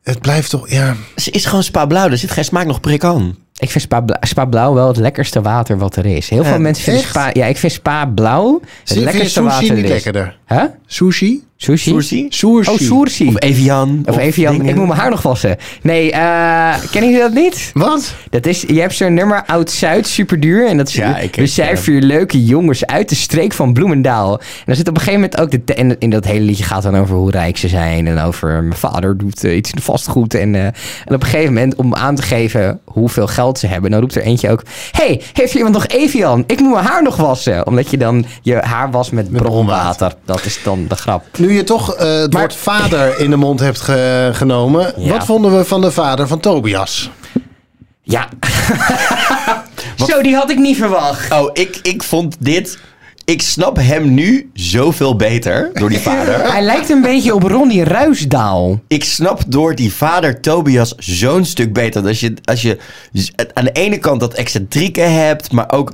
Het 0.03 0.21
blijft 0.21 0.51
toch, 0.51 0.71
ja... 0.71 0.97
Ze 1.17 1.31
is 1.31 1.45
gewoon 1.45 1.63
spa 1.63 1.87
blauw. 1.87 2.09
Er 2.09 2.19
zit 2.19 2.31
geen 2.31 2.45
smaak 2.45 2.67
nog 2.67 2.81
prik 2.81 3.05
aan. 3.05 3.37
Ik 3.57 3.71
vind 3.71 3.85
spa, 3.85 4.01
Bla- 4.01 4.19
spa 4.21 4.45
Blauw 4.45 4.75
wel 4.75 4.89
het 4.89 4.97
lekkerste 4.97 5.41
water 5.41 5.79
wat 5.79 5.97
er 5.97 6.07
is. 6.07 6.29
Heel 6.29 6.43
veel 6.45 6.53
Ja, 6.53 6.59
mensen 6.59 6.85
vinden 6.85 7.03
echt? 7.03 7.11
Spa... 7.11 7.31
Ja, 7.33 7.47
ik 7.47 7.57
vind 7.57 7.73
Spa 7.73 8.07
Blauw 8.07 8.61
het 8.61 8.69
Zie 8.69 8.71
je, 8.85 8.85
vind 8.85 8.99
je 8.99 9.05
lekkerste 9.05 9.41
sushi 9.41 9.49
water 9.53 9.63
niet 9.75 9.79
er 9.79 9.85
is. 9.85 9.91
lekkerder? 9.91 10.39
Huh? 10.53 10.65
Sushi? 10.87 11.43
Sushi? 11.57 11.91
Sushi? 11.91 12.27
Sushi. 12.31 12.71
Oh, 12.71 12.77
sushi. 12.79 13.27
Of 13.29 13.41
Evian. 13.43 14.03
Of 14.05 14.19
Evian. 14.19 14.53
dingen. 14.53 14.69
Ik 14.69 14.75
moet 14.77 14.87
mijn 14.87 14.99
haar 15.01 15.11
nog 15.11 15.23
wassen. 15.23 15.57
Nee, 15.83 16.13
eh 16.13 16.75
kennen 16.91 17.11
jullie 17.11 17.19
dat 17.25 17.35
niet? 17.35 17.71
Wat? 17.75 18.15
Dat 18.31 18.47
is, 18.47 18.61
je 18.61 18.81
hebt 18.81 18.95
zo'n 18.95 19.15
nummer 19.15 19.45
Oud-Zuid, 19.47 20.07
super 20.07 20.41
duur. 20.41 20.67
En 20.67 20.77
dat 20.77 20.89
is 20.89 20.95
Ja, 20.95 21.19
ik 21.19 21.35
we 21.35 21.77
vier 21.77 22.01
leuke 22.01 22.45
jongens 22.45 22.87
uit 22.87 23.09
de 23.09 23.15
streek 23.15 23.53
van 23.53 23.73
Bloemendaal. 23.73 24.39
En 24.39 24.47
dan 24.67 24.75
zit 24.77 24.89
op 24.89 24.95
een 24.95 25.01
gegeven 25.01 25.21
moment 25.21 25.41
ook... 25.41 25.51
De 25.51 25.65
te- 25.65 25.75
en 25.75 25.99
in 25.99 26.11
dat 26.11 26.25
hele 26.25 26.45
liedje 26.45 26.65
gaat 26.65 26.83
dan 26.83 26.97
over 26.97 27.17
hoe 27.17 27.31
rijk 27.31 27.57
ze 27.57 27.69
zijn. 27.69 28.07
En 28.07 28.19
over 28.19 28.63
mijn 28.63 28.79
vader 28.79 29.19
doet 29.19 29.45
eh, 29.45 29.57
iets 29.57 29.71
in 29.71 29.77
de 29.77 29.83
vastgoed. 29.83 30.35
En, 30.35 30.55
eh, 30.55 30.65
en 30.65 30.75
op 31.15 31.23
een 31.23 31.29
gegeven 31.29 31.53
moment, 31.53 31.75
om 31.75 31.95
aan 31.95 32.15
te 32.15 32.23
geven 32.23 32.81
hoeveel 32.85 33.27
geld 33.27 33.59
ze 33.59 33.67
hebben... 33.67 33.91
dan 33.91 34.01
roept 34.01 34.15
er 34.15 34.23
eentje 34.23 34.51
ook... 34.51 34.63
hey, 34.91 35.21
heeft 35.33 35.55
iemand 35.55 35.75
nog 35.75 35.87
Evian? 35.87 36.45
Ik 36.47 36.61
moet 36.61 36.73
mijn 36.73 36.85
haar 36.85 37.03
nog 37.03 37.17
wassen. 37.17 37.67
Omdat 37.67 37.91
je 37.91 37.97
dan 37.97 38.25
je 38.43 38.55
haar 38.55 38.91
was 38.91 39.11
met, 39.11 39.31
Met 39.31 39.43
bronwater. 39.43 40.15
Dat 40.25 40.42
is 40.45 40.59
dan 40.65 40.85
de 40.89 40.95
grap. 40.95 41.25
Nu 41.39 41.53
je 41.53 41.65
toch 41.65 41.95
eh, 41.95 42.19
het 42.21 42.33
Maar- 42.33 42.41
woord 42.43 42.55
vader 42.57 43.19
in 43.19 43.31
de 43.31 43.37
mond 43.37 43.61
hebt 43.61 43.81
ge- 43.81 44.31
genomen. 44.33 44.93
Ja. 44.97 45.09
Wat 45.13 45.25
vonden 45.25 45.57
we 45.59 45.65
van 45.65 45.81
de 45.81 45.91
vader 45.93 46.29
van 46.29 46.41
Tobias? 46.41 47.11
Ja. 48.03 48.29
Zo, 50.09 50.23
die 50.23 50.35
had 50.35 50.51
ik 50.51 50.59
niet 50.59 50.77
verwacht. 50.77 51.33
Oh, 51.33 51.51
ik, 51.53 51.79
ik 51.83 52.03
vond 52.03 52.37
dit... 52.39 52.79
Ik 53.25 53.43
snap 53.43 53.77
hem 53.77 54.15
nu 54.15 54.51
zoveel 54.55 55.17
beter 55.17 55.71
door 55.73 55.89
die 55.89 55.99
vader. 56.01 56.43
Hij 56.53 56.63
lijkt 56.63 56.91
een 56.91 57.01
beetje 57.03 57.35
op 57.35 57.43
Ronnie 57.43 57.85
Ruisdaal. 57.85 58.81
Ik 58.89 59.05
snap 59.05 59.41
door 59.47 59.75
die 59.75 59.93
vader 59.93 60.41
Tobias 60.41 60.95
zo'n 60.97 61.45
stuk 61.45 61.73
beter. 61.73 62.01
Dat 62.03 62.11
Als 62.11 62.21
je, 62.21 62.35
als 62.45 62.63
je 62.63 62.79
aan 63.55 63.65
de 63.65 63.73
ene 63.73 63.99
kant 63.99 64.21
dat 64.21 64.35
excentrieke 64.35 65.01
hebt, 65.01 65.53
maar 65.53 65.73
ook 65.73 65.93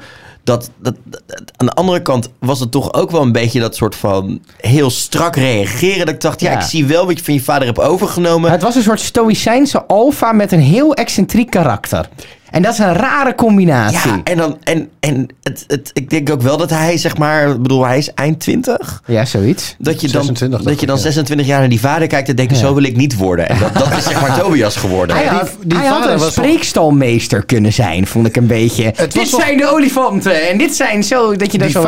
dat, 0.49 0.71
dat, 0.83 0.95
dat- 1.05 1.23
aan 1.57 1.67
de 1.67 1.73
andere 1.73 2.03
kant 2.03 2.29
was 2.39 2.61
het 2.61 2.71
toch 2.71 2.93
ook 2.95 3.11
wel 3.11 3.23
een 3.23 3.33
beetje 3.33 3.61
dat 3.61 3.77
soort 3.77 3.95
van 3.97 4.41
heel 4.61 4.91
strak 4.91 5.37
reageren. 5.37 6.07
Dat 6.07 6.15
ik 6.15 6.21
dacht, 6.21 6.41
ja, 6.41 6.51
Ja. 6.51 6.57
ik 6.59 6.65
zie 6.65 6.87
wel 6.87 7.07
wat 7.07 7.19
je 7.19 7.25
van 7.25 7.35
je 7.35 7.43
vader 7.43 7.67
hebt 7.67 7.81
overgenomen. 7.81 8.51
Het 8.51 8.63
was 8.63 8.75
een 8.75 8.83
soort 8.83 9.01
stoïcijnse 9.01 9.85
alfa 9.87 10.33
met 10.33 10.53
een 10.53 10.61
heel 10.61 10.95
excentriek 10.95 11.51
karakter. 11.51 12.09
En 12.51 12.63
dat 12.63 12.73
is 12.73 12.79
een 12.79 12.93
rare 12.95 13.35
combinatie. 13.35 14.11
Ja, 14.11 14.21
en 14.25 14.37
dan, 14.37 14.57
en, 14.63 14.89
en 15.01 15.29
het, 15.43 15.65
het, 15.67 15.91
ik 15.93 16.11
denk 16.11 16.31
ook 16.31 16.43
wel 16.43 16.57
dat 16.57 16.71
hij, 16.71 16.97
zeg 16.97 17.17
maar, 17.17 17.49
ik 17.51 17.63
bedoel, 17.63 17.85
hij 17.87 17.99
is 17.99 18.15
eind 18.15 18.41
20. 18.41 19.03
Ja, 19.07 19.25
zoiets. 19.25 19.75
Dat 19.79 20.01
je 20.01 20.09
dan, 20.09 20.25
26 20.25 20.49
dacht 20.51 20.65
dat 20.71 20.81
je 20.81 20.87
dan 20.87 20.97
ik, 20.97 21.03
ja. 21.03 21.07
26 21.09 21.47
jaar 21.47 21.59
naar 21.61 21.69
die 21.69 21.81
vader 21.81 22.07
kijkt 22.09 22.29
en 22.29 22.37
denkt, 22.37 22.53
Ja. 22.53 22.59
zo 22.59 22.75
wil 22.75 22.83
ik 22.83 22.97
niet 22.97 23.17
worden. 23.17 23.49
En 23.49 23.59
dat, 23.59 23.75
dat 23.75 23.97
is 23.97 24.05
zeg 24.05 24.21
maar 24.21 24.39
Tobias 24.41 24.77
geworden. 24.77 25.17
Hij 25.17 25.29
die- 25.29 25.39
had, 25.39 25.51
die 25.63 25.79
hij 25.79 25.87
had 25.87 25.97
vader 25.99 26.13
een 26.13 26.19
was 26.19 26.35
toch- 26.35 26.45
spreekstalmeester 26.45 27.45
kunnen 27.45 27.73
zijn, 27.73 28.07
vond 28.07 28.27
ik 28.27 28.37
een 28.37 28.47
beetje. 28.47 28.93
was 28.97 29.09
Dit 29.09 29.29
zijn 29.29 29.57
de 29.57 29.67
olifanten 29.73 30.49
en 30.49 30.59
dit 30.59 30.77
zijn 30.77 31.05
zo, 31.05 31.37
dat 31.37 31.53
je 31.53 31.59
daar 31.59 31.69
Die 31.69 31.77
was 31.77 31.85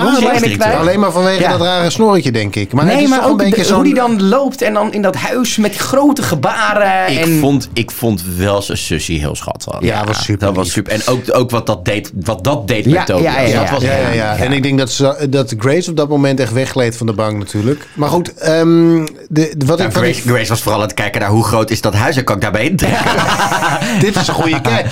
krijgt. 0.57 0.79
Alleen 0.79 1.01
maar 1.01 1.13
vanwege 1.13 1.41
Ja. 1.41 1.51
dat 1.51 1.61
rare 1.61 1.91
snorretje, 1.91 2.33
denk 2.33 2.57
ik. 2.57 2.73
Maar 2.73 2.85
het 2.85 2.95
nee, 2.95 3.03
is 3.03 3.09
maar 3.11 3.19
een 3.25 3.31
ook 3.31 3.39
beetje 3.39 3.57
de- 3.57 3.65
zo'n... 3.65 3.75
hoe 3.75 3.85
die 3.85 3.95
dan 3.95 4.23
loopt 4.23 4.63
en 4.63 4.75
dan 4.75 4.93
in 4.93 5.03
dat 5.03 5.17
huis 5.17 5.57
met 5.57 5.71
die 5.71 5.81
grote 5.81 6.23
gebaren. 6.23 7.13
Ik, 7.13 7.25
en... 7.25 7.39
vond, 7.39 7.69
ik 7.73 7.91
vond 7.91 8.25
wel 8.37 8.63
zijn 8.63 8.79
sussie 8.79 9.19
heel 9.19 9.35
schattig. 9.37 9.77
Ja, 9.81 10.05
was 10.05 10.25
super 10.25 10.50
Dat 10.55 10.65
was 10.65 10.73
super. 10.73 10.93
En 10.93 11.01
ook, 11.07 11.23
ook 11.33 11.51
wat 11.51 11.67
dat 11.67 11.85
deed, 11.85 12.11
wat 12.15 12.45
dat 12.45 12.69
deed 12.69 12.85
Ja, 12.85 12.91
met 12.91 13.07
Tobias. 13.07 13.35
ja, 13.35 13.41
ja, 13.41 13.61
dat 13.61 13.71
was 13.71 13.83
Ja, 13.83 13.97
ja, 13.97 14.11
ja. 14.11 14.37
En 14.37 14.53
ik 14.53 14.63
denk 14.63 14.79
dat, 14.79 14.91
ze, 14.91 15.27
dat 15.31 15.55
Grace 15.59 15.91
op 15.91 15.97
dat 15.97 16.09
moment 16.09 16.41
echt 16.41 16.53
weggleed 16.53 16.97
van 16.97 17.07
de 17.07 17.13
bank 17.13 17.39
natuurlijk. 17.39 17.87
Maar 17.95 18.09
goed, 18.09 18.35
ehm, 18.35 19.05
de, 19.29 19.55
de- 19.57 19.67
wat 19.67 19.79
Nou, 19.79 19.91
ik 19.91 19.97
Grace, 19.97 20.21
Grace 20.21 20.49
was 20.49 20.61
vooral 20.63 20.81
aan 20.81 20.87
het 20.87 20.95
kijken 20.97 21.21
naar 21.21 21.31
hoe 21.31 21.45
groot 21.45 21.71
is 21.71 21.81
dat 21.81 21.95
huis 21.95 22.17
en 22.17 22.25
kan 22.25 22.35
ik 22.37 22.43
daarbij 22.43 22.65
intrekken. 22.65 23.11
dit 24.01 24.17
is 24.17 24.29
een 24.29 24.35
goede 24.35 24.61
kijk. 24.61 24.87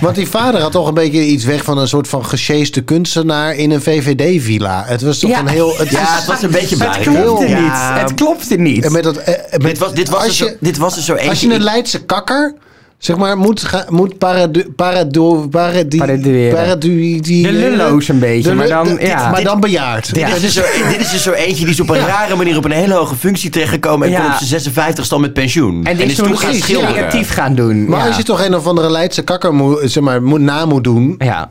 Want 0.00 0.14
die 0.14 0.28
vader 0.28 0.60
had 0.60 0.72
toch 0.72 0.88
een 0.88 0.94
beetje 0.94 1.24
iets 1.24 1.44
weg 1.44 1.64
van 1.64 1.78
een 1.78 1.88
soort 1.88 2.08
van 2.08 2.24
gesjeeste 2.26 2.80
kunstenaar 2.80 3.54
in 3.54 3.70
een 3.70 3.82
VVD-villa. 3.82 4.82
Het 4.86 5.02
was 5.02 5.18
toch 5.18 5.30
Ja. 5.30 5.38
een 5.40 5.46
heel... 5.48 5.74
Het 5.78 5.88
ja, 5.90 6.02
is- 6.02 6.08
het 6.16 6.26
was 6.26 6.42
een 6.42 6.50
beetje 6.50 6.76
Het 6.84 7.02
blij. 7.02 7.14
klopte 7.24 7.48
Ja. 7.48 7.60
niet. 7.60 8.00
Het 8.00 8.14
klopte 8.14 8.54
niet. 8.56 8.84
en 8.84 8.92
met 8.92 9.02
dat, 9.02 9.16
eh, 9.16 9.34
met- 9.50 9.60
Dit 9.62 9.78
was, 9.78 9.92
dit 9.94 10.08
was, 10.08 10.24
als 10.24 10.40
er 10.40 10.44
je- 10.46 10.50
zo, 10.50 10.56
dit 10.60 10.76
was 10.78 10.96
er 10.96 11.02
zo 11.02 11.12
eentje. 11.12 11.28
Als 11.30 11.40
je 11.40 11.54
een 11.54 11.62
Leidse 11.62 12.04
kakker, 12.04 12.54
zeg 12.98 13.16
maar, 13.16 13.38
moet, 13.38 13.62
ga- 13.62 13.86
moet 13.88 14.18
paradu, 14.18 14.72
paradu, 14.76 15.50
De 17.20 17.48
lulloos 17.52 18.08
een 18.08 18.18
beetje, 18.18 18.48
de 18.50 18.54
maar 18.56 18.68
dan- 18.68 18.84
de- 18.96 19.06
ja. 19.06 19.30
maar 19.30 19.44
dan 19.44 19.60
bejaard. 19.60 20.14
Dit, 20.14 20.28
is 20.34 20.40
dus 20.40 20.54
zo, 20.54 20.62
dit 20.90 21.00
is 21.00 21.10
dus 21.10 21.22
zo 21.22 21.32
eentje 21.32 21.64
die 21.64 21.74
is 21.74 21.80
op 21.80 21.88
een 21.90 22.06
rare 22.06 22.36
manier 22.36 22.56
op 22.56 22.64
een 22.64 22.70
hele 22.70 22.94
hoge 22.94 23.14
functie 23.16 23.50
terechtgekomen. 23.50 24.06
En 24.06 24.12
Ja. 24.12 24.20
kon 24.20 24.30
op 24.30 24.36
zijn 24.36 24.48
56 24.48 25.04
stand 25.04 25.20
met 25.22 25.32
pensioen. 25.32 25.84
en 25.84 25.96
die 25.96 26.06
is 26.06 26.14
toen 26.14 26.38
gaan 26.38 26.54
schilderen. 26.54 26.94
creatief 26.94 27.30
gaan 27.32 27.54
doen. 27.54 27.88
Maar 27.88 28.00
ja. 28.00 28.06
als 28.06 28.16
je 28.16 28.22
toch 28.22 28.44
een 28.44 28.54
of 28.56 28.66
andere 28.66 28.90
Leidse 28.90 29.22
kakker 29.22 29.54
moet, 29.54 29.78
zeg 29.84 30.02
maar, 30.02 30.22
moet, 30.22 30.40
na 30.40 30.66
moet 30.66 30.84
doen... 30.84 31.14
Ja. 31.18 31.50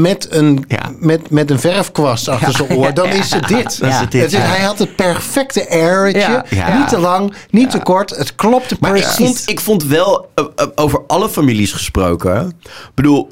Met, 0.00 0.26
een, 0.30 0.64
Ja. 0.68 0.90
met, 0.98 1.30
met 1.30 1.50
een 1.50 1.60
verfkwast 1.60 2.28
achter 2.28 2.52
zijn 2.52 2.70
oor, 2.76 2.94
dan 2.94 3.06
is 3.22 3.30
het 3.30 3.48
dit. 3.48 3.66
Is 3.82 3.98
het 3.98 4.10
dit, 4.10 4.22
Het 4.22 4.32
is- 4.32 4.38
ja. 4.38 4.44
Hij 4.44 4.64
had 4.64 4.78
het 4.78 4.96
perfecte 4.96 5.70
airetje. 5.70 6.20
Ja. 6.20 6.44
Ja. 6.50 6.78
Niet 6.78 6.88
te 6.88 6.98
lang, 6.98 7.32
niet 7.50 7.70
te 7.70 7.78
kort. 7.78 8.10
Het 8.16 8.34
klopte 8.34 8.76
precies. 8.76 9.14
vond, 9.14 9.42
ik 9.46 9.60
vond 9.60 9.84
wel, 9.84 10.28
eh, 10.34 10.44
eh, 10.56 10.66
over 10.86 11.02
alle 11.06 11.28
families 11.28 11.72
gesproken. 11.72 12.48
Ik 12.62 12.90
bedoel, 12.94 13.30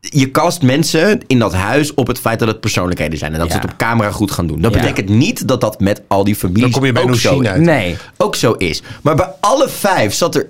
je 0.00 0.30
cast 0.30 0.62
mensen 0.62 1.20
in 1.26 1.38
dat 1.38 1.52
huis 1.54 1.94
op 1.94 2.06
het 2.06 2.18
feit 2.20 2.38
dat 2.38 2.48
het 2.48 2.60
persoonlijkheden 2.60 3.18
zijn. 3.18 3.32
En 3.32 3.38
dat 3.38 3.50
ze 3.50 3.56
het 3.56 3.64
op 3.72 3.76
camera 3.76 4.10
goed 4.10 4.30
gaan 4.30 4.46
doen. 4.46 4.60
Dat 4.60 4.74
Ja. 4.74 4.80
betekent 4.80 5.08
niet 5.08 5.48
dat 5.48 5.60
dat 5.60 5.80
met 5.80 6.02
al 6.08 6.24
die 6.24 6.36
families 6.36 6.62
Dan 6.62 6.70
kom 6.70 6.84
je 6.84 6.92
bij 6.92 7.02
ook, 7.02 7.14
zo, 7.14 7.42
uit. 7.44 7.60
Nee. 7.62 7.96
ook 8.16 8.34
zo 8.36 8.52
is. 8.52 8.82
Maar 9.02 9.16
bij 9.16 9.32
alle 9.40 9.68
vijf 9.68 10.14
zat 10.14 10.34
er 10.34 10.46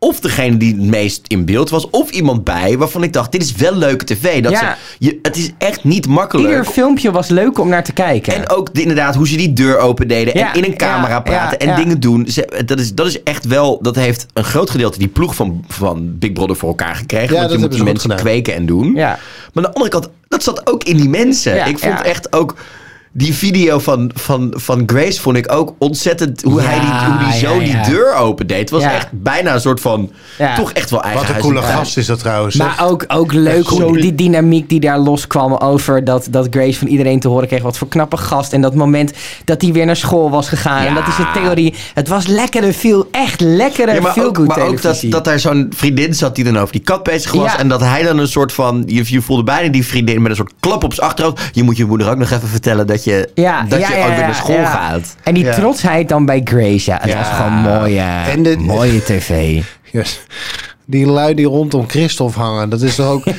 of 0.00 0.20
degene 0.20 0.56
die 0.56 0.72
het 0.74 0.82
meest 0.84 1.20
in 1.26 1.44
beeld 1.44 1.70
was... 1.70 1.90
of 1.90 2.10
iemand 2.10 2.44
bij 2.44 2.78
waarvan 2.78 3.02
ik 3.02 3.12
dacht, 3.12 3.32
dit 3.32 3.42
is 3.42 3.52
wel 3.54 3.74
leuke 3.74 4.04
tv. 4.04 4.42
Dat 4.42 4.52
Ja. 4.52 4.58
ze, 4.58 5.06
je, 5.06 5.18
het 5.22 5.36
is 5.36 5.50
echt 5.58 5.84
niet 5.84 6.06
makkelijk. 6.06 6.48
Ieder 6.48 6.64
filmpje 6.64 7.10
was 7.10 7.28
leuk 7.28 7.58
om 7.58 7.68
naar 7.68 7.84
te 7.84 7.92
kijken. 7.92 8.34
En 8.34 8.50
ook 8.50 8.74
de- 8.74 8.80
inderdaad 8.80 9.14
hoe 9.14 9.28
ze 9.28 9.36
die 9.36 9.52
deur 9.52 9.78
opendeden 9.78 10.38
Ja, 10.38 10.52
en 10.54 10.62
in 10.62 10.70
een 10.70 10.76
camera 10.76 11.08
ja, 11.14 11.20
praten 11.20 11.58
ja, 11.58 11.64
en 11.72 11.78
ja. 11.78 11.84
dingen 11.84 12.00
doen. 12.00 12.26
Ze, 12.28 12.62
dat, 12.66 12.78
is, 12.80 12.94
dat 12.94 13.06
is 13.06 13.22
echt 13.22 13.46
wel, 13.46 13.78
dat 13.82 13.94
heeft 13.96 14.26
een 14.32 14.44
groot 14.44 14.70
gedeelte 14.70 14.98
die 14.98 15.08
ploeg 15.08 15.34
van, 15.34 15.64
van 15.68 16.18
Big 16.18 16.32
Brother 16.32 16.56
voor 16.56 16.68
elkaar 16.68 16.94
gekregen. 16.96 17.34
Ja, 17.34 17.38
want 17.38 17.42
dat 17.50 17.52
je 17.52 17.58
moet 17.66 17.74
die 17.74 17.84
mensen 17.84 18.10
gedaan. 18.10 18.24
kweken 18.24 18.54
en 18.54 18.66
doen. 18.66 18.94
Ja. 18.94 19.08
Maar 19.08 19.18
aan 19.52 19.62
de 19.62 19.72
andere 19.72 19.88
kant, 19.90 20.08
dat 20.28 20.42
zat 20.42 20.70
ook 20.70 20.84
in 20.84 20.96
die 20.96 21.08
mensen. 21.08 21.54
Ja, 21.54 21.64
ik 21.64 21.78
vond 21.78 21.98
ja. 21.98 22.04
echt 22.04 22.32
ook... 22.32 22.54
Die 23.18 23.34
video 23.34 23.78
van, 23.78 24.10
van, 24.14 24.52
van 24.56 24.82
Grace 24.86 25.20
vond 25.20 25.36
ik 25.36 25.52
ook 25.52 25.74
ontzettend... 25.78 26.42
hoe 26.42 26.60
hij 26.60 26.80
die, 26.80 26.88
hoe 26.88 27.18
die 27.30 27.38
zo 27.38 27.54
Ja, 27.54 27.60
ja, 27.60 27.66
ja. 27.78 27.82
die 27.84 27.92
deur 27.94 28.14
opendeed. 28.14 28.58
Het 28.58 28.70
was 28.70 28.82
Ja. 28.82 28.92
echt 28.94 29.08
bijna 29.12 29.54
een 29.54 29.60
soort 29.60 29.80
van... 29.80 30.10
Ja. 30.38 30.54
toch 30.54 30.72
echt 30.72 30.90
wel 30.90 31.02
eigen 31.02 31.26
Wat 31.26 31.34
een 31.36 31.40
coole 31.42 31.60
en 31.60 31.66
gast 31.66 31.96
is 31.96 32.06
dat 32.06 32.18
trouwens. 32.18 32.54
zeg. 32.56 32.66
Maar 32.66 32.86
ook, 32.88 33.04
ook 33.08 33.32
leuk 33.32 33.66
hoe 33.66 34.00
die 34.00 34.14
dynamiek 34.14 34.68
die 34.68 34.80
daar 34.80 34.98
loskwam 34.98 35.52
over 35.54 36.04
dat, 36.04 36.26
dat 36.30 36.46
Grace 36.50 36.78
van 36.78 36.88
iedereen 36.88 37.20
te 37.20 37.28
horen 37.28 37.48
kreeg. 37.48 37.62
Wat 37.62 37.78
voor 37.78 37.88
knappe 37.88 38.16
gast. 38.16 38.52
En 38.52 38.60
dat 38.60 38.74
moment 38.74 39.12
dat 39.44 39.62
hij 39.62 39.72
weer 39.72 39.86
naar 39.86 39.96
school 39.96 40.30
was 40.30 40.48
gegaan. 40.48 40.86
En 40.86 40.94
dat 40.94 41.06
is 41.06 41.18
een 41.18 41.32
theorie. 41.32 41.74
Het 41.94 42.08
was 42.08 42.26
lekkere, 42.26 42.72
veel, 42.72 43.08
echt 43.10 43.40
lekkere, 43.40 43.92
Ja, 43.92 44.00
maar 44.00 44.12
veel 44.12 44.24
ook, 44.24 44.36
goed 44.36 44.46
maar 44.46 44.60
ook 44.60 44.82
dat, 44.82 45.02
dat 45.08 45.24
daar 45.24 45.40
zo'n 45.40 45.66
vriendin 45.76 46.14
zat 46.14 46.34
die 46.34 46.44
dan 46.44 46.58
over 46.58 46.72
die 46.72 46.82
kat 46.82 47.02
bezig 47.02 47.32
was. 47.32 47.52
Ja. 47.52 47.58
En 47.58 47.68
dat 47.68 47.80
hij 47.80 48.02
dan 48.02 48.18
een 48.18 48.28
soort 48.28 48.52
van. 48.52 48.82
Je, 48.86 49.02
je 49.06 49.22
voelde 49.22 49.42
bijna 49.44 49.68
die 49.68 49.86
vriendin 49.86 50.22
met 50.22 50.30
een 50.30 50.36
soort 50.36 50.52
klap 50.60 50.84
op 50.84 50.94
zijn 50.94 51.06
achterhoofd. 51.08 51.50
Je 51.52 51.62
moet 51.62 51.76
je 51.76 51.84
moeder 51.84 52.10
ook 52.10 52.16
nog 52.16 52.30
even 52.30 52.48
vertellen 52.48 52.86
dat 52.86 53.04
je, 53.04 53.07
ja, 53.34 53.62
dat 53.68 53.80
ja, 53.80 53.88
je 53.88 53.96
ja, 53.96 54.02
ook 54.06 54.08
weer 54.14 54.18
naar 54.24 54.34
school 54.34 54.54
ja. 54.56 54.64
gaat. 54.70 55.16
En 55.22 55.34
die 55.34 55.44
Ja. 55.44 55.54
trotsheid 55.54 56.08
dan 56.08 56.24
bij 56.26 56.40
Grace. 56.44 56.90
Ja, 56.90 56.98
het 57.00 57.10
Ja. 57.10 57.16
was 57.18 57.28
gewoon 57.28 57.52
mooie, 57.52 58.00
En 58.30 58.42
de- 58.42 58.56
mooie 58.58 59.02
tv. 59.02 59.62
Yes. 59.92 60.20
Die 60.84 61.06
lui 61.06 61.34
die 61.34 61.46
rondom 61.46 61.88
Christophe 61.88 62.38
hangen. 62.40 62.68
Dat 62.70 62.82
is 62.82 62.94
toch 62.94 63.06
ook... 63.06 63.24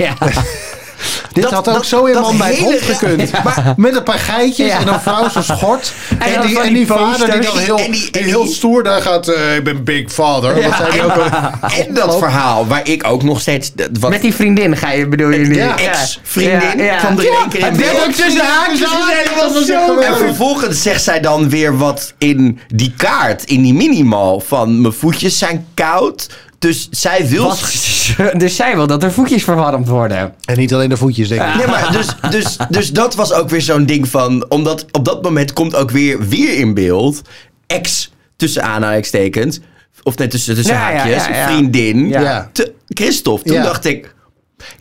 Ja. 0.99 1.29
Dit 1.33 1.43
Dat- 1.43 1.51
had 1.53 1.67
ook 1.67 1.73
dat- 1.73 1.85
zo 1.85 2.05
in 2.05 2.19
man 2.21 2.37
bij 2.37 2.47
het 2.49 2.57
hele- 2.57 2.77
gekund. 2.79 3.31
Maar 3.43 3.73
met 3.77 3.95
een 3.95 4.03
paar 4.03 4.19
geitjes 4.19 4.67
Ja. 4.67 4.79
en 4.79 4.87
een 4.87 4.99
vrouw 4.99 5.29
zo'n 5.29 5.43
schort. 5.43 5.93
En, 6.19 6.41
die, 6.41 6.53
van 6.55 6.61
en 6.63 6.67
die 6.67 6.77
die 6.77 6.87
vader 6.87 7.31
die 7.31 7.41
dan 7.41 7.57
heel, 7.57 7.77
En 7.77 7.91
die- 7.91 8.03
en 8.05 8.11
die 8.11 8.11
die- 8.11 8.23
heel 8.23 8.45
stoer 8.47 8.83
daar 8.83 9.01
gaat. 9.01 9.27
eh, 9.27 9.55
ik 9.55 9.63
ben 9.63 9.83
Big 9.83 10.11
Father. 10.11 10.53
Wat 10.63 10.73
zei 10.77 10.91
die 10.91 11.03
ook 11.03 11.11
al? 11.11 11.23
En 11.87 11.93
dat 11.93 12.17
verhaal 12.17 12.67
waar 12.67 12.87
ik 12.87 13.03
ook 13.07 13.23
nog 13.23 13.39
steeds. 13.41 13.71
Wat 13.99 14.09
Met 14.09 14.21
die 14.21 14.33
vriendin 14.33 14.77
ga 14.77 14.91
je, 14.91 15.07
bedoel 15.07 15.29
je 15.29 15.37
nu? 15.37 15.55
Ja. 15.55 15.77
ex-vriendin 15.77 16.77
Ja, 16.77 16.83
ja. 16.83 17.07
in 17.09 17.15
Het 17.17 17.59
werd 17.59 17.77
beeld. 17.77 18.05
ook 18.05 18.11
tussen 18.11 18.45
haakjes 18.45 19.65
zo. 19.67 19.99
En 19.99 20.17
vervolgens 20.17 20.81
zegt 20.81 21.03
zij 21.03 21.19
dan 21.19 21.49
weer 21.49 21.77
wat 21.77 22.13
in 22.17 22.59
die 22.67 22.93
kaart, 22.97 23.43
in 23.43 23.61
die 23.61 23.73
minimal 23.73 24.39
van 24.47 24.81
mijn 24.81 24.93
voetjes 24.93 25.37
zijn 25.37 25.67
koud. 25.73 26.29
Dus 26.59 26.87
zij 26.91 27.27
wil... 27.27 27.43
Was, 27.43 28.13
dus 28.37 28.55
zij 28.55 28.75
wil 28.75 28.87
dat 28.87 29.03
er 29.03 29.11
voetjes 29.11 29.43
verwarmd 29.43 29.87
worden. 29.87 30.33
En 30.45 30.57
niet 30.57 30.73
alleen 30.73 30.89
de 30.89 30.97
voetjes, 30.97 31.27
denk 31.27 31.41
ik. 31.41 31.55
Nee, 31.55 31.67
maar 31.67 31.91
dus, 31.91 32.07
dus, 32.29 32.57
dus 32.69 32.91
dat 32.91 33.15
was 33.15 33.33
ook 33.33 33.49
weer 33.49 33.61
zo'n 33.61 33.85
ding 33.85 34.07
van... 34.07 34.45
Omdat 34.49 34.85
op 34.91 35.05
dat 35.05 35.23
moment 35.23 35.53
komt 35.53 35.75
ook 35.75 35.91
weer, 35.91 36.27
weer 36.27 36.57
in 36.57 36.73
beeld... 36.73 37.21
Ex, 37.67 38.11
tussen 38.35 38.63
aanhalingstekens... 38.63 39.59
of 40.03 40.17
nee, 40.17 40.27
tussen, 40.27 40.55
tussen 40.55 40.73
Ja, 40.73 40.89
ja, 40.89 40.95
haakjes, 40.97 41.25
ja, 41.25 41.35
ja. 41.35 41.47
vriendin, 41.47 42.07
Ja. 42.09 42.21
Ja. 42.21 42.49
te 42.53 42.73
Christophe. 42.87 43.43
Toen 43.45 43.55
Ja. 43.57 43.63
dacht 43.63 43.85
ik, 43.85 44.15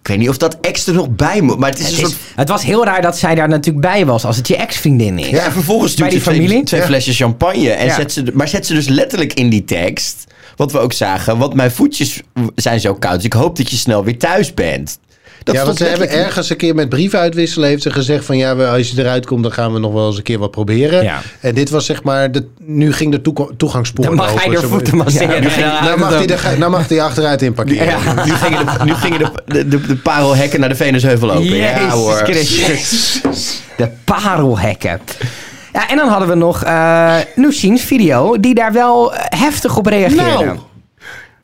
ik 0.01 0.09
weet 0.09 0.19
niet 0.19 0.29
of 0.29 0.37
dat 0.37 0.57
ex 0.61 0.87
er 0.87 0.95
nog 0.95 1.09
bij 1.11 1.41
moet, 1.41 1.59
maar 1.59 1.71
het 1.71 1.79
is 1.79 1.87
Het, 1.87 1.95
een 1.99 2.05
is- 2.05 2.11
soort... 2.11 2.23
het 2.35 2.49
was 2.49 2.63
heel 2.63 2.85
raar 2.85 3.03
dat 3.03 3.19
zij 3.19 3.35
daar 3.35 3.49
natuurlijk 3.49 3.87
bij 3.87 4.07
was 4.07 4.25
als 4.25 4.37
het 4.37 4.49
je 4.49 4.57
ex-vriendin 4.57 5.19
is. 5.19 5.29
Ja, 5.29 5.45
en 5.45 5.53
vervolgens 5.53 5.93
stuurt 5.93 6.11
die 6.11 6.21
twee, 6.21 6.35
familie? 6.37 6.65
twee 6.65 6.81
Ja. 6.81 6.87
flesjes 6.87 7.17
champagne. 7.17 7.71
En 7.71 7.87
Ja. 7.87 7.95
zet 7.95 8.13
ze, 8.13 8.25
maar 8.35 8.49
zet 8.49 8.67
ze 8.67 8.75
dus 8.75 8.89
letterlijk 8.89 9.33
in 9.33 9.49
die 9.49 9.65
tekst, 9.65 10.25
wat 10.57 10.73
we 10.73 10.79
ook 10.79 10.93
zagen, 10.93 11.39
want 11.39 11.55
mijn 11.55 11.71
voetjes 11.71 12.21
zijn 12.55 12.81
zo 12.81 12.95
koud, 12.95 13.15
dus 13.15 13.25
ik 13.25 13.33
hoop 13.33 13.57
dat 13.57 13.71
je 13.71 13.77
snel 13.77 14.05
weer 14.05 14.19
thuis 14.19 14.55
bent. 14.55 14.99
Dat 15.53 15.57
ja, 15.57 15.65
want 15.65 15.79
ze 15.79 15.85
hebben 15.85 16.11
ergens 16.11 16.51
een 16.51 16.57
keer 16.57 16.75
met 16.75 16.89
brieven 16.89 17.19
uitwisselen... 17.19 17.69
heeft 17.69 17.83
ze 17.83 17.91
gezegd 17.91 18.25
van 18.25 18.37
ja, 18.37 18.57
we- 18.57 18.67
als 18.69 18.91
je 18.91 19.01
eruit 19.03 19.27
komt... 19.27 19.43
dan 19.43 19.53
gaan 19.53 19.73
we 19.73 19.79
nog 19.79 19.93
wel 19.93 20.07
eens 20.07 20.17
een 20.17 20.23
keer 20.23 20.39
wat 20.39 20.51
proberen. 20.51 21.03
Ja. 21.03 21.21
En 21.41 21.55
dit 21.55 21.71
was 21.71 21.87
zeg 21.87 22.03
maar... 22.03 22.33
De, 22.33 22.47
nu 22.59 22.93
ging 22.93 23.13
de 23.13 23.23
toega- 23.23 23.47
toegangspoort 23.57 24.07
Dan 24.09 24.17
mag 24.17 24.31
open. 24.31 24.43
hij 24.43 24.53
er 24.55 24.61
Zo- 24.61 24.69
voeten 24.69 24.97
masseren. 24.97 25.35
Ja, 25.35 25.41
nu 25.41 25.49
ging- 25.49 25.67
Ja, 25.67 25.85
nou, 25.85 25.99
mag 25.99 26.27
dan- 26.27 26.39
hij 26.39 26.57
nou 26.57 26.71
mag 26.71 26.89
hij 26.89 27.03
achteruit 27.03 27.43
in 27.43 27.53
parkeren. 27.53 27.87
Ja. 27.87 28.15
Nu 28.25 28.33
gingen 28.33 28.67
de, 28.67 28.85
nu 28.85 28.95
gingen 28.95 29.19
de, 29.19 29.31
de, 29.47 29.69
de, 29.69 29.87
de 29.87 29.97
parelhekken 29.97 30.61
naar 30.61 30.69
de 30.69 30.75
Venusheuvel 30.75 31.31
open. 31.31 31.57
ja 31.57 31.89
hoor. 31.89 32.15
Christus. 32.25 33.21
De 33.77 33.89
parelhekken. 34.05 35.01
Ja, 35.73 35.89
en 35.89 35.97
dan 35.97 36.09
hadden 36.09 36.29
we 36.29 36.35
nog 36.35 36.65
eh 36.65 37.15
Noushin's 37.35 37.83
video, 37.83 38.41
die 38.41 38.55
daar 38.55 38.73
wel 38.73 39.15
eh, 39.15 39.41
heftig 39.41 39.77
op 39.77 39.87
reageerde. 39.87 40.45
Nou, 40.45 40.57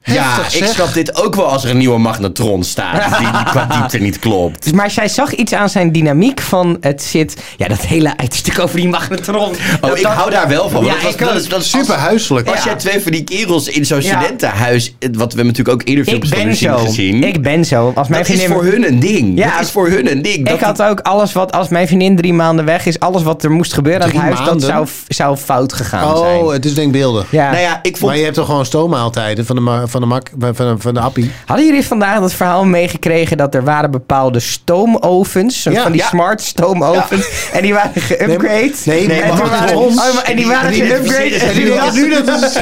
Ja, 0.04 0.36
ik 0.52 0.64
snap 0.64 0.92
dit 0.94 1.22
ook 1.24 1.34
wel 1.34 1.46
als 1.46 1.64
er 1.64 1.70
een 1.70 1.76
nieuwe 1.76 1.98
magnetron 1.98 2.64
staat. 2.64 3.18
Die, 3.18 3.30
die 3.32 3.44
qua 3.44 3.64
diepte 3.66 3.98
niet 3.98 4.18
klopt. 4.18 4.62
Dus, 4.64 4.72
Maar 4.72 4.90
zij 4.90 5.08
zag 5.08 5.32
iets 5.34 5.52
aan 5.52 5.68
zijn 5.68 5.92
dynamiek 5.92 6.40
van 6.40 6.76
het 6.80 7.02
zit... 7.02 7.36
Ja, 7.56 7.68
dat 7.68 7.80
hele 7.80 8.16
uitstuk 8.16 8.58
over 8.58 8.76
die 8.76 8.88
magnetron. 8.88 9.36
Oh, 9.50 9.50
Dat- 9.80 9.96
ik 9.96 10.02
dat- 10.02 10.12
hou 10.12 10.30
daar 10.30 10.48
wel 10.48 10.68
van. 10.68 10.84
Ja, 10.84 10.90
want 10.90 11.02
dat, 11.02 11.12
ik 11.12 11.20
was- 11.20 11.28
dat, 11.28 11.40
is, 11.42 11.48
dat 11.48 11.60
is 11.60 11.70
Super 11.70 11.94
huiselijk. 11.94 12.48
Als 12.48 12.58
Ja. 12.58 12.64
jij 12.64 12.74
twee 12.74 13.00
van 13.00 13.12
die 13.12 13.24
kerels 13.24 13.68
in 13.68 13.86
zo'n 13.86 14.00
Ja. 14.02 14.20
studentenhuis, 14.20 14.94
wat 15.12 15.32
we 15.32 15.42
natuurlijk 15.42 15.68
ook 15.80 15.88
eerder 15.88 16.02
Ik 16.04 16.08
filmpjes 16.08 16.32
van 16.32 16.38
ben 16.42 16.48
Lucien 16.48 16.70
zo. 16.78 16.84
gezien. 16.84 17.22
Ik 17.24 17.42
ben 17.42 17.64
zo. 17.64 17.92
Als 17.94 18.08
mijn 18.08 18.22
dat 18.22 18.32
is 18.32 18.38
vriendin... 18.40 18.56
voor 18.62 18.72
hun 18.72 18.86
een 18.88 19.00
ding. 19.00 19.38
Ja. 19.38 19.50
dat 19.50 19.60
is 19.60 19.70
voor 19.70 19.88
hun 19.88 20.10
een 20.10 20.22
ding. 20.22 20.46
Dat 20.46 20.54
Ik 20.54 20.60
had 20.62 20.82
ook 20.82 21.00
alles 21.00 21.32
wat, 21.32 21.52
als 21.52 21.68
mijn 21.68 21.86
vriendin 21.86 22.16
drie 22.16 22.32
maanden 22.32 22.64
weg 22.64 22.86
is, 22.86 22.98
alles 23.00 23.22
wat 23.22 23.44
er 23.44 23.50
moest 23.50 23.72
gebeuren 23.72 24.02
aan 24.02 24.08
het 24.08 24.18
huis, 24.18 24.38
dat 24.38 24.62
zou, 24.62 24.86
zou 25.08 25.36
fout 25.36 25.72
gegaan 25.72 26.14
Oh, 26.14 26.18
zijn. 26.18 26.44
het 26.46 26.64
is 26.64 26.74
denkbeeldig. 26.74 27.26
Ja. 27.30 27.50
Nou 27.50 27.62
ja, 27.62 27.78
ik 27.82 27.96
vond... 27.96 28.06
Maar 28.10 28.16
je 28.18 28.24
hebt 28.24 28.36
toch 28.36 28.46
gewoon 28.46 28.66
stoommaaltijden 28.66 29.46
van 29.46 29.56
de, 29.56 29.82
van 29.94 30.02
de, 30.02 30.08
mak, 30.08 30.28
van 30.38 30.52
de, 30.74 30.74
van 30.78 30.94
de 30.94 31.00
appie? 31.00 31.30
Hadden 31.46 31.66
jullie 31.66 31.86
vandaag 31.86 32.20
dat 32.20 32.32
verhaal 32.32 32.64
meegekregen 32.64 33.36
dat 33.36 33.54
er 33.54 33.64
waren 33.64 33.90
bepaalde 33.90 34.40
stoomovens, 34.40 35.62
zo 35.62 35.70
Ja. 35.70 35.82
van 35.82 35.92
die 35.92 36.00
Ja. 36.00 36.06
smart 36.06 36.42
stoomovens, 36.42 37.26
en 37.52 37.62
die 37.62 37.74
waren 37.74 38.02
geüpgrade? 38.02 38.84
Nee, 38.84 39.06
Nee, 39.06 39.20
en, 39.22 39.36
waren, 39.36 39.72
Hans. 39.74 39.96
oh, 40.00 40.28
en 40.28 40.36
die 40.36 40.46
waren 40.46 40.72
geüpgrade. 40.72 41.34
En 41.40 41.54
die- 41.54 41.92
nu 41.92 42.24
dat 42.24 42.60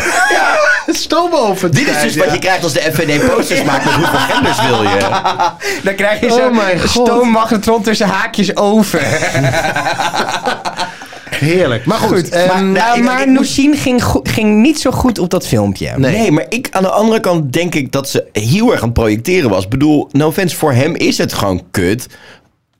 Stoomoven. 0.86 1.70
Dit 1.70 1.88
is 1.88 2.02
dus 2.02 2.16
wat 2.16 2.32
je 2.32 2.38
krijgt 2.38 2.62
als 2.64 2.72
de 2.72 2.80
FVD 2.80 3.34
posters 3.34 3.62
maakt 3.62 3.84
met 3.84 3.94
hoeveel 3.94 4.18
genders 4.18 4.66
wil 4.66 4.82
je. 4.82 4.98
Dan 5.84 5.94
krijg 5.94 6.20
je 6.20 6.26
Oh 6.32 6.32
zo'n 6.42 6.54
mijn 6.56 6.80
god. 6.80 6.90
stoommagnetron 7.06 7.82
tussen 7.82 8.06
haakjes 8.06 8.56
over. 8.56 9.00
Heerlijk. 11.42 11.84
Maar 11.84 11.98
goed. 11.98 12.08
Goed, 12.08 12.28
ehm, 12.28 12.46
maar, 12.48 12.64
nou, 12.64 12.98
ik- 12.98 13.04
maar 13.04 13.20
ik- 13.22 13.28
Noushine 13.28 13.76
ging, 13.76 14.02
ging 14.22 14.60
niet 14.60 14.80
zo 14.80 14.90
goed 14.90 15.18
op 15.18 15.30
dat 15.30 15.46
filmpje. 15.46 15.92
Nee. 15.96 16.30
maar 16.32 16.46
ik 16.48 16.68
aan 16.70 16.82
de 16.82 16.90
andere 16.90 17.20
kant 17.20 17.52
denk 17.52 17.74
ik 17.74 17.92
dat 17.92 18.08
ze 18.08 18.24
heel 18.32 18.70
erg 18.70 18.80
aan 18.80 18.88
het 18.88 18.98
projecteren 18.98 19.50
was. 19.50 19.64
Ik 19.64 19.70
bedoel, 19.70 20.08
no 20.12 20.26
offense, 20.26 20.56
voor 20.56 20.72
hem 20.72 20.94
is 20.96 21.18
het 21.18 21.32
gewoon 21.32 21.62
kut. 21.70 22.06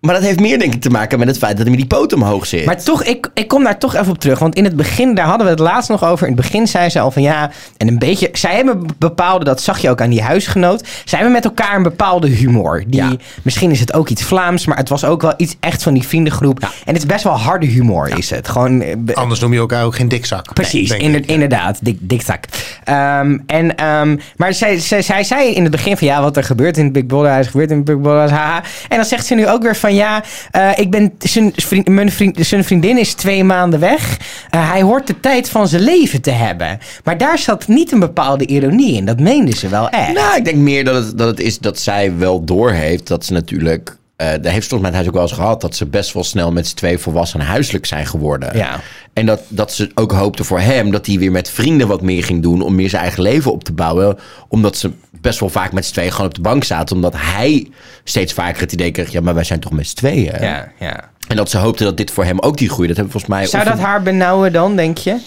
Maar 0.03 0.15
dat 0.15 0.23
heeft 0.25 0.41
meer 0.41 0.59
denk 0.59 0.75
ik 0.75 0.81
te 0.81 0.91
maken 0.91 1.19
met 1.19 1.29
het 1.29 1.39
feit 1.39 1.53
dat 1.57 1.67
hij 1.67 1.77
met 1.77 1.89
die 1.89 1.99
poot 1.99 2.13
omhoog 2.13 2.47
zit. 2.47 2.65
Maar 2.65 2.83
toch, 2.83 3.05
ik, 3.05 3.31
ik 3.35 3.49
kom 3.49 3.63
daar 3.65 3.79
toch 3.79 3.95
even 3.95 4.11
op 4.13 4.19
terug. 4.19 4.39
Want 4.39 4.55
in 4.55 4.65
het 4.65 4.77
begin, 4.77 5.15
daar 5.15 5.27
hadden 5.27 5.45
we 5.47 5.51
het 5.53 5.61
laatst 5.61 5.91
nog 5.91 6.05
over. 6.05 6.27
In 6.27 6.33
het 6.33 6.43
begin 6.43 6.67
zei 6.67 6.89
ze 6.89 7.01
al 7.01 7.11
van 7.11 7.23
ja, 7.23 7.51
en 7.77 7.89
een 7.89 7.99
beetje... 7.99 8.29
Zij 8.33 8.55
hebben 8.55 8.87
bepaalde, 8.99 9.45
dat 9.45 9.61
zag 9.63 9.79
je 9.79 9.91
ook 9.91 10.01
aan 10.01 10.11
die 10.11 10.23
huisgenoot. 10.23 10.81
Zij 11.05 11.19
hebben 11.19 11.33
met 11.33 11.45
elkaar 11.45 11.77
een 11.77 11.83
bepaalde 11.83 12.29
humor. 12.29 12.85
Die, 12.87 13.03
Ja. 13.03 13.13
Misschien 13.43 13.71
is 13.71 13.81
het 13.81 13.93
ook 13.95 14.09
iets 14.09 14.23
Vlaams, 14.23 14.67
maar 14.67 14.77
het 14.77 14.89
was 14.89 15.05
ook 15.05 15.23
wel 15.23 15.35
iets 15.37 15.57
echt 15.61 15.83
van 15.83 15.95
die 15.95 16.07
vriendengroep. 16.07 16.61
En 16.63 16.69
het 16.85 16.97
is 16.97 17.07
best 17.07 17.25
wel 17.25 17.39
harde 17.39 17.67
humor, 17.67 18.19
is 18.19 18.31
het. 18.31 18.49
Gewoon... 18.49 18.81
eh, 18.83 18.95
Anders 19.15 19.41
noem 19.41 19.53
je 19.53 19.59
elkaar 19.59 19.85
ook 19.85 19.95
geen 19.95 20.09
dikzak. 20.09 20.53
Precies, 20.55 20.91
inder- 20.91 21.29
inderdaad. 21.29 21.79
Dik, 21.85 21.99
dikzak. 22.01 22.45
Ehm, 22.85 23.39
en, 23.47 23.77
ehm, 23.77 24.17
maar 24.37 24.55
zij, 24.55 24.79
zij, 24.79 25.03
zij 25.03 25.25
zei 25.25 25.49
in 25.55 25.63
het 25.63 25.71
begin 25.73 25.97
van 25.97 26.07
ja, 26.07 26.23
wat 26.23 26.37
er 26.37 26.45
gebeurt 26.45 26.77
in 26.77 26.85
het 26.85 26.93
Big 26.93 27.07
Brother 27.07 27.31
huis, 27.31 27.47
gebeurt 27.47 27.71
in 27.71 27.77
het 27.77 27.85
Big 27.85 28.01
Brother 28.01 28.19
huis, 28.19 28.31
haha. 28.31 28.63
En 28.89 28.97
dan 28.97 29.05
zegt 29.07 29.27
ze 29.27 29.35
nu 29.35 29.49
ook 29.49 29.63
weer 29.63 29.77
van 29.77 29.92
ja, 29.95 30.25
eh, 30.51 30.71
ik 30.77 30.91
ben, 30.91 31.13
zijn, 31.19 31.53
vriend, 31.57 31.89
mijn 31.89 32.13
vriend, 32.13 32.47
zijn 32.47 32.65
vriendin 32.65 32.99
is 32.99 33.15
twee 33.15 33.45
maanden 33.45 33.81
weg. 33.81 34.19
Eh, 34.51 34.71
hij 34.71 34.83
hoort 34.83 35.07
de 35.07 35.21
tijd 35.21 35.49
van 35.49 35.69
zijn 35.69 35.83
leven 35.83 36.21
te 36.21 36.31
hebben. 36.31 36.79
Maar 37.05 37.19
daar 37.19 37.39
zat 37.39 37.69
niet 37.69 37.93
een 37.93 38.01
bepaalde 38.01 38.47
ironie 38.47 38.97
in. 38.97 39.05
Dat 39.05 39.21
meende 39.21 39.57
ze 39.57 39.69
wel 39.69 39.89
echt. 39.89 40.13
Nou, 40.13 40.37
ik 40.37 40.45
denk 40.45 40.57
meer 40.57 40.85
dat 40.85 40.95
het, 40.95 41.19
dat 41.19 41.29
het 41.29 41.41
is 41.41 41.59
dat 41.59 41.79
zij 41.79 42.17
wel 42.17 42.45
doorheeft 42.45 43.07
dat 43.07 43.25
ze 43.25 43.33
natuurlijk... 43.33 44.01
eh 44.17 44.27
daar 44.27 44.53
heeft 44.53 44.69
volgens 44.69 44.81
mij 44.81 44.91
het 44.91 44.95
huis 44.95 45.07
ook 45.07 45.15
wel 45.15 45.23
eens 45.23 45.33
gehad... 45.33 45.61
dat 45.61 45.77
ze 45.77 45.87
best 45.87 46.13
wel 46.13 46.25
snel 46.25 46.53
met 46.53 46.67
z'n 46.67 46.77
twee 46.77 46.99
volwassen 46.99 47.41
huiselijk 47.41 47.87
zijn 47.87 48.07
geworden. 48.07 48.57
Ja. 48.57 48.81
En 49.13 49.27
dat, 49.27 49.41
dat 49.49 49.73
ze 49.73 49.91
ook 49.95 50.13
hoopte 50.13 50.45
voor 50.45 50.61
hem 50.61 50.91
dat 50.91 51.07
hij 51.07 51.19
weer 51.19 51.31
met 51.31 51.51
vrienden 51.51 51.89
wat 51.89 52.03
meer 52.03 52.25
ging 52.25 52.43
doen... 52.43 52.63
om 52.63 52.75
meer 52.75 52.89
zijn 52.89 53.03
eigen 53.03 53.23
leven 53.23 53.53
op 53.53 53.65
te 53.65 53.73
bouwen. 53.73 54.19
Omdat 54.49 54.77
ze 54.77 54.91
best 55.21 55.41
wel 55.41 55.49
vaak 55.49 55.73
met 55.73 55.87
z'n 55.87 55.93
tweeën 55.93 56.13
gewoon 56.13 56.27
op 56.27 56.35
de 56.35 56.41
bank 56.41 56.65
zaten. 56.65 56.97
Omdat 56.97 57.15
hij 57.17 57.69
steeds 58.05 58.33
vaker 58.33 58.61
het 58.61 58.73
idee 58.73 58.91
kreeg... 58.91 59.13
ja, 59.13 59.21
maar 59.21 59.35
wij 59.35 59.45
zijn 59.45 59.61
toch 59.61 59.73
met 59.73 59.87
z'n 59.87 59.97
tweeën? 59.97 60.41
ja, 60.41 60.73
ja. 60.79 61.11
En 61.29 61.37
dat 61.37 61.51
ze 61.51 61.59
hoopte 61.59 61.85
dat 61.85 61.97
dit 61.97 62.11
voor 62.11 62.25
hem 62.25 62.41
ook 62.41 62.57
die 62.57 62.69
groei... 62.69 62.89
dat 62.89 62.97
hebben 62.97 63.13
volgens 63.13 63.33
mij... 63.33 63.47
Zou 63.47 63.65
dat 63.65 63.79
haar 63.79 64.03
benauwen 64.03 64.53
dan, 64.53 64.77
denk 64.77 64.99
je? 64.99 65.21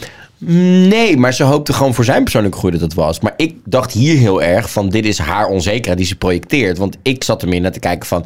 Nee, 0.87 1.17
maar 1.17 1.33
ze 1.33 1.43
hoopte 1.43 1.73
gewoon 1.73 1.93
voor 1.93 2.05
zijn 2.05 2.23
persoonlijke 2.23 2.57
groei 2.57 2.73
dat 2.73 2.81
het 2.81 2.93
was. 2.93 3.19
Maar 3.19 3.33
ik 3.37 3.55
dacht 3.63 3.91
hier 3.91 4.17
heel 4.17 4.41
erg 4.41 4.71
van 4.71 4.89
dit 4.89 5.05
is 5.05 5.17
haar 5.17 5.47
onzekerheid 5.47 5.97
die 5.97 6.07
ze 6.07 6.15
projecteert. 6.15 6.77
Want 6.77 6.97
ik 7.01 7.23
zat 7.23 7.41
er 7.41 7.47
meer 7.47 7.61
naar 7.61 7.71
te 7.71 7.79
kijken 7.79 8.07
van... 8.07 8.25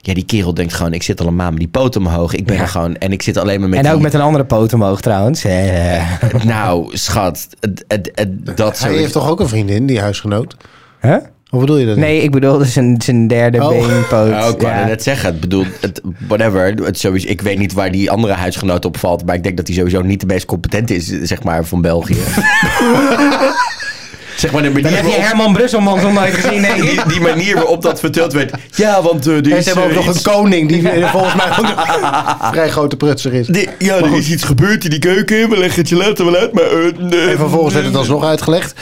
Ja, 0.00 0.14
die 0.14 0.24
kerel 0.24 0.54
denkt 0.54 0.72
gewoon, 0.72 0.92
ik 0.92 1.02
zit 1.02 1.20
al 1.20 1.26
een 1.26 1.36
maand 1.36 1.50
met 1.50 1.58
die 1.58 1.68
poot 1.68 1.96
omhoog. 1.96 2.34
Ik 2.34 2.46
ben 2.46 2.56
Ja. 2.56 2.62
er 2.62 2.68
gewoon... 2.68 2.96
En 2.96 3.12
ik 3.12 3.22
zit 3.22 3.36
alleen 3.36 3.60
maar 3.60 3.68
met 3.68 3.78
en 3.78 3.84
die... 3.84 3.94
ook 3.94 4.00
met 4.00 4.14
een 4.14 4.20
andere 4.20 4.44
poot 4.44 4.72
omhoog 4.72 5.00
trouwens. 5.00 5.44
Eh. 5.44 6.02
Nou, 6.44 6.96
schat, 6.96 7.48
het, 7.60 7.84
het, 7.88 8.10
het- 8.14 8.56
dat 8.56 8.78
Hij 8.78 8.90
zo... 8.92 8.96
heeft 8.98 9.12
toch 9.12 9.28
ook 9.30 9.40
een 9.40 9.48
vriendin, 9.48 9.86
die 9.86 10.00
huisgenoot? 10.00 10.56
Huh? 11.00 11.16
Of 11.50 11.60
bedoel 11.60 11.76
je 11.76 11.86
dat? 11.86 11.96
niet? 11.96 12.04
Nee, 12.04 12.22
ik 12.22 12.30
bedoel 12.30 12.58
dus 12.58 12.72
zijn, 12.72 13.02
zijn 13.02 13.26
derde 13.28 13.62
Oh. 13.62 13.68
beenpoot. 13.68 14.30
Oh, 14.32 14.48
ik 14.48 14.60
wou 14.60 14.74
Ja. 14.74 14.84
net 14.86 15.02
zeggen. 15.02 15.30
Het 15.30 15.40
bedoel, 15.40 15.64
het, 15.80 16.00
whatever. 16.28 16.74
Het 16.74 16.98
sowieso, 16.98 17.28
ik 17.28 17.40
weet 17.40 17.58
niet 17.58 17.72
waar 17.72 17.90
die 17.90 18.10
andere 18.10 18.32
huisgenoot 18.32 18.84
op 18.84 18.96
valt. 18.98 19.26
Maar 19.26 19.34
ik 19.34 19.42
denk 19.42 19.56
dat 19.56 19.66
hij 19.66 19.76
sowieso 19.76 20.02
niet 20.02 20.20
de 20.20 20.26
meest 20.26 20.46
competente 20.46 20.94
is, 20.94 21.06
zeg 21.06 21.42
maar, 21.42 21.64
van 21.64 21.80
België. 21.80 22.16
zeg 24.40 24.52
maar 24.52 24.62
de 24.62 24.68
manier 24.68 24.82
Dan 24.82 24.92
heb 24.92 25.02
je 25.04 25.08
waarop- 25.08 25.26
Herman 25.26 25.52
Brusselman 25.52 26.00
zo 26.00 26.10
nooit 26.12 26.34
gezien, 26.34 26.62
denk 26.62 26.74
ik. 26.76 26.82
die, 26.90 27.00
die 27.08 27.20
manier 27.20 27.54
waarop 27.54 27.82
dat 27.82 28.00
verteld 28.00 28.32
werd. 28.32 28.52
Ja, 28.74 29.02
want 29.02 29.26
eh, 29.26 29.32
er 29.36 29.44
En 29.50 29.56
is, 29.56 29.64
ze 29.64 29.70
hebben 29.70 29.84
ook 29.84 30.00
eh, 30.00 30.06
nog 30.06 30.16
een 30.16 30.22
koning 30.22 30.68
die 30.68 30.88
eh, 30.90 31.10
volgens 31.12 31.34
mij 31.34 31.46
ook 31.50 31.58
een 31.58 32.50
vrij 32.52 32.68
grote 32.68 32.96
prutser 32.96 33.34
is. 33.34 33.46
Die- 33.46 33.68
ja, 33.78 33.96
er 33.96 34.16
is 34.16 34.28
iets 34.30 34.44
gebeurd 34.44 34.84
in 34.84 34.90
die 34.90 34.98
keuken. 34.98 35.48
We 35.50 35.56
leggen 35.58 35.80
het 35.80 35.88
je 35.88 35.96
later 35.96 36.24
wel 36.24 36.36
uit, 36.36 36.52
maar... 36.52 36.64
eh, 36.64 36.92
nee. 36.98 37.28
En 37.30 37.36
vervolgens 37.36 37.74
werd 37.74 37.86
het 37.86 37.96
alsnog 37.96 38.24
uitgelegd. 38.24 38.72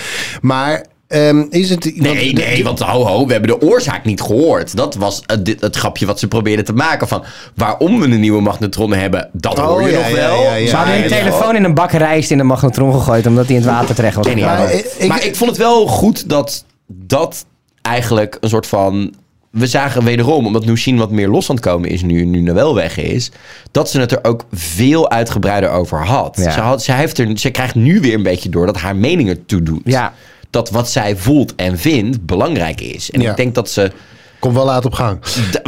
Maar 0.40 0.84
ehm, 1.08 1.44
is 1.50 1.70
het... 1.70 1.84
Nee, 1.96 2.32
want- 2.34 2.46
nee, 2.46 2.64
want 2.64 2.80
ho, 2.80 3.04
ho, 3.04 3.26
we 3.26 3.32
hebben 3.32 3.50
de 3.60 3.66
oorzaak 3.66 4.04
niet 4.04 4.20
gehoord. 4.20 4.76
Dat 4.76 4.94
was 4.94 5.22
het, 5.26 5.44
dit- 5.44 5.60
het 5.60 5.76
grapje 5.76 6.06
wat 6.06 6.18
ze 6.18 6.28
probeerden 6.28 6.64
te 6.64 6.72
maken 6.72 7.08
van... 7.08 7.24
waarom 7.54 8.00
we 8.00 8.04
een 8.06 8.20
nieuwe 8.20 8.40
magnetron 8.42 8.92
hebben, 8.92 9.28
dat 9.32 9.58
Oh, 9.58 9.64
hoor 9.66 9.82
je 9.82 9.90
ja, 9.90 9.98
nog 9.98 10.08
ja, 10.08 10.14
wel. 10.14 10.42
ja, 10.42 10.54
ja. 10.54 10.68
Ze 10.68 10.76
hadden 10.76 11.02
een 11.02 11.08
telefoon 11.08 11.56
in 11.56 11.64
een 11.64 11.74
bak 11.74 11.92
rijst 11.92 12.30
in 12.30 12.38
de 12.38 12.44
magnetron 12.44 12.92
gegooid... 12.92 13.26
omdat 13.26 13.46
hij 13.46 13.54
in 13.56 13.62
het 13.62 13.70
water 13.70 13.94
terecht 13.94 14.16
was 14.16 14.26
Geniaal. 14.26 14.48
gekomen. 14.56 14.72
Maar, 14.74 14.82
eh, 14.84 15.02
ik- 15.04 15.08
maar 15.08 15.24
ik 15.24 15.36
vond 15.36 15.50
het 15.50 15.58
wel 15.58 15.86
goed 15.86 16.28
dat 16.28 16.64
dat 16.86 17.46
eigenlijk 17.82 18.36
een 18.40 18.48
soort 18.48 18.66
van... 18.66 19.14
We 19.50 19.66
zagen 19.66 20.04
wederom, 20.04 20.46
omdat 20.46 20.64
Nushin 20.64 20.96
wat 20.96 21.10
meer 21.10 21.28
los 21.28 21.48
aan 21.50 21.56
het 21.56 21.64
komen 21.64 21.90
is 21.90 22.02
nu, 22.02 22.24
nu 22.24 22.40
Noël 22.40 22.74
weg 22.74 22.96
is... 22.98 23.30
dat 23.70 23.90
ze 23.90 24.00
het 24.00 24.12
er 24.12 24.18
ook 24.24 24.44
veel 24.52 25.10
uitgebreider 25.10 25.70
over 25.70 26.04
had. 26.06 26.36
Ja. 26.42 26.50
Ze, 26.50 26.60
had 26.60 26.82
ze, 26.82 26.92
heeft 26.92 27.18
er, 27.18 27.38
ze 27.38 27.50
krijgt 27.50 27.74
nu 27.74 28.00
weer 28.00 28.14
een 28.14 28.22
beetje 28.22 28.48
door 28.48 28.66
dat 28.66 28.76
haar 28.76 28.96
mening 28.96 29.28
ertoe 29.28 29.62
doet. 29.62 29.80
Ja. 29.84 30.12
Dat 30.50 30.70
wat 30.70 30.90
zij 30.90 31.16
voelt 31.16 31.54
en 31.54 31.78
vindt 31.78 32.26
belangrijk 32.26 32.80
is. 32.80 33.10
En 33.10 33.20
Ja. 33.20 33.30
ik 33.30 33.36
denk 33.36 33.54
dat 33.54 33.70
ze, 33.70 33.90
Komt 34.38 34.54
wel 34.54 34.64
laat 34.64 34.84
op 34.84 34.92
gang. 34.92 35.18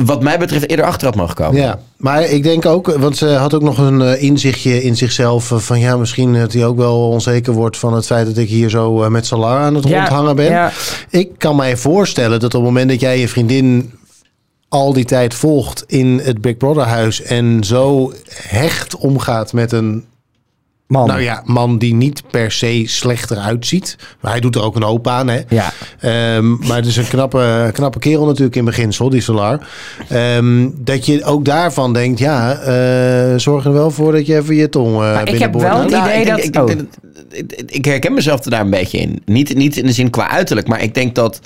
wat 0.04 0.22
mij 0.22 0.38
betreft, 0.38 0.70
eerder 0.70 0.84
achter 0.86 1.06
had 1.06 1.16
mogen 1.16 1.34
komen. 1.34 1.60
Ja, 1.60 1.78
maar 1.96 2.22
ik 2.24 2.42
denk 2.42 2.66
ook, 2.66 2.86
want 2.96 3.16
ze 3.16 3.28
had 3.28 3.54
ook 3.54 3.62
nog 3.62 3.78
een 3.78 4.02
eh, 4.02 4.22
inzichtje 4.22 4.82
in 4.82 4.96
zichzelf. 4.96 5.50
eh, 5.52 5.58
van 5.58 5.80
ja, 5.80 5.96
misschien 5.96 6.32
dat 6.34 6.52
hij 6.52 6.66
ook 6.66 6.76
wel 6.76 7.08
onzeker 7.08 7.52
wordt 7.52 7.76
van 7.78 7.94
het 7.94 8.06
feit 8.06 8.26
dat 8.26 8.36
ik 8.36 8.48
hier 8.48 8.70
zo 8.70 9.02
eh, 9.02 9.08
met 9.10 9.26
Salar 9.26 9.58
aan 9.60 9.74
het 9.74 9.88
Ja, 9.88 9.98
rondhangen 9.98 10.36
ben. 10.36 10.50
ja. 10.50 10.72
Ik 11.10 11.30
kan 11.38 11.56
mij 11.56 11.76
voorstellen 11.76 12.40
dat 12.40 12.54
op 12.54 12.60
het 12.60 12.70
moment 12.70 12.90
dat 12.90 13.00
jij 13.00 13.18
je 13.20 13.28
vriendin 13.28 13.92
al 14.68 14.92
die 14.92 15.04
tijd 15.04 15.34
volgt 15.34 15.84
in 15.86 16.20
het 16.24 16.40
Big 16.40 16.56
Brother 16.56 16.84
huis 16.86 17.22
en 17.22 17.64
zo 17.64 18.12
hecht 18.32 18.96
omgaat 18.96 19.52
met 19.52 19.72
een 19.72 20.04
Man. 20.88 21.06
nou 21.06 21.20
ja, 21.20 21.42
man 21.44 21.78
die 21.78 21.94
niet 21.94 22.22
per 22.30 22.50
se 22.52 22.82
slechter 22.86 23.36
uitziet. 23.36 23.96
Maar 24.20 24.30
hij 24.30 24.40
doet 24.40 24.54
er 24.54 24.62
ook 24.62 24.76
een 24.76 24.82
hoop 24.82 25.08
aan, 25.08 25.28
hè? 25.28 25.40
Ja. 25.48 25.72
Ehm, 26.00 26.50
maar 26.66 26.76
het 26.76 26.86
is 26.86 26.96
een 26.96 27.08
knappe, 27.08 27.70
knappe 27.72 27.98
kerel 27.98 28.26
natuurlijk 28.26 28.56
in 28.56 28.64
beginsel, 28.64 29.10
die 29.10 29.20
Solar. 29.20 29.68
Ehm, 30.08 30.68
dat 30.74 31.06
je 31.06 31.24
ook 31.24 31.44
daarvan 31.44 31.92
denkt, 31.92 32.18
ja, 32.18 32.52
eh, 32.54 33.38
zorg 33.38 33.64
er 33.64 33.72
wel 33.72 33.90
voor 33.90 34.12
dat 34.12 34.26
je 34.26 34.36
even 34.36 34.54
je 34.54 34.68
tong 34.68 35.02
eh 35.02 35.20
ik 35.24 35.38
heb 35.38 35.54
wel 35.54 35.78
het 35.80 35.90
idee 35.90 36.18
ik 36.18 36.24
denk- 36.24 36.54
dat- 36.54 36.70
ik 36.70 36.80
oh. 36.80 36.86
Ik- 37.66 37.84
herken 37.84 38.14
mezelf 38.14 38.44
er 38.44 38.50
daar 38.50 38.60
een 38.60 38.70
beetje 38.70 38.98
in. 38.98 39.22
Niet, 39.24 39.54
niet 39.54 39.76
in 39.76 39.86
de 39.86 39.92
zin 39.92 40.10
qua 40.10 40.28
uiterlijk, 40.30 40.68
maar 40.68 40.82
ik 40.82 40.94
denk 40.94 41.14
dat... 41.14 41.40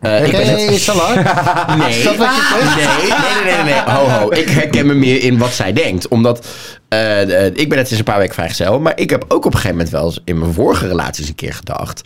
eh, 0.00 0.24
ik 0.26 0.30
ben 0.32 0.60
je 0.72 0.78
Salar? 0.78 1.14
Nee. 1.78 1.88
Is 1.98 2.04
dat 2.04 2.16
wat 2.16 2.28
je 2.28 2.74
zegt? 2.76 2.76
Nee, 2.76 3.08
nee, 3.08 3.54
nee, 3.54 3.64
nee, 3.64 3.72
nee. 3.74 3.94
Ho, 3.94 4.08
ho. 4.08 4.30
Ik 4.32 4.48
herken 4.48 4.86
me 4.86 4.94
meer 4.94 5.22
in 5.22 5.38
wat 5.38 5.52
zij 5.52 5.72
denkt. 5.72 6.08
Omdat, 6.08 6.46
eh, 6.88 7.46
eh, 7.46 7.52
ik 7.54 7.68
ben 7.68 7.78
net 7.78 7.86
sinds 7.86 7.98
een 7.98 8.04
paar 8.12 8.18
weken 8.18 8.34
vrijgezel. 8.34 8.80
Maar 8.80 8.92
ik 9.00 9.10
heb 9.10 9.24
ook 9.28 9.44
op 9.44 9.44
een 9.44 9.60
gegeven 9.60 9.76
moment 9.76 9.90
wel 9.94 10.04
eens 10.04 10.20
in 10.24 10.38
mijn 10.38 10.52
vorige 10.52 10.86
relaties 10.86 11.28
een 11.28 11.34
keer 11.34 11.54
gedacht... 11.54 12.02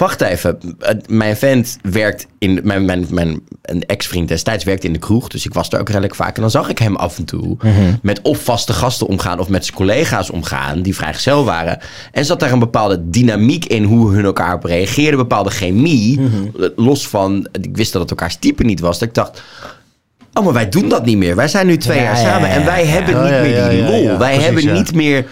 Wacht 0.00 0.20
even, 0.20 0.58
eh, 0.78 0.94
mijn 1.06 1.36
vent 1.36 1.76
werkt 1.82 2.26
in... 2.38 2.60
Mijn, 2.62 2.84
mijn, 2.84 3.06
mijn 3.10 3.40
een 3.62 3.86
ex-vriend 3.86 4.28
destijds 4.28 4.64
werkte 4.64 4.86
in 4.86 4.92
de 4.92 4.98
kroeg. 4.98 5.28
Dus 5.28 5.46
ik 5.46 5.54
was 5.54 5.68
er 5.70 5.80
ook 5.80 5.88
redelijk 5.88 6.14
vaak. 6.14 6.34
En 6.34 6.40
dan 6.40 6.50
zag 6.50 6.68
ik 6.68 6.78
hem 6.78 6.96
af 6.96 7.18
en 7.18 7.24
toe 7.24 7.56
met 8.02 8.20
of 8.22 8.44
vaste 8.44 8.72
gasten 8.72 9.06
omgaan... 9.06 9.38
of 9.38 9.48
met 9.48 9.64
zijn 9.64 9.76
collega's 9.76 10.30
omgaan 10.30 10.82
die 10.82 10.94
vrijgezel 10.94 11.44
waren. 11.44 11.78
En 12.12 12.24
zat 12.24 12.40
daar 12.40 12.52
een 12.52 12.58
bepaalde 12.58 13.10
dynamiek 13.10 13.64
in 13.64 13.84
hoe 13.84 14.12
hun 14.12 14.24
elkaar 14.24 14.54
op 14.54 14.64
reageerden. 14.64 15.18
Bepaalde 15.18 15.50
chemie. 15.50 16.20
Eh, 16.20 16.66
Los 16.76 17.08
van, 17.08 17.48
ik 17.52 17.76
wist 17.76 17.92
dat 17.92 18.02
het 18.02 18.10
elkaars 18.10 18.36
type 18.36 18.64
niet 18.64 18.80
was. 18.80 18.98
Dat 18.98 19.08
ik 19.08 19.14
dacht... 19.14 19.42
Oh, 20.34 20.44
maar 20.44 20.52
wij 20.52 20.68
doen 20.68 20.88
dat 20.88 21.04
niet 21.04 21.16
meer. 21.16 21.36
Wij 21.36 21.48
zijn 21.48 21.66
nu 21.66 21.76
twee 21.76 21.96
Ja, 21.96 22.02
jaar 22.02 22.16
ja, 22.20 22.22
samen 22.30 22.48
ja, 22.48 22.54
en 22.54 22.64
wij 22.64 22.84
hebben 22.86 23.14
Oh, 23.14 23.22
niet 23.22 23.32
ja, 23.32 23.40
meer 23.40 23.70
die 23.70 23.82
lol. 23.82 24.18
wij 24.18 24.36
Precies, 24.36 24.44
hebben 24.44 24.72
niet 24.72 24.94
meer 24.94 25.26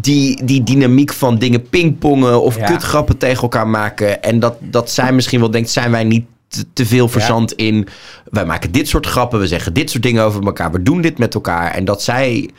die, 0.00 0.44
die 0.44 0.62
dynamiek 0.62 1.12
van 1.12 1.38
dingen 1.38 1.68
pingpongen 1.68 2.42
of 2.42 2.56
Ja. 2.56 2.64
kutgrappen 2.64 3.18
tegen 3.18 3.42
elkaar 3.42 3.68
maken. 3.68 4.22
En 4.22 4.40
dat, 4.40 4.56
dat 4.60 4.90
zij 4.90 5.12
misschien 5.12 5.40
wel 5.40 5.50
denkt, 5.50 5.70
zijn 5.70 5.90
wij 5.90 6.04
niet 6.04 6.24
te, 6.72 6.86
veel 6.86 7.08
verzand 7.08 7.52
in... 7.52 7.86
Wij 8.30 8.44
maken 8.46 8.72
dit 8.72 8.88
soort 8.88 9.06
grappen, 9.06 9.38
we 9.40 9.46
zeggen 9.46 9.72
dit 9.72 9.90
soort 9.90 10.02
dingen 10.02 10.24
over 10.24 10.44
elkaar. 10.44 10.70
We 10.72 10.82
doen 10.82 11.00
dit 11.00 11.18
met 11.18 11.34
elkaar. 11.34 11.70
En 11.74 11.84
dat 11.84 12.02
zij 12.02 12.50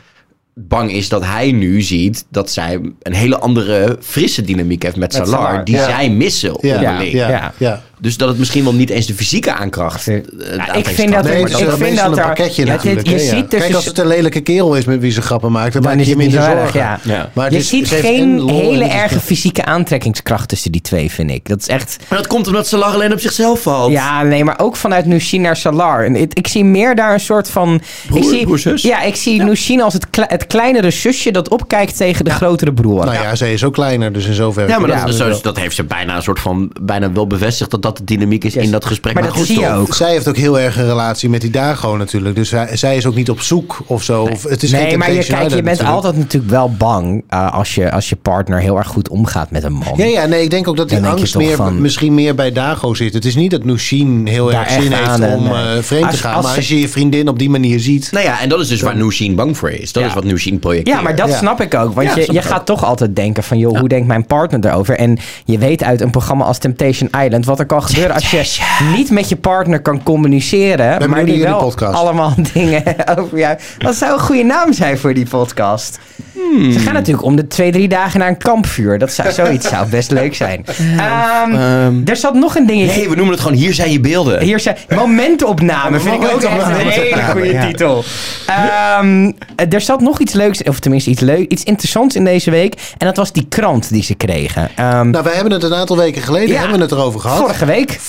bang 0.54 0.92
is 0.92 1.10
dat 1.10 1.26
hij 1.26 1.52
nu 1.52 1.82
ziet 1.82 2.26
dat 2.30 2.52
zij 2.52 2.82
een 3.02 3.14
hele 3.14 3.40
andere 3.40 3.98
frisse 4.02 4.42
dynamiek 4.42 4.84
heeft 4.84 4.96
met, 4.96 5.18
Met 5.18 5.28
Salar. 5.28 5.46
Salar, 5.48 5.66
Die 5.66 5.76
ja. 5.76 5.84
zij 5.86 6.10
missen 6.10 6.58
Ja, 6.62 6.76
onderling. 6.76 7.12
ja, 7.12 7.54
Ja. 7.58 7.84
Dus 8.02 8.18
dat 8.18 8.28
het 8.30 8.38
misschien 8.38 8.64
wel 8.64 8.74
niet 8.74 8.90
eens 8.90 9.06
de 9.06 9.14
fysieke 9.14 9.54
aankracht... 9.54 10.04
Ja, 10.06 10.14
eh, 10.14 10.78
ik 10.78 10.88
vind 10.88 11.14
dat 11.14 11.24
Nee, 11.24 11.34
er- 11.34 11.40
ik 11.40 11.48
vind 11.58 11.98
dat 11.98 12.12
een 12.12 12.18
er- 12.18 12.26
pakketje 12.26 12.66
ja, 12.66 12.72
natuurlijk. 12.72 13.08
je 13.08 13.14
ja. 13.14 13.20
ziet 13.20 13.52
dus- 13.52 13.60
Kijk, 13.62 13.74
als 13.74 13.86
het 13.86 13.98
een 13.98 14.08
lelijke 14.08 14.40
kerel 14.42 14.76
is 14.76 14.86
met 14.86 15.00
wie 15.00 15.12
ze 15.12 15.22
grappen 15.22 15.52
maakt, 15.52 15.74
dan, 15.74 15.82
Dan 15.82 15.92
maak 15.92 16.02
is 16.02 16.08
je 16.08 16.16
minder 16.16 16.42
zo 16.42 16.48
erg, 16.50 16.60
zorgen. 16.60 16.80
ja. 16.80 17.00
Ja. 17.04 17.30
Maar 17.34 17.44
het 17.46 17.54
je 17.54 17.60
is- 17.60 17.68
ziet 17.70 17.88
geen 17.88 18.48
hele 18.50 18.86
erge 18.86 19.20
fysieke 19.20 19.66
aantrekkingskracht 19.66 20.50
tussen 20.50 20.72
die 20.72 20.82
twee, 20.82 21.12
vind 21.12 21.32
ik. 21.32 21.48
Dat 21.48 21.60
is 21.60 21.68
echt... 21.68 21.98
Maar 22.08 22.18
dat 22.18 22.28
komt 22.28 22.48
omdat 22.48 22.68
Salar 22.68 22.94
alleen 22.94 23.14
op 23.14 23.20
zichzelf 23.20 23.62
valt. 23.62 23.92
Ja, 23.92 24.24
nee, 24.24 24.44
maar 24.44 24.60
ook 24.60 24.76
vanuit 24.76 25.06
Nushin 25.06 25.42
naar 25.42 25.56
Salar. 25.56 26.06
En 26.06 26.16
ik, 26.16 26.34
ik 26.34 26.48
zie 26.48 26.66
meer 26.66 26.96
daar 26.96 27.14
een 27.14 27.20
soort 27.20 27.50
van... 27.50 27.82
Broer- 28.08 28.34
ik 28.34 28.58
zie? 28.60 28.88
Ja, 28.90 29.02
ik 29.02 29.16
zie 29.16 29.44
Nushin 29.44 29.82
als 29.82 29.94
het, 29.94 30.10
kle- 30.10 30.26
het 30.28 30.48
kleinere 30.48 30.92
zusje 30.92 31.32
dat 31.32 31.50
opkijkt 31.50 31.98
tegen 31.98 32.26
de 32.26 32.32
grotere 32.32 32.74
broer. 32.74 33.06
Nou 33.06 33.14
ja, 33.18 33.36
zij 33.36 33.54
is 33.54 33.64
ook 33.64 33.74
kleiner, 33.74 34.14
dus 34.14 34.26
in 34.26 34.34
zoverre. 34.34 34.70
Ja, 34.70 34.80
maar 34.80 35.06
dat, 35.18 35.40
dat 35.44 35.58
heeft 35.58 35.76
ze 35.76 35.84
bijna 35.84 36.16
een 36.16 36.22
soort 36.24 36.40
van 36.40 36.72
bijna 36.82 37.12
wel 37.12 37.28
bevestigd 37.28 37.82
dat 37.82 37.89
dat 37.90 37.98
de 38.08 38.16
dynamiek 38.16 38.44
is 38.44 38.54
Yes. 38.54 38.64
in 38.64 38.72
dat 38.72 38.86
gesprek. 38.86 39.14
Maar 39.14 39.24
dat 39.24 39.32
goed, 39.34 39.46
zie 39.46 39.60
je 39.60 39.74
ook. 39.74 39.94
Zij 39.96 40.12
heeft 40.12 40.28
ook 40.28 40.38
heel 40.38 40.60
erg 40.60 40.78
een 40.78 40.86
relatie 40.86 41.30
met 41.30 41.42
die 41.42 41.50
Dago 41.50 41.98
natuurlijk. 41.98 42.36
Dus 42.36 42.50
zij, 42.50 42.78
zij 42.78 42.96
is 42.98 43.06
ook 43.06 43.16
niet 43.16 43.30
op 43.30 43.42
zoek 43.42 43.78
of 43.86 44.04
zo. 44.04 44.24
Of, 44.24 44.44
het 44.44 44.64
is 44.64 44.72
nee, 44.72 44.90
geen 44.90 44.98
maar 45.00 45.12
je, 45.12 45.24
kijk, 45.24 45.44
je 45.44 45.50
bent 45.50 45.64
natuurlijk. 45.66 45.90
altijd 45.96 46.18
natuurlijk 46.18 46.52
wel 46.52 46.72
bang 46.78 47.24
eh, 47.30 47.54
als, 47.54 47.76
je, 47.76 47.92
als 47.92 48.10
je 48.10 48.16
partner 48.16 48.60
heel 48.60 48.78
erg 48.78 48.88
goed 48.88 49.10
omgaat 49.10 49.52
met 49.52 49.64
een 49.64 49.74
man. 49.74 49.94
Ja, 49.96 50.06
ja, 50.06 50.26
nee, 50.26 50.44
ik 50.44 50.50
denk 50.50 50.68
ook 50.68 50.78
dat 50.78 50.90
die 50.90 51.00
Dan 51.02 51.12
angst 51.12 51.36
meer, 51.36 51.56
van- 51.56 51.82
misschien 51.82 52.14
meer 52.14 52.36
bij 52.36 52.52
Dago 52.52 52.94
zit. 52.94 53.14
Het 53.14 53.26
is 53.26 53.36
niet 53.36 53.52
dat 53.52 53.64
Nushin 53.64 54.28
heel 54.28 54.54
erg 54.54 54.70
zin 54.72 54.92
heeft 54.92 55.08
aan, 55.10 55.24
om 55.24 55.44
nee. 55.44 55.54
eh, 55.54 55.82
vreemd 55.82 56.06
Als- 56.06 56.16
te 56.16 56.22
gaan. 56.22 56.34
als 56.34 56.44
maar 56.44 56.52
ze- 56.54 56.58
als 56.60 56.68
je 56.70 56.80
je 56.80 56.88
vriendin 56.90 57.28
op 57.28 57.40
die 57.40 57.50
manier 57.50 57.80
ziet... 57.80 58.08
Nou 58.12 58.26
ja, 58.26 58.42
en 58.42 58.50
dat 58.50 58.60
is 58.60 58.68
dus 58.68 58.82
waar 58.82 58.96
Nushin 58.98 59.36
bang 59.36 59.58
voor 59.58 59.70
is. 59.72 59.92
Dat 59.92 60.04
Ja. 60.04 60.10
is 60.10 60.16
wat 60.16 60.24
Nushin 60.24 60.60
projecteert. 60.60 60.98
Ja, 60.98 61.04
maar 61.04 61.16
dat 61.16 61.28
Ja. 61.30 61.38
snap 61.38 61.62
ik 61.62 61.74
ook. 61.76 61.94
Want 61.94 62.14
je, 62.16 62.28
je 62.34 62.42
gaat 62.42 62.66
toch 62.66 62.86
altijd 62.86 63.16
denken 63.16 63.44
van... 63.44 63.58
joh, 63.58 63.80
hoe 63.80 63.88
denkt 63.90 64.08
mijn 64.08 64.26
partner 64.26 64.66
erover? 64.66 64.96
En 64.98 65.18
je 65.46 65.58
weet 65.58 65.84
uit 65.84 66.02
een 66.02 66.10
programma 66.10 66.46
als 66.46 66.58
Temptation 66.58 67.10
Island... 67.24 67.46
wat 67.46 67.60
er 67.60 67.66
kan 67.66 67.79
gebeuren 67.82 68.14
als 68.14 68.32
je 68.32 68.60
niet 68.96 69.12
met 69.12 69.30
je 69.30 69.36
partner 69.36 69.82
kan 69.82 70.04
communiceren... 70.04 70.88
maar 71.10 71.24
benieuwd 71.24 71.26
die 71.26 71.44
wel 71.44 71.94
allemaal 71.94 72.34
dingen 72.54 72.84
over 73.18 73.38
jou... 73.38 73.58
Wat 73.80 73.96
zou 73.96 74.14
een 74.14 74.20
goede 74.20 74.44
naam 74.44 74.74
zijn 74.74 74.98
voor 74.98 75.14
die 75.14 75.28
podcast? 75.30 76.00
Hmm. 76.40 76.72
Ze 76.72 76.80
gaan 76.80 76.94
natuurlijk 76.94 77.26
om 77.26 77.36
de 77.36 77.48
twee, 77.48 77.72
drie 77.72 77.88
dagen 77.88 78.20
naar 78.20 78.28
een 78.28 78.38
kampvuur. 78.38 78.98
Dat 79.00 79.12
zou, 79.12 79.32
zoiets 79.32 79.68
zou 79.70 79.88
best 79.90 80.12
leuk 80.12 80.36
zijn. 80.36 80.66
Ehm, 80.98 81.54
Ehm, 81.56 81.94
er 82.06 82.16
zat 82.16 82.34
nog 82.34 82.56
een 82.56 82.66
dingetje... 82.66 82.96
nee, 83.00 83.10
we 83.10 83.16
noemen 83.16 83.34
het 83.34 83.42
gewoon 83.44 83.58
Hier 83.58 83.74
zijn 83.74 83.92
je 83.92 84.00
beelden. 84.00 84.42
Hier 84.42 84.60
zijn 84.60 84.78
momentopname, 84.96 86.00
vind 86.00 86.16
ik 86.24 86.30
ook 86.34 86.42
echt 86.42 86.66
een 86.68 86.74
hele 86.76 87.22
goede 87.32 87.52
ja. 87.52 87.66
titel. 87.68 88.04
Ehm, 88.48 89.32
er 89.70 89.82
zat 89.82 90.02
nog 90.02 90.20
iets 90.20 90.34
leuks, 90.34 90.64
of 90.64 90.80
tenminste 90.80 91.10
iets 91.10 91.22
leuk, 91.22 91.52
iets 91.52 91.64
interessants 91.64 92.16
in 92.16 92.24
deze 92.24 92.52
week. 92.52 92.74
En 92.98 93.08
dat 93.08 93.18
was 93.18 93.32
die 93.32 93.46
krant 93.50 93.90
die 93.90 94.04
ze 94.04 94.14
kregen. 94.16 94.70
Ehm, 94.76 95.10
Nou, 95.10 95.24
we 95.24 95.30
hebben 95.30 95.52
het 95.54 95.64
een 95.64 95.74
aantal 95.74 95.98
weken 95.98 96.22
geleden 96.22 96.50
Ja. 96.50 96.60
hebben 96.60 96.78
we 96.78 96.84
het 96.84 96.92
erover 96.92 97.20
gehad. 97.20 97.38
vorige 97.38 97.66
week. 97.66 98.00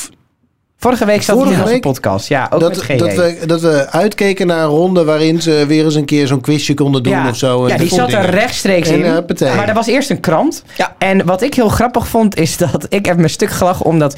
Vorige 0.83 1.05
week 1.05 1.23
zat 1.23 1.37
Vorige 1.37 1.63
het 1.63 1.71
in 1.71 1.81
podcast. 1.81 2.29
Ja, 2.29 2.49
ook 2.51 2.61
dat, 2.61 2.71
met 2.71 2.83
GJ. 2.83 2.97
dat, 2.97 3.15
we, 3.15 3.39
dat 3.47 3.61
we 3.61 3.91
uitkeken 3.91 4.47
naar 4.47 4.63
een 4.63 4.69
ronde 4.69 5.05
waarin 5.05 5.43
ze 5.43 5.65
weer 5.67 5.85
eens 5.85 5.95
een 5.95 6.05
keer 6.05 6.27
zo'n 6.27 6.41
quizje 6.41 6.75
konden 6.75 7.03
doen 7.03 7.13
ja, 7.13 7.29
of 7.29 7.37
zo. 7.37 7.69
ja, 7.69 7.77
die 7.77 7.89
dat 7.89 7.99
zat 7.99 8.13
er 8.13 8.31
rechtstreeks 8.31 8.89
in. 8.89 9.05
eh, 9.05 9.57
maar 9.57 9.69
er 9.69 9.75
was 9.75 9.87
eerst 9.87 10.11
een 10.11 10.21
krant. 10.21 10.65
Ja. 10.77 10.95
En 10.99 11.27
wat 11.27 11.43
ik 11.43 11.55
heel 11.55 11.69
grappig 11.69 12.09
vond, 12.09 12.37
is 12.37 12.57
dat 12.57 12.87
ik 12.89 13.07
heb 13.07 13.17
me 13.17 13.29
stuk 13.29 13.51
gelachen 13.51 13.87
omdat 13.87 14.17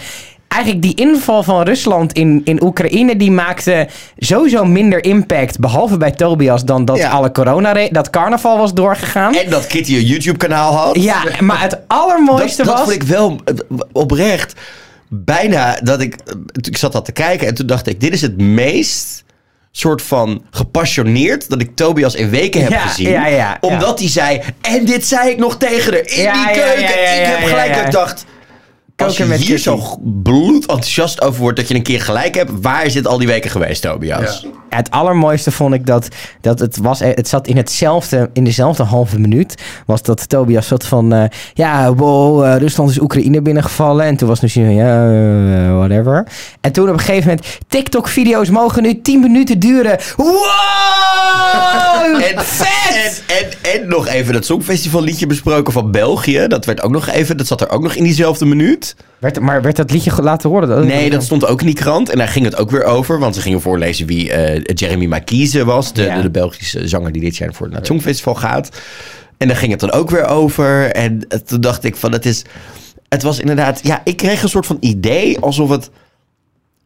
eigenlijk 0.48 0.82
die 0.82 0.94
inval 0.94 1.42
van 1.42 1.62
Rusland 1.62 2.12
in, 2.12 2.40
in 2.44 2.62
Oekraïne, 2.62 3.16
die 3.16 3.30
maakte 3.30 3.88
sowieso 4.18 4.64
minder 4.64 5.04
impact, 5.04 5.58
behalve 5.58 5.96
bij 5.96 6.10
Tobias, 6.10 6.64
dan 6.64 6.84
dat 6.84 6.96
Ja. 6.96 7.10
alle 7.10 7.32
corona, 7.32 7.88
dat 7.90 8.10
carnaval 8.10 8.58
was 8.58 8.74
doorgegaan. 8.74 9.34
En 9.34 9.50
dat 9.50 9.66
Kitty 9.66 9.94
een 9.96 10.04
YouTube-kanaal 10.04 10.72
had. 10.74 10.96
Ja, 11.02 11.22
maar 11.40 11.60
het 11.60 11.70
dat, 11.70 11.80
allermooiste 11.86 12.64
dat 12.64 12.72
was... 12.72 12.82
vond 12.82 12.94
ik 12.94 13.02
wel 13.02 13.40
eh, 13.44 13.54
oprecht 13.92 14.54
bijna 15.14 15.78
dat 15.82 16.00
ik... 16.00 16.16
Ik 16.60 16.76
zat 16.76 16.92
dat 16.92 17.04
te 17.04 17.12
kijken 17.12 17.46
en 17.46 17.54
toen 17.54 17.66
dacht 17.66 17.86
ik... 17.86 18.00
Dit 18.00 18.12
is 18.12 18.22
het 18.22 18.40
meest 18.40 19.24
soort 19.70 20.02
van 20.02 20.44
gepassioneerd 20.50 21.48
dat 21.48 21.60
ik 21.60 21.76
Tobias 21.76 22.14
in 22.14 22.30
weken 22.30 22.60
heb 22.62 22.70
Ja, 22.70 22.78
gezien. 22.86 23.10
ja, 23.10 23.26
ja, 23.26 23.58
omdat 23.60 23.98
hij 23.98 24.08
zei... 24.08 24.40
En 24.60 24.84
dit 24.84 25.06
zei 25.06 25.30
ik 25.30 25.38
nog 25.38 25.56
tegen 25.56 25.92
haar 25.92 26.00
in 26.00 26.32
die 26.32 26.50
keuken. 26.52 27.18
ik 27.18 27.26
heb 27.26 27.44
gelijk 27.48 27.74
ja. 27.74 27.82
Als 28.97 29.16
je 29.16 29.24
met 29.24 29.38
hier 29.38 29.47
Kitty. 29.47 29.62
zo 29.62 29.99
bloedenthousiast 30.03 31.22
over 31.22 31.40
wordt 31.40 31.57
dat 31.57 31.68
je 31.68 31.74
een 31.74 31.82
keer 31.82 32.01
gelijk 32.01 32.34
hebt, 32.34 32.51
waar 32.61 32.84
is 32.84 32.93
dit 32.93 33.07
al 33.07 33.18
die 33.18 33.26
weken 33.26 33.51
geweest, 33.51 33.82
Tobias? 33.82 34.40
Ja. 34.43 34.49
Het 34.68 34.90
allermooiste 34.90 35.51
vond 35.51 35.74
ik 35.74 35.86
dat, 35.86 36.09
dat 36.40 36.59
het 36.59 36.76
was. 36.76 37.01
Het 37.01 37.28
zat 37.28 37.47
in 37.47 37.57
hetzelfde, 37.57 38.30
in 38.32 38.45
dezelfde 38.45 38.82
halve 38.82 39.18
minuut. 39.18 39.55
Was 39.86 40.03
dat 40.03 40.28
Tobias 40.28 40.66
zat 40.66 40.84
van. 40.84 41.12
eh, 41.12 41.24
ja, 41.55 41.95
wow, 41.95 42.45
eh, 42.45 42.57
Rusland 42.57 42.90
is 42.90 43.01
Oekraïne 43.01 43.43
binnengevallen. 43.43 44.05
En 44.07 44.16
toen 44.16 44.28
was 44.28 44.40
misschien 44.40 44.64
van 44.64 44.74
ja, 44.74 45.11
eh, 45.11 45.76
whatever. 45.76 46.26
En 46.61 46.72
toen 46.72 46.88
op 46.88 46.93
een 46.95 47.01
gegeven 47.01 47.28
moment. 47.28 47.59
TikTok-video's 47.68 48.49
mogen 48.51 48.82
nu 48.82 49.01
10 49.01 49.20
minuten 49.20 49.59
duren. 49.59 49.99
Wow! 50.16 50.36
En, 52.22 52.45
vet! 52.45 53.22
En, 53.26 53.36
en, 53.72 53.80
en 53.80 53.88
nog 53.88 54.07
even 54.09 54.32
dat 54.32 54.45
Songfestival 54.45 55.03
liedje 55.03 55.26
besproken 55.26 55.72
van 55.72 55.90
België. 55.90 56.45
Dat 56.49 56.64
werd 56.64 56.82
ook 56.82 56.90
nog 56.90 57.09
even, 57.09 57.36
dat 57.36 57.47
zat 57.47 57.61
er 57.61 57.70
ook 57.70 57.82
nog 57.82 57.95
in 57.95 58.05
diezelfde 58.05 58.45
minuut. 58.45 58.82
Werd, 59.18 59.41
maar 59.41 59.62
werd 59.62 59.76
dat 59.76 59.91
liedje 59.91 60.22
laten 60.22 60.51
horen? 60.51 60.87
Nee, 60.87 61.11
dat 61.11 61.22
stond 61.22 61.47
ook 61.47 61.61
in 61.61 61.66
die 61.66 61.74
krant. 61.74 62.11
En 62.11 62.18
daar 62.18 62.28
ging 62.28 62.45
het 62.45 62.57
ook 62.57 62.70
weer 62.70 62.85
over. 62.85 63.18
Want 63.18 63.35
ze 63.35 63.41
gingen 63.41 63.61
voorlezen 63.61 64.07
wie 64.07 64.33
eh, 64.33 64.61
Jeremy 64.74 65.07
Marquise 65.07 65.64
was. 65.64 65.93
De, 65.93 66.03
Ja. 66.03 66.16
de, 66.16 66.22
de 66.22 66.30
Belgische 66.30 66.89
zanger 66.89 67.12
die 67.12 67.22
dit 67.22 67.37
jaar 67.37 67.55
voor 67.55 67.68
het 67.70 67.87
Songfestival 67.87 68.35
gaat. 68.35 68.68
En 69.37 69.49
daar 69.49 69.57
ging 69.57 69.70
het 69.70 69.80
dan 69.80 69.93
ook 69.93 70.11
weer 70.11 70.24
over. 70.26 70.91
En 70.93 71.26
toen 71.47 71.61
dacht 71.61 71.85
ik 71.85 71.97
van 71.97 72.12
het 72.12 72.26
is... 72.26 72.43
Het 73.09 73.22
was 73.22 73.41
inderdaad... 73.41 73.80
Ja, 73.83 74.01
ik 74.05 74.16
kreeg 74.16 74.43
een 74.43 74.49
soort 74.49 74.66
van 74.66 74.76
idee 74.80 75.39
alsof 75.41 75.70
het 75.70 75.91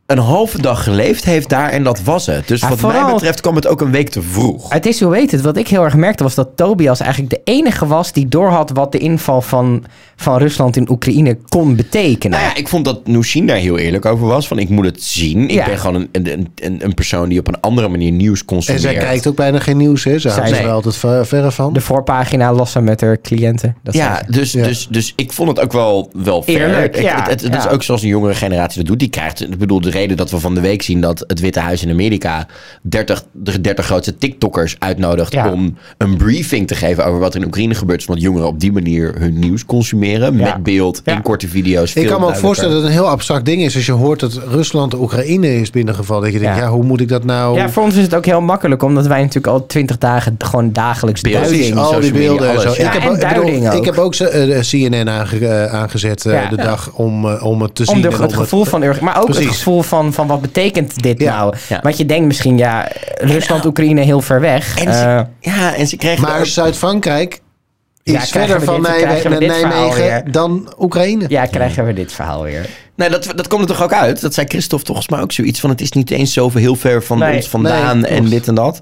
een 0.07 0.19
halve 0.19 0.63
dag 0.63 0.83
geleefd 0.83 1.25
heeft 1.25 1.49
daar 1.49 1.69
en 1.71 1.83
dat 1.85 2.03
was 2.03 2.27
het. 2.27 2.49
Dus 2.49 2.61
Ja, 2.61 2.69
wat 2.69 2.79
vooral- 2.79 3.03
mij 3.05 3.13
betreft 3.13 3.41
kwam 3.41 3.55
het 3.55 3.67
ook 3.67 3.81
een 3.81 3.91
week 3.91 4.09
te 4.09 4.23
vroeg. 4.23 4.73
Het 4.73 4.87
is, 4.87 5.01
hoe 5.01 5.11
weet 5.11 5.31
het, 5.31 5.41
wat 5.41 5.57
ik 5.57 5.69
heel 5.69 5.85
erg 5.85 5.95
merkte 5.97 6.23
was 6.23 6.35
dat 6.35 6.49
Tobias 6.55 7.01
eigenlijk 7.01 7.31
de 7.31 7.41
enige 7.45 7.87
was 7.87 8.13
die 8.13 8.29
doorhad 8.29 8.71
wat 8.75 8.93
de 8.93 8.99
inval 8.99 9.43
van, 9.43 9.85
van 10.17 10.39
Rusland 10.39 10.77
in 10.77 10.91
Oekraïne 10.91 11.37
kon 11.49 11.77
betekenen. 11.77 12.39
Nou 12.39 12.51
ja, 12.51 12.57
ik 12.57 12.69
vond 12.69 12.85
dat 12.85 13.07
Nushin 13.07 13.47
daar 13.47 13.57
heel 13.57 13.79
eerlijk 13.79 14.05
over 14.05 14.27
was. 14.27 14.49
Van 14.49 14.59
ik 14.59 14.69
moet 14.69 14.85
het 14.85 15.03
zien. 15.03 15.43
Ik 15.43 15.51
Ja. 15.51 15.65
ben 15.65 15.79
gewoon 15.79 15.95
een, 15.95 16.09
een, 16.33 16.49
een, 16.55 16.85
een 16.85 16.95
persoon 16.95 17.29
die 17.29 17.39
op 17.39 17.49
een 17.49 17.61
andere 17.61 17.89
manier 17.89 18.11
nieuws 18.13 18.41
En 18.41 18.47
consumeert. 18.47 18.83
zij 18.83 18.95
kijkt 18.95 19.27
ook 19.27 19.37
bijna 19.37 19.59
geen 19.59 19.77
nieuws, 19.77 20.05
hè? 20.05 20.19
Ze 20.19 20.29
houdt 20.31 20.49
Zij- 20.49 20.65
er 20.65 20.71
altijd 20.71 20.97
ver- 20.97 21.27
verre 21.27 21.51
van. 21.53 21.73
De 21.73 21.81
voorpagina 21.81 22.53
lossen 22.53 22.85
met 22.85 23.01
haar 23.01 23.21
cliënten. 23.21 23.77
Dat 23.83 23.95
Ja, 23.95 24.23
dus, 24.29 24.53
Ja. 24.53 24.65
Dus, 24.65 24.89
dus 24.91 25.13
ik 25.17 25.33
vond 25.33 25.49
het 25.49 25.61
ook 25.61 25.73
wel, 25.73 26.11
wel 26.13 26.43
fair. 26.43 26.61
Eerlijk, 26.61 26.97
Ik- 26.97 27.07
het, 27.09 27.27
het, 27.31 27.41
het 27.41 27.55
is 27.55 27.69
ook 27.69 27.83
zoals 27.83 28.03
een 28.03 28.09
jongere 28.09 28.35
generatie 28.35 28.79
dat 28.79 28.87
doet. 28.87 28.99
Die 28.99 29.09
krijgt, 29.09 29.43
ik 29.43 29.59
bedoel, 29.59 29.81
de 29.81 29.91
reden 29.97 30.17
dat 30.17 30.31
we 30.31 30.41
van 30.41 30.55
de 30.55 30.61
week 30.61 30.83
zien 30.83 31.01
dat 31.01 31.25
het 31.27 31.41
Witte 31.41 31.61
Huis 31.61 31.83
in 31.83 31.91
Amerika 31.91 32.47
30, 32.83 33.25
de 33.33 33.61
30 33.61 33.85
grootste 33.85 34.17
TikTokkers 34.19 34.77
uitnodigt 34.79 35.33
Ja. 35.33 35.51
om 35.53 35.77
een 35.99 36.17
briefing 36.17 36.67
te 36.67 36.75
geven 36.75 37.05
over 37.07 37.21
wat 37.21 37.35
er 37.35 37.41
in 37.41 37.47
Oekraïne 37.47 37.75
gebeurt. 37.75 38.03
Zodat 38.03 38.23
jongeren 38.23 38.47
op 38.47 38.61
die 38.61 38.73
manier 38.73 39.15
hun 39.19 39.39
nieuws 39.39 39.65
consumeren. 39.65 40.37
Ja. 40.39 40.45
Met 40.45 40.63
beeld, 40.63 41.01
Ja. 41.05 41.15
in 41.15 41.23
korte 41.23 41.49
video's. 41.49 41.95
Ik 41.95 42.07
kan 42.07 42.21
me 42.21 42.27
ook 42.27 42.37
voorstellen 42.37 42.73
dat 42.75 42.83
het 42.83 42.91
een 42.93 42.97
heel 42.99 43.09
abstract 43.09 43.45
ding 43.45 43.63
is 43.63 43.75
als 43.75 43.87
je 43.87 43.93
hoort 43.93 44.21
dat 44.21 44.41
Rusland 44.49 44.91
de 44.91 45.01
Oekraïne 45.01 45.61
is 45.61 45.71
binnengevallen. 45.71 46.23
Dat 46.25 46.33
je 46.33 46.39
denkt, 46.39 46.57
Ja. 46.57 46.63
ja, 46.63 46.71
hoe 46.71 46.85
moet 46.85 47.01
ik 47.01 47.09
dat 47.09 47.25
nou... 47.25 47.57
Ja, 47.59 47.69
voor 47.71 47.83
ons 47.83 47.95
is 47.97 48.03
het 48.03 48.15
ook 48.15 48.25
heel 48.25 48.41
makkelijk, 48.41 48.83
omdat 48.83 49.07
wij 49.07 49.19
natuurlijk 49.21 49.47
al 49.47 49.67
twintig 49.67 49.99
dagen 49.99 50.35
gewoon 50.39 50.73
dagelijks 50.73 51.21
Beeld. 51.21 51.35
duiding. 51.35 51.77
Al 51.77 52.01
die 52.01 52.13
media, 52.13 52.29
beelden 52.29 52.51
en 52.51 52.61
zo. 52.61 52.71
Ik 52.71 52.77
heb, 52.77 52.93
En 53.03 53.09
ook- 53.09 53.15
ik 53.15 53.29
bedoel, 53.29 53.43
duiding 53.45 53.67
ook. 53.69 53.75
ik 53.75 53.85
heb 53.85 53.99
ook 53.99 54.15
eh, 54.15 54.31
de 54.47 54.61
CNN 54.71 55.09
eh, 55.09 55.65
aangezet 55.75 56.27
eh, 56.27 56.33
Ja. 56.33 56.49
de 56.49 56.57
dag 56.57 56.91
om, 56.93 57.29
eh, 57.29 57.45
om 57.45 57.63
het 57.63 57.75
te 57.75 57.85
zien. 57.85 57.95
Om 57.95 58.01
de, 58.03 58.09
en 58.09 58.13
het 58.23 58.33
om 58.33 58.39
gevoel 58.39 58.65
van 58.65 58.83
urgen, 58.83 59.05
maar 59.05 59.21
ook 59.23 59.29
het 59.29 59.37
gevoel 59.37 59.83
van, 59.87 60.13
van 60.13 60.27
wat 60.27 60.41
betekent 60.41 61.03
dit 61.03 61.21
Ja. 61.21 61.37
nou? 61.37 61.55
Ja. 61.69 61.81
Want 61.83 61.97
je 61.97 62.07
denkt 62.07 62.27
misschien, 62.27 62.59
ja, 62.59 62.89
Rusland, 63.15 63.65
Oekraïne 63.65 64.01
heel 64.01 64.21
ver 64.21 64.41
weg. 64.41 64.79
En 64.79 64.87
Eh, 64.89 64.93
ze, 65.01 65.27
ja, 65.41 65.75
en 65.75 65.87
ze 65.87 65.97
kregen 65.97 66.23
Maar 66.23 66.47
Zuid-Frankrijk 66.47 67.41
is 68.03 68.13
Ja, 68.13 68.19
krijgen 68.19 68.41
verder 68.61 68.63
van 68.65 68.83
dit- 68.83 68.97
krijgen 68.97 69.31
we 69.39 69.45
Nijmegen 69.47 70.03
weer? 70.03 70.31
dan 70.31 70.73
Oekraïne. 70.79 71.25
ja, 71.29 71.47
krijgen 71.47 71.87
we 71.87 71.93
dit 71.93 72.13
verhaal 72.13 72.43
weer. 72.43 72.67
Nee, 72.95 73.09
dat, 73.11 73.33
dat 73.37 73.49
komt 73.49 73.61
er 73.63 73.67
toch 73.69 73.83
ook 73.83 73.93
uit? 73.93 74.21
Dat 74.21 74.35
zei 74.35 74.47
Christophe 74.47 74.87
volgens 74.87 75.09
mij 75.09 75.21
ook 75.21 75.33
zoiets 75.33 75.61
van... 75.61 75.71
het 75.71 75.81
is 75.81 75.93
niet 75.93 76.11
eens 76.11 76.33
zoveel 76.33 76.61
heel 76.61 76.77
ver 76.77 77.03
van 77.03 77.19
Nee, 77.19 77.37
ons 77.37 77.49
vandaan 77.49 78.01
nee, 78.01 78.11
en 78.11 78.25
dit 78.29 78.49
en 78.49 78.55
dat. 78.55 78.81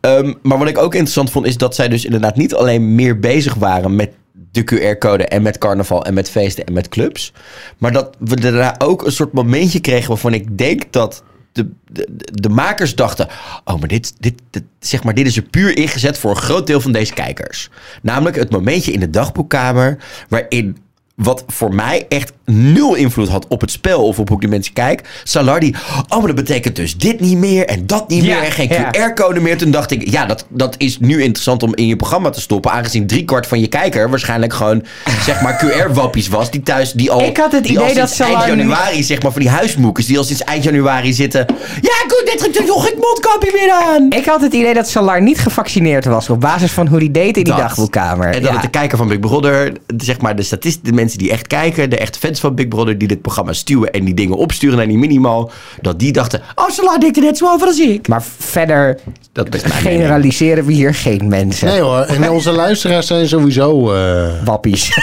Ehm, 0.00 0.32
maar 0.42 0.58
wat 0.58 0.68
ik 0.68 0.78
ook 0.78 0.92
interessant 0.94 1.30
vond... 1.30 1.46
is 1.46 1.56
dat 1.56 1.74
zij 1.74 1.88
dus 1.88 2.04
inderdaad 2.04 2.36
niet 2.36 2.54
alleen 2.54 2.94
meer 2.94 3.18
bezig 3.20 3.54
waren... 3.54 3.96
met 3.96 4.10
de 4.54 4.64
QR-code 4.64 5.26
en 5.26 5.42
met 5.42 5.58
carnaval 5.58 6.04
en 6.04 6.14
met 6.14 6.30
feesten 6.30 6.64
en 6.64 6.72
met 6.72 6.88
clubs. 6.88 7.32
Maar 7.78 7.92
dat 7.92 8.16
we 8.18 8.40
daarna 8.40 8.74
ook 8.78 9.04
een 9.04 9.12
soort 9.12 9.32
momentje 9.32 9.80
kregen... 9.80 10.08
waarvan 10.08 10.34
ik 10.34 10.58
denk 10.58 10.92
dat 10.92 11.22
de, 11.52 11.70
de, 11.86 12.08
de 12.32 12.48
makers 12.48 12.94
dachten... 12.94 13.28
oh, 13.64 13.78
maar 13.78 13.88
dit, 13.88 14.14
dit, 14.18 14.42
zeg 14.78 15.04
maar 15.04 15.14
dit 15.14 15.26
is 15.26 15.36
er 15.36 15.42
puur 15.42 15.76
ingezet 15.76 16.18
voor 16.18 16.30
een 16.30 16.36
groot 16.36 16.66
deel 16.66 16.80
van 16.80 16.92
deze 16.92 17.12
kijkers. 17.12 17.70
Namelijk 18.02 18.36
het 18.36 18.50
momentje 18.50 18.92
in 18.92 19.00
de 19.00 19.10
dagboekkamer... 19.10 19.98
waarin 20.28 20.76
wat 21.14 21.44
voor 21.46 21.74
mij 21.74 22.06
echt 22.08 22.32
nul 22.44 22.94
invloed 22.94 23.28
had 23.28 23.46
op 23.48 23.60
het 23.60 23.70
spel 23.70 24.06
of 24.06 24.18
op 24.18 24.28
hoe 24.28 24.40
de 24.40 24.48
mensen 24.48 24.72
kijk. 24.72 25.00
Salardi, 25.24 25.74
oh, 26.08 26.18
maar 26.18 26.26
dat 26.26 26.34
betekent 26.34 26.76
dus 26.76 26.96
dit 26.96 27.20
niet 27.20 27.36
meer 27.38 27.66
en 27.66 27.86
dat 27.86 28.08
niet 28.08 28.24
Ja, 28.24 28.34
meer 28.34 28.44
en 28.44 28.52
geen 28.52 28.68
ja. 28.68 28.90
QR-code 28.90 29.40
meer. 29.40 29.58
Toen 29.58 29.70
dacht 29.70 29.90
ik, 29.90 30.10
ja, 30.10 30.26
dat, 30.26 30.46
dat 30.48 30.74
is 30.78 30.98
nu 31.00 31.22
interessant 31.22 31.62
om 31.62 31.74
in 31.74 31.86
je 31.86 31.96
programma 31.96 32.30
te 32.30 32.40
stoppen. 32.40 32.70
Aangezien 32.70 33.06
driekwart 33.06 33.46
van 33.46 33.60
je 33.60 33.66
kijker 33.66 34.10
waarschijnlijk 34.10 34.52
gewoon, 34.52 34.84
zeg 35.24 35.40
maar, 35.42 35.64
QR-wappies 35.64 36.28
was. 36.28 36.50
Die 36.50 36.62
thuis, 36.62 36.92
die 36.92 37.10
al, 37.10 37.20
Ik 37.22 37.36
had 37.36 37.52
het 37.52 37.62
die 37.64 37.72
idee 37.72 37.94
dat 37.94 38.10
sinds 38.10 38.32
eind 38.34 38.44
januari, 38.46 39.02
zeg 39.02 39.22
maar, 39.22 39.32
van 39.32 39.40
die 39.40 39.50
huismoekers. 39.50 40.06
Die 40.06 40.18
al 40.18 40.24
sinds 40.24 40.42
eind 40.44 40.64
januari 40.64 41.12
zitten. 41.12 41.46
Ja, 41.80 41.92
goed, 42.08 42.22
dit 42.24 42.42
gaat 42.42 42.66
toch 42.66 42.88
ik 42.88 42.96
mondkapje 43.00 43.50
weer 43.52 43.72
aan. 43.72 44.10
Ik 44.10 44.24
had 44.24 44.40
het 44.40 44.52
idee 44.54 44.74
dat 44.74 44.88
Salar 44.88 45.22
niet 45.22 45.38
gevaccineerd 45.38 46.04
was 46.04 46.30
op 46.30 46.40
basis 46.40 46.72
van 46.72 46.86
hoe 46.86 46.98
hij 46.98 47.10
deed 47.10 47.36
in 47.36 47.44
die 47.44 47.52
Dat. 47.52 47.56
dagboekkamer. 47.58 48.26
En 48.26 48.32
dat 48.32 48.42
Ja. 48.42 48.52
het 48.52 48.62
de 48.62 48.68
kijker 48.70 48.98
van 48.98 49.08
Big 49.08 49.20
Brother, 49.20 49.72
zeg 49.96 50.20
maar 50.20 50.36
de 50.36 50.42
statisten, 50.42 50.84
de 50.84 50.92
mensen 50.92 51.18
die 51.18 51.30
echt 51.30 51.46
kijken, 51.46 51.90
de 51.90 51.98
echte 51.98 52.18
fans 52.34 52.40
van 52.40 52.54
Big 52.54 52.68
Brother, 52.68 52.98
die 52.98 53.08
dit 53.08 53.22
programma 53.22 53.52
stuwen 53.52 53.90
en 53.92 54.04
die 54.04 54.14
dingen 54.14 54.36
opsturen 54.36 54.76
naar 54.76 54.86
die 54.86 54.98
minimal, 54.98 55.50
dat 55.80 55.98
die 55.98 56.12
dachten, 56.12 56.42
oh, 56.54 56.68
Salah 56.68 56.98
denkt 57.00 57.16
er 57.16 57.22
net 57.22 57.36
zo 57.38 57.46
over 57.52 57.66
als 57.66 57.78
ik. 57.78 58.08
Maar 58.08 58.22
verder 58.38 58.98
Dat 59.32 59.50
mening. 59.50 59.72
generaliseren 59.74 60.64
we 60.64 60.72
hier 60.72 60.94
geen 60.94 61.28
mensen. 61.28 61.66
Nee 61.68 61.80
hoor, 61.80 62.00
en 62.00 62.30
onze 62.30 62.52
luisteraars 62.52 63.06
zijn 63.06 63.28
sowieso... 63.28 63.94
eh 63.94 64.44
Wappies. 64.44 64.98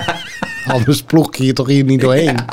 anders 0.66 1.02
ploeg 1.02 1.36
je 1.36 1.44
je 1.46 1.52
toch 1.52 1.66
hier 1.66 1.84
niet 1.84 2.00
doorheen. 2.00 2.36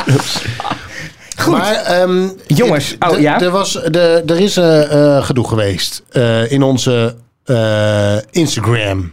Goed. 1.37 1.51
Maar, 1.57 1.73
ehm, 1.75 2.27
Jongens, 2.47 2.95
het- 2.99 3.11
oh, 3.11 3.19
ja? 3.19 3.41
er, 3.41 3.49
was, 3.51 3.71
de, 3.73 4.23
er 4.25 4.39
is 4.39 4.57
eh, 4.57 5.23
gedoe 5.23 5.47
geweest 5.47 6.03
eh, 6.11 6.51
in 6.51 6.63
onze 6.63 7.15
eh, 7.45 8.15
Instagram. 8.31 9.11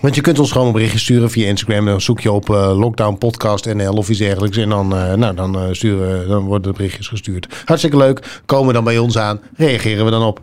Want 0.00 0.14
je 0.14 0.20
kunt 0.20 0.38
ons 0.38 0.50
gewoon 0.52 0.66
een 0.66 0.72
berichtje 0.72 0.98
sturen 0.98 1.30
via 1.30 1.46
Instagram. 1.46 1.84
Dan 1.86 2.00
zoek 2.00 2.20
je 2.20 2.32
op 2.32 2.50
eh, 2.50 2.78
Lockdown 2.78 3.18
Podcast 3.18 3.64
NL 3.74 3.92
of 3.92 4.08
iets 4.08 4.18
dergelijks. 4.18 4.56
En 4.56 4.68
dan, 4.68 4.96
eh, 4.96 5.12
nou, 5.14 5.34
dan, 5.34 5.58
eh, 5.58 5.62
sturen, 5.72 6.28
dan 6.28 6.44
worden 6.44 6.70
de 6.72 6.76
berichtjes 6.76 7.08
gestuurd. 7.08 7.46
Hartstikke 7.64 7.96
leuk. 7.96 8.40
Komen 8.46 8.74
dan 8.74 8.84
bij 8.84 8.98
ons 8.98 9.18
aan. 9.18 9.40
Reageren 9.56 10.04
we 10.04 10.10
dan 10.10 10.22
op. 10.22 10.40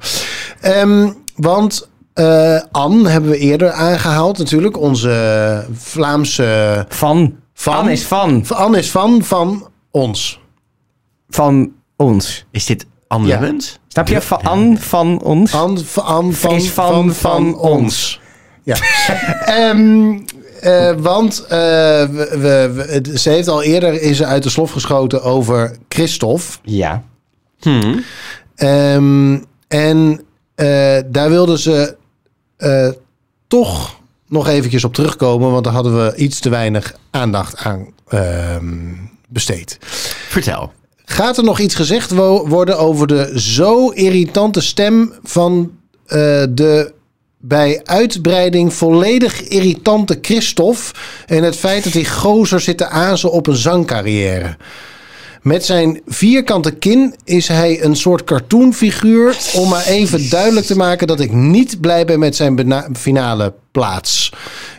Ehm, 0.62 1.10
want 1.36 1.90
eh 2.14 2.62
Anne 2.72 3.10
hebben 3.10 3.30
we 3.30 3.38
eerder 3.38 3.72
aangehaald 3.72 4.38
natuurlijk. 4.38 4.78
Onze 4.78 5.66
Vlaamse... 5.74 6.86
Van. 6.90 7.36
Van? 7.54 7.74
Anne 7.76 7.92
is 7.92 8.06
van. 8.06 8.46
Anne 8.48 8.78
is 8.78 8.92
van 8.92 9.24
van 9.24 9.68
ons. 9.92 10.40
Van 11.30 11.72
ons. 11.96 12.46
Is 12.52 12.66
dit 12.66 12.86
Anne 13.08 13.28
Ja. 13.28 13.40
Lemmens? 13.40 13.80
Snap 13.88 14.08
je? 14.08 14.22
Van 14.22 14.42
Anne 14.44 14.78
van 14.78 15.22
ons. 15.22 15.54
Anne, 15.54 15.80
van, 15.84 16.56
Is 16.56 16.70
van- 16.70 17.14
van 17.14 17.58
ons. 17.58 18.20
Ja. 18.66 18.76
Ehm, 19.46 20.20
eh, 20.62 20.92
want 20.98 21.44
eh, 21.44 21.50
we, 21.50 22.70
we, 22.74 23.18
ze 23.18 23.30
heeft 23.30 23.48
al 23.48 23.64
eerder 23.64 24.02
is 24.02 24.24
uit 24.24 24.44
de 24.44 24.50
slof 24.50 24.72
geschoten 24.72 25.24
over 25.24 25.78
Christophe. 25.90 26.46
Ja. 26.64 27.04
Ehm, 28.56 29.38
en 29.68 30.22
eh, 30.56 30.98
daar 31.06 31.30
wilden 31.30 31.60
ze 31.60 31.96
eh, 32.58 32.90
toch 33.48 34.00
nog 34.28 34.48
eventjes 34.48 34.84
op 34.84 34.94
terugkomen. 34.94 35.52
Want 35.52 35.64
daar 35.64 35.74
hadden 35.74 36.06
we 36.06 36.16
iets 36.16 36.40
te 36.40 36.50
weinig 36.50 36.94
aandacht 37.12 37.58
aan 37.58 37.88
ehm, 38.08 38.94
besteed. 39.30 39.78
Vertel. 40.30 40.72
Gaat 41.06 41.38
er 41.38 41.44
nog 41.44 41.60
iets 41.60 41.76
gezegd 41.76 42.12
wo- 42.12 42.48
worden 42.48 42.78
over 42.80 43.08
de 43.08 43.32
zo 43.40 43.90
irritante 43.90 44.62
stem 44.62 45.14
van 45.24 45.72
eh, 46.06 46.18
de 46.50 46.94
bij 47.48 47.82
uitbreiding 47.84 48.74
volledig 48.74 49.42
irritante 49.42 50.18
Christophe 50.22 50.94
en 51.26 51.44
het 51.44 51.56
feit 51.56 51.84
dat 51.84 51.94
die 51.94 52.10
gozer 52.10 52.60
zit 52.60 52.78
te 52.78 52.88
azen 52.88 53.32
op 53.32 53.48
een 53.48 53.56
zangcarrière? 53.56 54.58
Met 55.42 55.66
zijn 55.66 56.02
vierkante 56.08 56.72
kin 56.72 57.16
is 57.24 57.48
hij 57.48 57.84
een 57.84 57.96
soort 57.96 58.24
cartoonfiguur 58.24 59.38
om 59.54 59.70
maar 59.70 59.86
even 59.86 60.30
duidelijk 60.30 60.66
te 60.66 60.76
maken 60.76 61.08
dat 61.08 61.20
ik 61.20 61.32
niet 61.32 61.82
blij 61.82 62.06
ben 62.06 62.20
met 62.20 62.36
zijn 62.36 62.84
finale 62.94 63.54
plaats. 63.72 64.32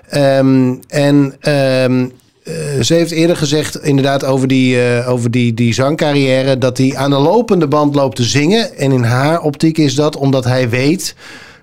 Ehm, 0.09 0.75
en 0.89 1.37
ehm, 1.41 2.07
eh, 2.43 2.55
ze 2.83 2.95
heeft 2.95 3.11
eerder 3.11 3.37
gezegd, 3.37 3.83
inderdaad, 3.83 4.25
over 4.25 4.49
die, 4.49 4.83
eh, 4.83 5.11
over 5.11 5.31
die, 5.31 5.55
die 5.55 5.75
zangcarrière, 5.75 6.59
dat 6.59 6.79
hij 6.79 6.97
aan 6.97 7.11
de 7.11 7.19
lopende 7.19 7.67
band 7.69 7.95
loopt 7.95 8.17
te 8.17 8.25
zingen. 8.25 8.77
En 8.77 8.93
in 8.93 9.03
haar 9.03 9.41
optiek 9.41 9.79
is 9.79 9.95
dat 9.95 10.17
omdat 10.17 10.45
hij 10.45 10.69
weet 10.69 11.15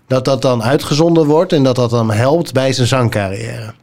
dat 0.07 0.25
dat 0.25 0.41
dan 0.41 0.63
uitgezonden 0.63 1.25
wordt 1.25 1.53
en 1.53 1.63
dat 1.63 1.75
dat 1.75 1.89
dan 1.89 2.11
helpt 2.11 2.53
bij 2.53 2.73
zijn 2.73 2.87
zangcarrière. 2.87 3.73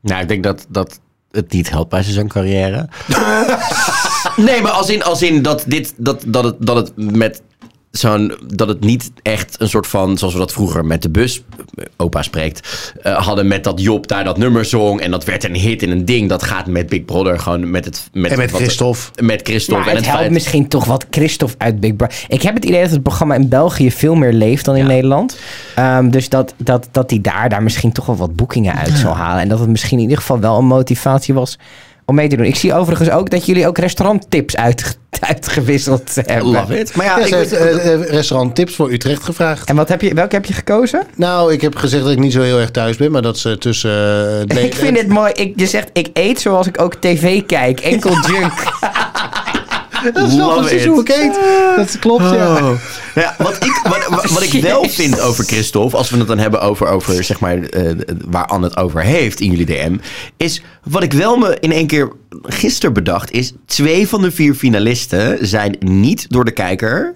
Nou, 0.00 0.22
ik 0.22 0.28
denk 0.28 0.42
dat, 0.42 0.66
dat 0.68 1.00
het 1.30 1.52
niet 1.52 1.70
helpt 1.70 1.90
bij 1.90 2.02
zijn 2.02 2.14
zangcarrière. 2.14 2.88
nee, 4.46 4.62
maar 4.62 4.72
als 4.72 4.90
in, 4.90 5.02
als 5.02 5.22
in 5.22 5.42
dat, 5.42 5.64
dit, 5.66 5.94
dat, 5.96 6.24
dat, 6.26 6.44
het, 6.44 6.56
dat 6.58 6.76
het 6.76 6.92
met 6.96 7.42
zo'n 7.90 8.34
dat 8.54 8.68
het 8.68 8.80
niet 8.80 9.10
echt 9.22 9.60
een 9.60 9.68
soort 9.68 9.86
van 9.86 10.18
zoals 10.18 10.32
we 10.32 10.38
dat 10.40 10.52
vroeger 10.52 10.84
met 10.84 11.02
de 11.02 11.10
bus 11.10 11.42
eh, 11.74 11.84
opa 11.96 12.22
spreekt 12.22 12.92
eh, 13.02 13.26
hadden 13.26 13.48
met 13.48 13.64
dat 13.64 13.80
Job 13.80 14.06
daar 14.06 14.24
dat 14.24 14.38
nummer 14.38 14.64
zong 14.64 15.00
en 15.00 15.10
dat 15.10 15.24
werd 15.24 15.44
een 15.44 15.54
hit 15.56 15.82
in 15.82 15.90
een 15.90 16.04
ding 16.04 16.28
dat 16.28 16.42
gaat 16.42 16.66
met 16.66 16.88
Big 16.88 17.04
Brother 17.04 17.38
gewoon 17.38 17.70
met 17.70 17.84
het 17.84 18.08
met 18.12 18.30
En 18.30 18.38
met 18.38 18.50
wat- 18.50 18.60
Christophe. 18.60 19.22
met 19.22 19.40
Christophe 19.42 19.80
Maar 19.84 19.88
en 19.90 19.96
het 19.96 20.04
het 20.04 20.04
helpt 20.06 20.20
feit 20.20 20.32
misschien 20.32 20.68
toch 20.68 20.84
wat 20.84 21.06
Christophe 21.10 21.54
uit 21.58 21.80
Big 21.80 21.96
Brother. 21.96 22.24
Ik 22.28 22.42
heb 22.42 22.54
het 22.54 22.64
idee 22.64 22.82
dat 22.82 22.90
het 22.90 23.02
programma 23.02 23.34
in 23.34 23.48
België 23.48 23.90
veel 23.90 24.14
meer 24.14 24.32
leeft 24.32 24.64
dan 24.64 24.76
in 24.76 24.82
Ja. 24.82 24.88
Nederland. 24.88 25.38
Ehm, 25.74 26.10
dus 26.10 26.28
dat, 26.28 26.54
dat, 26.56 26.88
dat 26.90 27.10
hij 27.10 27.20
daar, 27.20 27.48
daar 27.48 27.62
misschien 27.62 27.92
toch 27.92 28.06
wel 28.06 28.16
wat 28.16 28.36
boekingen 28.36 28.74
uit 28.74 28.98
zal 28.98 29.14
halen. 29.16 29.42
En 29.42 29.48
dat 29.48 29.58
het 29.60 29.68
misschien 29.68 29.96
in 29.96 30.02
ieder 30.02 30.18
geval 30.18 30.40
wel 30.40 30.58
een 30.58 30.66
motivatie 30.66 31.34
was 31.34 31.58
om 32.10 32.16
mee 32.16 32.28
te 32.28 32.36
doen. 32.36 32.46
Ik 32.46 32.56
zie 32.56 32.74
overigens 32.74 33.10
ook 33.10 33.30
dat 33.30 33.46
jullie 33.46 33.66
ook 33.66 33.78
restauranttips 33.78 34.56
uit, 34.56 34.98
uitgewisseld 35.20 36.14
hebben. 36.14 36.46
love 36.52 36.78
it 36.78 36.94
maar 36.94 37.06
ja, 37.06 37.18
Ja, 37.18 37.24
ik 37.24 37.32
weet- 37.34 37.52
eh, 37.52 37.92
eh, 37.92 38.00
restaurant 38.08 38.54
tips 38.54 38.74
voor 38.74 38.92
Utrecht 38.92 39.24
gevraagd. 39.24 39.68
En 39.68 39.76
wat 39.76 39.88
heb 39.88 40.00
je, 40.00 40.14
welke 40.14 40.34
heb 40.34 40.44
je 40.44 40.52
gekozen? 40.52 41.02
Nou, 41.16 41.52
ik 41.52 41.60
heb 41.60 41.76
gezegd 41.76 42.02
dat 42.02 42.12
ik 42.12 42.18
niet 42.18 42.32
zo 42.32 42.40
heel 42.42 42.58
erg 42.58 42.70
thuis 42.70 42.96
ben, 42.96 43.10
maar 43.10 43.22
dat 43.22 43.38
ze 43.38 43.58
tussen... 43.58 43.90
eh, 44.48 44.54
le- 44.56 44.60
ik 44.70 44.74
vind 44.74 44.96
het 44.98 45.08
mooi. 45.08 45.32
Ik, 45.32 45.52
je 45.56 45.66
zegt, 45.66 45.90
ik 45.92 46.08
eet 46.12 46.40
zoals 46.40 46.66
ik 46.66 46.80
ook 46.80 46.94
tv 46.94 47.42
kijk. 47.46 47.80
Enkel 47.80 48.10
junk. 48.32 48.52
Dat 50.12 50.28
is 50.28 50.34
wel 50.36 50.58
precies 50.58 50.82
it. 50.82 50.86
hoe 50.88 51.00
ik 51.00 51.08
eet. 51.08 51.38
Dat 51.76 51.98
klopt, 51.98 52.22
ja. 52.22 52.54
Oh. 52.54 52.62
Nou 53.14 53.26
ja, 53.26 53.34
wat, 53.38 53.64
ik, 53.64 53.80
wat, 54.08 54.30
wat, 54.30 54.42
ik 54.42 54.62
wel 54.62 54.88
vind 54.88 55.20
over 55.20 55.44
Christophe, 55.44 55.96
als 55.96 56.10
we 56.10 56.18
het 56.18 56.26
dan 56.26 56.38
hebben 56.38 56.60
over, 56.60 56.86
over 56.88 57.24
zeg 57.24 57.40
maar, 57.40 57.58
eh, 57.62 57.90
waar 58.28 58.46
Anne 58.46 58.66
het 58.66 58.76
over 58.76 59.02
heeft 59.02 59.40
in 59.40 59.50
jullie 59.50 59.66
DM, 59.66 59.96
is 60.36 60.62
wat 60.84 61.02
ik 61.02 61.12
wel 61.12 61.36
me 61.36 61.56
in 61.60 61.72
één 61.72 61.86
keer 61.86 62.12
gisteren 62.42 62.92
bedacht, 62.94 63.30
is 63.30 63.52
twee 63.66 64.08
van 64.08 64.22
de 64.22 64.30
vier 64.30 64.54
finalisten 64.54 65.38
zijn 65.46 65.76
niet 65.78 66.26
door 66.28 66.44
de 66.44 66.50
kijker 66.52 67.14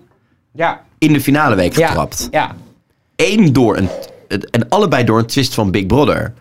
Ja. 0.53 0.80
in 0.99 1.12
de 1.12 1.20
finale 1.20 1.55
week 1.55 1.76
Ja. 1.76 1.87
getrapt. 1.87 2.28
ja. 2.30 2.55
Eén 3.16 3.53
door 3.53 3.76
een, 3.76 3.89
en 4.51 4.68
allebei 4.68 5.05
door 5.05 5.18
een 5.18 5.26
twist 5.26 5.55
van 5.55 5.70
Big 5.70 5.87
Brother. 5.87 6.32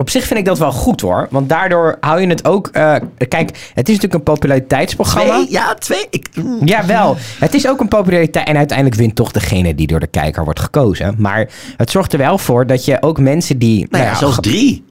Op 0.00 0.10
zich 0.10 0.26
vind 0.26 0.38
ik 0.38 0.44
dat 0.44 0.58
wel 0.58 0.72
goed 0.72 1.00
hoor. 1.00 1.26
Want 1.30 1.48
daardoor 1.48 1.96
hou 2.00 2.20
je 2.20 2.26
het 2.26 2.44
ook... 2.44 2.66
eh, 2.66 2.94
kijk, 3.28 3.70
het 3.74 3.88
is 3.88 3.94
natuurlijk 3.94 4.14
een 4.14 4.22
populariteitsprogramma. 4.22 5.32
Twee? 5.32 5.50
Ja, 5.50 5.74
twee. 5.74 6.06
Ik, 6.10 6.26
Ja, 6.64 6.86
wel. 6.86 7.16
Het 7.38 7.54
is 7.54 7.68
ook 7.68 7.80
een 7.80 7.88
populariteit. 7.88 8.48
En 8.48 8.56
uiteindelijk 8.56 8.96
wint 8.96 9.14
toch 9.14 9.32
degene 9.32 9.74
die 9.74 9.86
door 9.86 10.00
de 10.00 10.06
kijker 10.06 10.44
wordt 10.44 10.60
gekozen. 10.60 11.14
Maar 11.18 11.48
het 11.76 11.90
zorgt 11.90 12.12
er 12.12 12.18
wel 12.18 12.38
voor 12.38 12.66
dat 12.66 12.84
je 12.84 13.02
ook 13.02 13.18
mensen 13.18 13.58
die... 13.58 13.86
nou 13.90 14.04
ja, 14.04 14.14
zelfs 14.14 14.38
drie. 14.40 14.84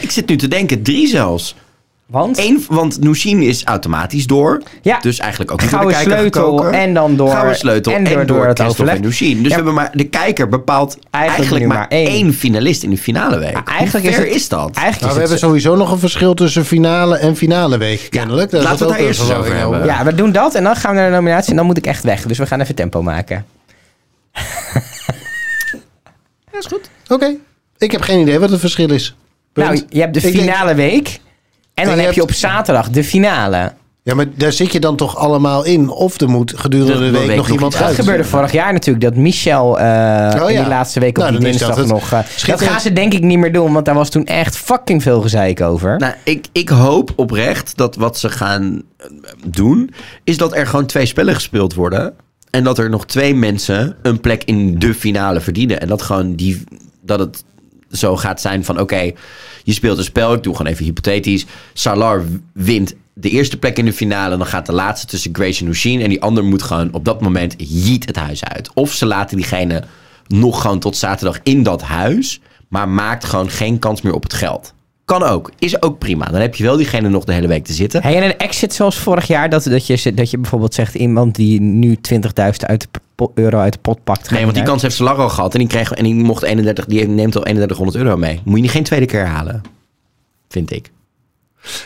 Ik 0.00 0.10
zit 0.10 0.28
nu 0.28 0.36
te 0.36 0.48
denken, 0.48 0.82
drie 0.82 1.06
zelfs. 1.06 1.54
Want 2.06 2.38
Eén, 2.38 2.64
want 2.68 3.00
Nushin 3.00 3.42
is 3.42 3.64
automatisch 3.64 4.26
door. 4.26 4.62
Ja. 4.82 4.98
Dus 5.00 5.18
eigenlijk 5.18 5.50
ook 5.52 5.58
door 5.58 5.68
de 5.68 5.74
gouden 5.74 5.94
kijker 5.96 6.12
sleutel 6.18 6.70
en 6.70 6.94
dan 6.94 7.16
door... 7.16 7.30
Gouden 7.30 7.56
sleutel 7.56 7.92
en, 7.92 8.06
en 8.06 8.12
door, 8.14 8.26
door 8.26 8.46
het 8.46 8.60
overleg. 8.62 8.94
en. 8.94 9.00
Dus 9.02 9.18
Ja. 9.18 9.32
we 9.42 9.48
hebben 9.54 9.74
maar, 9.74 9.90
de 9.92 10.04
kijker 10.04 10.48
bepaalt 10.48 10.98
eigenlijk, 11.10 11.66
maar, 11.66 11.76
maar 11.76 11.88
één. 11.88 12.06
één. 12.08 12.34
finalist 12.34 12.82
in 12.82 12.90
de 12.90 12.96
finale 12.98 13.38
week. 13.38 13.68
eigenlijk 13.68 14.04
Hoe 14.06 14.14
is 14.14 14.18
het- 14.18 14.34
is 14.34 14.48
dat? 14.48 14.70
Eigenlijk 14.76 15.00
Nou, 15.00 15.12
we 15.14 15.18
hebben 15.20 15.38
sowieso 15.38 15.76
nog 15.76 15.90
een 15.92 15.98
verschil 15.98 16.34
tussen 16.34 16.64
finale 16.64 17.16
en 17.18 17.36
finale 17.36 17.78
week, 17.78 18.06
kennelijk. 18.10 18.50
Daar 18.50 18.62
laten 18.62 18.86
we 18.86 18.92
daar 18.92 19.02
eerst 19.02 19.20
eens 19.20 19.32
over 19.32 19.56
hebben. 19.56 19.84
Ja, 19.84 20.04
we 20.04 20.14
doen 20.14 20.32
dat 20.32 20.54
en 20.54 20.62
dan 20.64 20.76
gaan 20.76 20.90
we 20.94 20.96
naar 21.00 21.08
de 21.08 21.14
nominatie 21.14 21.50
en 21.50 21.56
dan 21.56 21.66
moet 21.66 21.76
ik 21.76 21.86
echt 21.86 22.02
weg. 22.04 22.22
Dus 22.22 22.38
we 22.38 22.46
gaan 22.46 22.60
even 22.60 22.74
tempo 22.74 23.02
maken. 23.02 23.44
Ja, 26.52 26.58
is 26.58 26.66
goed. 26.66 26.90
Oké. 27.08 27.34
Ik 27.78 27.92
heb 27.92 28.00
geen 28.00 28.20
idee 28.20 28.38
wat 28.38 28.50
het 28.50 28.60
verschil 28.60 28.90
is. 28.90 29.16
Punt. 29.52 29.66
Nou, 29.66 29.82
je 29.88 30.00
hebt 30.00 30.14
de 30.14 30.20
denk- 30.20 30.36
finale 30.36 30.74
week. 30.74 31.20
En 31.76 31.84
dan 31.84 31.96
je 31.96 32.02
heb 32.02 32.12
je 32.12 32.20
hebt- 32.20 32.32
op 32.32 32.36
zaterdag 32.36 32.90
de 32.90 33.04
finale. 33.04 33.72
Ja, 34.02 34.14
maar 34.14 34.26
daar 34.34 34.52
zit 34.52 34.72
je 34.72 34.80
dan 34.80 34.96
toch 34.96 35.16
allemaal 35.16 35.64
in? 35.64 35.88
Of 35.88 36.20
er 36.20 36.28
moet 36.28 36.52
gedurende 36.56 37.04
de 37.04 37.10
week 37.10 37.26
week 37.26 37.36
nog 37.36 37.48
iemand 37.50 37.72
iets 37.72 37.80
Dat 37.80 37.88
uit? 37.88 37.98
gebeurde 37.98 38.24
vorig 38.24 38.52
jaar 38.52 38.72
natuurlijk. 38.72 39.04
Dat 39.04 39.14
Michel 39.14 39.78
eh, 39.78 39.84
in 39.86 40.52
ja. 40.52 40.60
die 40.60 40.68
laatste 40.68 41.00
week 41.00 41.16
op 41.18 41.22
Nou, 41.24 41.30
die 41.36 41.40
dinsdag 41.44 41.76
dat 41.76 41.86
nog... 41.86 42.12
eh, 42.12 42.18
dat 42.46 42.62
gaan 42.62 42.80
ze 42.80 42.92
denk 42.92 43.12
ik 43.14 43.22
niet 43.22 43.38
meer 43.38 43.52
doen. 43.52 43.72
Want 43.72 43.84
daar 43.84 43.94
was 43.94 44.08
toen 44.10 44.26
echt 44.26 44.56
fucking 44.56 45.02
veel 45.02 45.20
gezeik 45.20 45.60
over. 45.60 45.98
Nou, 45.98 46.12
ik, 46.22 46.46
ik 46.52 46.68
hoop 46.68 47.12
oprecht 47.16 47.76
dat 47.76 47.96
wat 47.96 48.18
ze 48.18 48.28
gaan 48.30 48.82
eh, 48.96 49.06
doen, 49.46 49.90
is 50.24 50.36
dat 50.36 50.54
er 50.56 50.66
gewoon 50.66 50.86
twee 50.86 51.06
spellen 51.06 51.34
gespeeld 51.34 51.74
worden. 51.74 52.14
En 52.50 52.64
dat 52.64 52.78
er 52.78 52.90
nog 52.90 53.06
twee 53.06 53.34
mensen 53.34 53.96
een 54.02 54.20
plek 54.20 54.42
in 54.44 54.78
de 54.78 54.94
finale 54.94 55.40
verdienen. 55.40 55.80
En 55.80 55.88
dat 55.88 56.02
gewoon 56.02 56.34
die, 56.34 56.64
dat 57.02 57.18
het 57.18 57.44
zo 57.96 58.16
gaat 58.16 58.40
zijn 58.40 58.64
van 58.64 58.80
oké, 58.80 59.12
je 59.64 59.72
speelt 59.72 59.98
een 59.98 60.04
spel, 60.04 60.32
ik 60.32 60.42
doe 60.42 60.56
gewoon 60.56 60.72
even 60.72 60.84
hypothetisch. 60.84 61.46
Salar 61.72 62.24
wint 62.52 62.94
de 63.18 63.30
eerste 63.30 63.56
plek 63.56 63.78
in 63.78 63.84
de 63.84 63.92
finale. 63.92 64.36
Dan 64.36 64.46
gaat 64.46 64.66
de 64.66 64.72
laatste 64.72 65.06
tussen 65.06 65.34
Grace 65.34 65.60
en 65.60 65.66
Nushin. 65.66 66.00
En 66.00 66.08
die 66.08 66.22
ander 66.22 66.44
moet 66.44 66.62
gewoon 66.62 66.92
op 66.92 67.04
dat 67.04 67.20
moment 67.20 67.54
jiet 67.58 68.06
het 68.06 68.16
huis 68.16 68.44
uit. 68.44 68.70
Of 68.74 68.92
ze 68.92 69.06
laten 69.06 69.36
diegene 69.36 69.84
nog 70.26 70.60
gewoon 70.60 70.78
tot 70.78 70.96
zaterdag 70.96 71.40
in 71.42 71.62
dat 71.62 71.82
huis. 71.82 72.40
Maar 72.68 72.88
maakt 72.88 73.24
gewoon 73.24 73.50
geen 73.50 73.78
kans 73.78 74.00
meer 74.00 74.12
op 74.12 74.22
het 74.22 74.34
geld. 74.34 74.74
Kan 75.06 75.22
ook. 75.22 75.50
Is 75.58 75.82
ook 75.82 75.98
prima. 75.98 76.24
Dan 76.24 76.40
heb 76.40 76.54
je 76.54 76.64
wel 76.64 76.76
diegene 76.76 77.08
nog 77.08 77.24
de 77.24 77.32
hele 77.32 77.46
week 77.46 77.64
te 77.64 77.72
zitten. 77.72 78.02
Hey, 78.02 78.16
en 78.16 78.22
een 78.22 78.38
exit 78.38 78.74
zoals 78.74 78.96
vorig 78.96 79.26
jaar, 79.26 79.50
dat, 79.50 79.64
dat, 79.64 79.86
je, 79.86 80.14
dat 80.14 80.30
je 80.30 80.38
bijvoorbeeld 80.38 80.74
zegt 80.74 80.94
iemand 80.94 81.34
die 81.34 81.60
nu 81.60 81.96
20.000 82.12 82.20
uit 82.58 82.80
de 82.80 82.88
po- 83.14 83.32
euro 83.34 83.58
uit 83.58 83.72
de 83.72 83.78
pot 83.78 84.04
pakt. 84.04 84.30
Nee, 84.30 84.42
want 84.42 84.54
die 84.54 84.64
kans 84.64 84.82
heeft 84.82 84.94
Salar 84.94 85.16
al 85.16 85.28
gehad. 85.28 85.52
En 85.52 85.58
die, 85.58 85.68
kreeg, 85.68 85.92
en 85.92 86.04
die, 86.04 86.14
mocht 86.14 86.42
31, 86.42 86.86
die 86.86 87.08
neemt 87.08 87.36
al 87.36 87.42
3100 87.42 88.04
euro 88.04 88.16
mee. 88.16 88.40
Moet 88.44 88.56
je 88.56 88.62
niet 88.62 88.70
geen 88.70 88.82
tweede 88.82 89.06
keer 89.06 89.26
halen. 89.26 89.62
Vind 90.48 90.72
ik. 90.72 90.90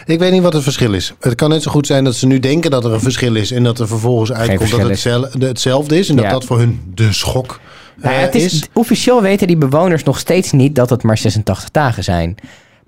Ik 0.06 0.18
weet 0.18 0.32
niet 0.32 0.42
wat 0.42 0.52
het 0.52 0.62
verschil 0.62 0.94
is. 0.94 1.14
Het 1.20 1.34
kan 1.34 1.48
net 1.48 1.62
zo 1.62 1.70
goed 1.70 1.86
zijn 1.86 2.04
dat 2.04 2.14
ze 2.14 2.26
nu 2.26 2.38
denken 2.38 2.70
dat 2.70 2.84
er 2.84 2.92
een 2.92 3.00
verschil 3.00 3.34
is. 3.34 3.50
En 3.50 3.62
dat 3.62 3.78
er 3.80 3.88
vervolgens 3.88 4.32
uitkomt 4.32 4.70
dat 4.70 4.80
het 4.80 5.42
hetzelfde 5.42 5.98
is. 5.98 6.08
En 6.08 6.16
dat 6.16 6.24
Ja. 6.24 6.30
dat 6.30 6.44
voor 6.44 6.58
hun 6.58 6.80
de 6.94 7.12
schok 7.12 7.60
Nou 7.96 8.14
ja, 8.14 8.20
eh, 8.20 8.26
het 8.26 8.34
is, 8.34 8.44
is. 8.44 8.68
Officieel 8.72 9.22
weten 9.22 9.46
die 9.46 9.56
bewoners 9.56 10.02
nog 10.02 10.18
steeds 10.18 10.52
niet 10.52 10.74
dat 10.74 10.90
het 10.90 11.02
maar 11.02 11.18
86 11.18 11.70
dagen 11.70 12.04
zijn. 12.04 12.36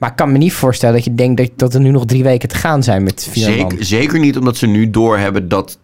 Maar 0.03 0.11
ik 0.11 0.17
kan 0.17 0.33
me 0.33 0.39
niet 0.39 0.53
voorstellen 0.53 0.95
dat 0.95 1.05
je 1.05 1.15
denkt 1.15 1.37
dat, 1.37 1.51
dat 1.57 1.75
er 1.75 1.81
nu 1.81 1.91
nog 1.91 2.05
drie 2.05 2.23
weken 2.23 2.49
te 2.49 2.55
gaan 2.55 2.83
zijn 2.83 3.03
met 3.03 3.27
man. 3.35 3.45
Zeker, 3.45 3.85
zeker 3.85 4.19
niet 4.19 4.37
omdat 4.37 4.57
ze 4.57 4.67
nu 4.67 4.91
doorhebben 4.91 5.49
dat 5.49 5.79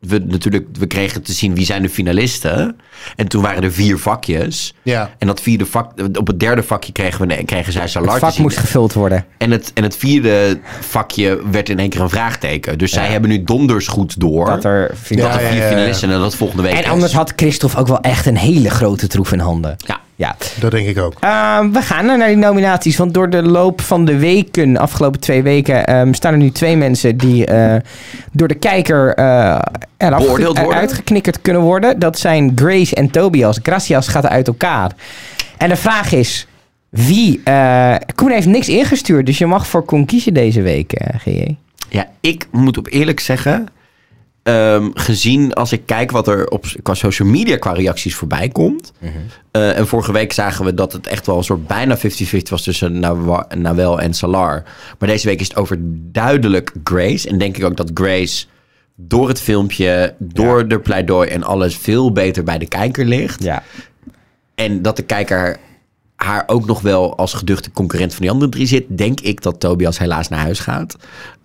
we 0.00 0.18
natuurlijk... 0.18 0.66
We 0.78 0.86
kregen 0.86 1.22
te 1.22 1.32
zien 1.32 1.54
wie 1.54 1.64
zijn 1.64 1.82
de 1.82 1.88
finalisten. 1.88 2.76
En 3.16 3.28
toen 3.28 3.42
waren 3.42 3.62
er 3.62 3.72
vier 3.72 3.98
vakjes. 3.98 4.74
Ja. 4.82 5.10
En 5.18 5.26
dat 5.26 5.40
vierde 5.40 5.66
vak, 5.66 5.92
op 6.18 6.26
het 6.26 6.40
derde 6.40 6.62
vakje 6.62 6.92
kregen, 6.92 7.28
we, 7.28 7.44
kregen 7.44 7.72
zij 7.72 7.88
Salar 7.88 8.10
Het 8.10 8.18
vak 8.18 8.32
zien. 8.32 8.42
moest 8.42 8.56
gevuld 8.56 8.92
worden. 8.92 9.24
En 9.38 9.50
het, 9.50 9.70
en 9.74 9.82
het 9.82 9.96
vierde 9.96 10.58
vakje 10.80 11.40
werd 11.50 11.68
in 11.68 11.78
één 11.78 11.88
keer 11.88 12.00
een 12.00 12.10
vraagteken. 12.10 12.78
Dus 12.78 12.92
zij 12.92 13.06
hebben 13.06 13.30
nu 13.30 13.44
donders 13.44 13.86
goed 13.86 14.20
door 14.20 14.46
Dat 14.46 14.64
er 14.64 14.88
dat 14.88 15.18
Ja, 15.18 15.34
er 15.38 15.42
ja, 15.42 15.48
vier 15.48 15.58
ja, 15.58 15.64
ja. 15.64 15.68
finalisten 15.68 16.10
en 16.10 16.18
dat 16.20 16.34
volgende 16.34 16.62
week 16.62 16.72
En 16.72 16.82
is. 16.82 16.88
anders 16.90 17.12
had 17.12 17.32
Christophe 17.36 17.76
ook 17.78 17.86
wel 17.88 18.00
echt 18.00 18.26
een 18.26 18.36
hele 18.36 18.70
grote 18.70 19.06
troef 19.06 19.32
in 19.32 19.38
handen. 19.38 19.76
Ja. 19.86 20.00
Ja. 20.18 20.36
Dat 20.60 20.70
denk 20.70 20.86
ik 20.86 20.98
ook. 20.98 21.14
Ehm, 21.20 21.70
we 21.70 21.82
gaan 21.82 22.06
naar 22.06 22.26
die 22.28 22.36
nominaties. 22.36 22.96
Want 22.96 23.14
door 23.14 23.30
de 23.30 23.42
loop 23.42 23.80
van 23.80 24.04
de 24.04 24.18
weken, 24.18 24.72
de 24.72 24.78
afgelopen 24.78 25.20
twee 25.20 25.42
weken, 25.42 25.86
ehm, 25.86 26.12
staan 26.12 26.32
er 26.32 26.38
nu 26.38 26.50
twee 26.50 26.76
mensen 26.76 27.16
die 27.16 27.46
eh, 27.46 27.76
door 28.32 28.48
de 28.48 28.54
kijker 28.54 29.14
eh 29.14 29.58
eraf 29.96 30.20
Beoordeeld 30.24 30.56
worden? 30.58 30.74
eruit 30.74 30.92
geknikkerd 30.92 31.40
kunnen 31.42 31.62
worden. 31.62 31.98
Dat 31.98 32.18
zijn 32.18 32.52
Grace 32.54 32.94
en 32.94 33.10
Tobias. 33.10 33.58
Gracias 33.62 34.08
gaat 34.08 34.26
uit 34.26 34.46
elkaar. 34.46 34.90
En 35.56 35.68
de 35.68 35.76
vraag 35.76 36.12
is, 36.12 36.46
wie? 36.88 37.40
eh, 37.44 37.94
Koen 38.14 38.30
heeft 38.30 38.46
niks 38.46 38.68
ingestuurd, 38.68 39.26
dus 39.26 39.38
je 39.38 39.46
mag 39.46 39.66
voor 39.66 39.84
Koen 39.84 40.06
kiezen 40.06 40.34
deze 40.34 40.62
week, 40.62 40.92
eh 40.92 41.20
GJ. 41.20 41.56
Ja, 41.88 42.06
ik 42.20 42.46
moet 42.50 42.78
op 42.78 42.86
eerlijk 42.90 43.20
zeggen, 43.20 43.66
ehm, 44.48 44.90
gezien 44.94 45.52
als 45.52 45.72
ik 45.72 45.86
kijk 45.86 46.10
wat 46.10 46.28
er 46.28 46.48
op 46.48 46.64
qua 46.82 46.94
social 46.94 47.28
media 47.28 47.56
qua 47.56 47.72
reacties 47.72 48.14
voorbij 48.14 48.48
komt. 48.48 48.92
eh, 49.50 49.78
en 49.78 49.86
vorige 49.86 50.12
week 50.12 50.32
zagen 50.32 50.64
we 50.64 50.74
dat 50.74 50.92
het 50.92 51.06
echt 51.06 51.26
wel 51.26 51.36
een 51.36 51.44
soort 51.44 51.66
bijna 51.66 51.98
50-50 51.98 52.00
was 52.50 52.62
tussen 52.62 52.98
Nawel 53.56 54.00
en 54.00 54.14
Salar. 54.14 54.62
Maar 54.98 55.08
deze 55.08 55.26
week 55.26 55.40
is 55.40 55.48
het 55.48 55.56
overduidelijk 55.56 56.72
Grace. 56.84 57.28
En 57.28 57.38
denk 57.38 57.56
ik 57.56 57.64
ook 57.64 57.76
dat 57.76 57.90
Grace 57.94 58.46
door 58.96 59.28
het 59.28 59.40
filmpje, 59.40 60.14
door 60.18 60.68
de 60.68 60.80
pleidooi 60.80 61.28
en 61.28 61.42
alles 61.42 61.76
veel 61.76 62.12
beter 62.12 62.44
bij 62.44 62.58
de 62.58 62.68
kijker 62.68 63.04
ligt. 63.04 63.42
Ja. 63.42 63.62
En 64.54 64.82
dat 64.82 64.96
de 64.96 65.02
kijker 65.02 65.58
haar 66.16 66.44
ook 66.46 66.66
nog 66.66 66.80
wel 66.80 67.16
als 67.16 67.32
geduchte 67.32 67.70
concurrent 67.70 68.12
van 68.12 68.22
die 68.22 68.30
andere 68.30 68.50
drie 68.50 68.66
zit, 68.66 68.84
denk 68.88 69.20
ik 69.20 69.42
dat 69.42 69.60
Tobias 69.60 69.98
helaas 69.98 70.28
naar 70.28 70.38
huis 70.38 70.58
gaat. 70.58 70.96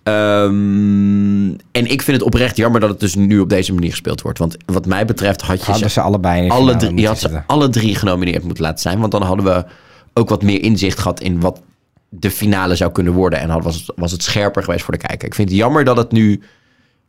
Ehm, 0.04 1.48
en 1.72 1.90
ik 1.90 2.02
vind 2.02 2.16
het 2.16 2.22
oprecht 2.22 2.56
jammer 2.56 2.80
dat 2.80 2.90
het 2.90 3.00
dus 3.00 3.14
nu 3.14 3.38
op 3.40 3.48
deze 3.48 3.74
manier 3.74 3.90
gespeeld 3.90 4.22
wordt. 4.22 4.38
Want 4.38 4.56
wat 4.66 4.86
mij 4.86 5.04
betreft 5.04 5.40
had 5.40 5.58
je 5.58 5.64
Hadden 5.64 5.88
ze, 5.88 5.94
ze 5.94 6.00
allebei 6.00 6.48
alle, 6.48 6.76
drie, 6.76 7.00
je 7.00 7.06
had 7.06 7.18
ze 7.18 7.42
alle 7.46 7.68
drie 7.68 7.94
genomineerd 7.94 8.44
moeten 8.44 8.64
laten 8.64 8.80
zijn. 8.80 9.00
Want 9.00 9.12
dan 9.12 9.22
hadden 9.22 9.44
we 9.44 9.64
ook 10.12 10.28
wat 10.28 10.42
meer 10.42 10.62
inzicht 10.62 10.98
gehad 10.98 11.20
in 11.20 11.40
wat 11.40 11.60
de 12.08 12.30
finale 12.30 12.76
zou 12.76 12.92
kunnen 12.92 13.12
worden. 13.12 13.38
En 13.38 13.48
dan 13.48 13.62
was 13.62 13.74
het, 13.74 13.92
was 13.96 14.12
het 14.12 14.22
scherper 14.22 14.62
geweest 14.62 14.84
voor 14.84 14.94
de 14.98 15.06
kijker. 15.06 15.26
Ik 15.28 15.34
vind 15.34 15.48
het 15.48 15.58
jammer 15.58 15.84
dat 15.84 15.96
het 15.96 16.12
nu 16.12 16.42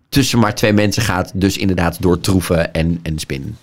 tussen 0.10 0.40
maar 0.40 0.56
twee 0.56 0.74
mensen 0.74 1.04
gaat. 1.04 1.32
Dus 1.34 1.58
inderdaad 1.58 2.02
door 2.02 2.20
troeven 2.20 2.74
en, 2.74 3.00
en 3.04 3.20
spin. 3.20 3.58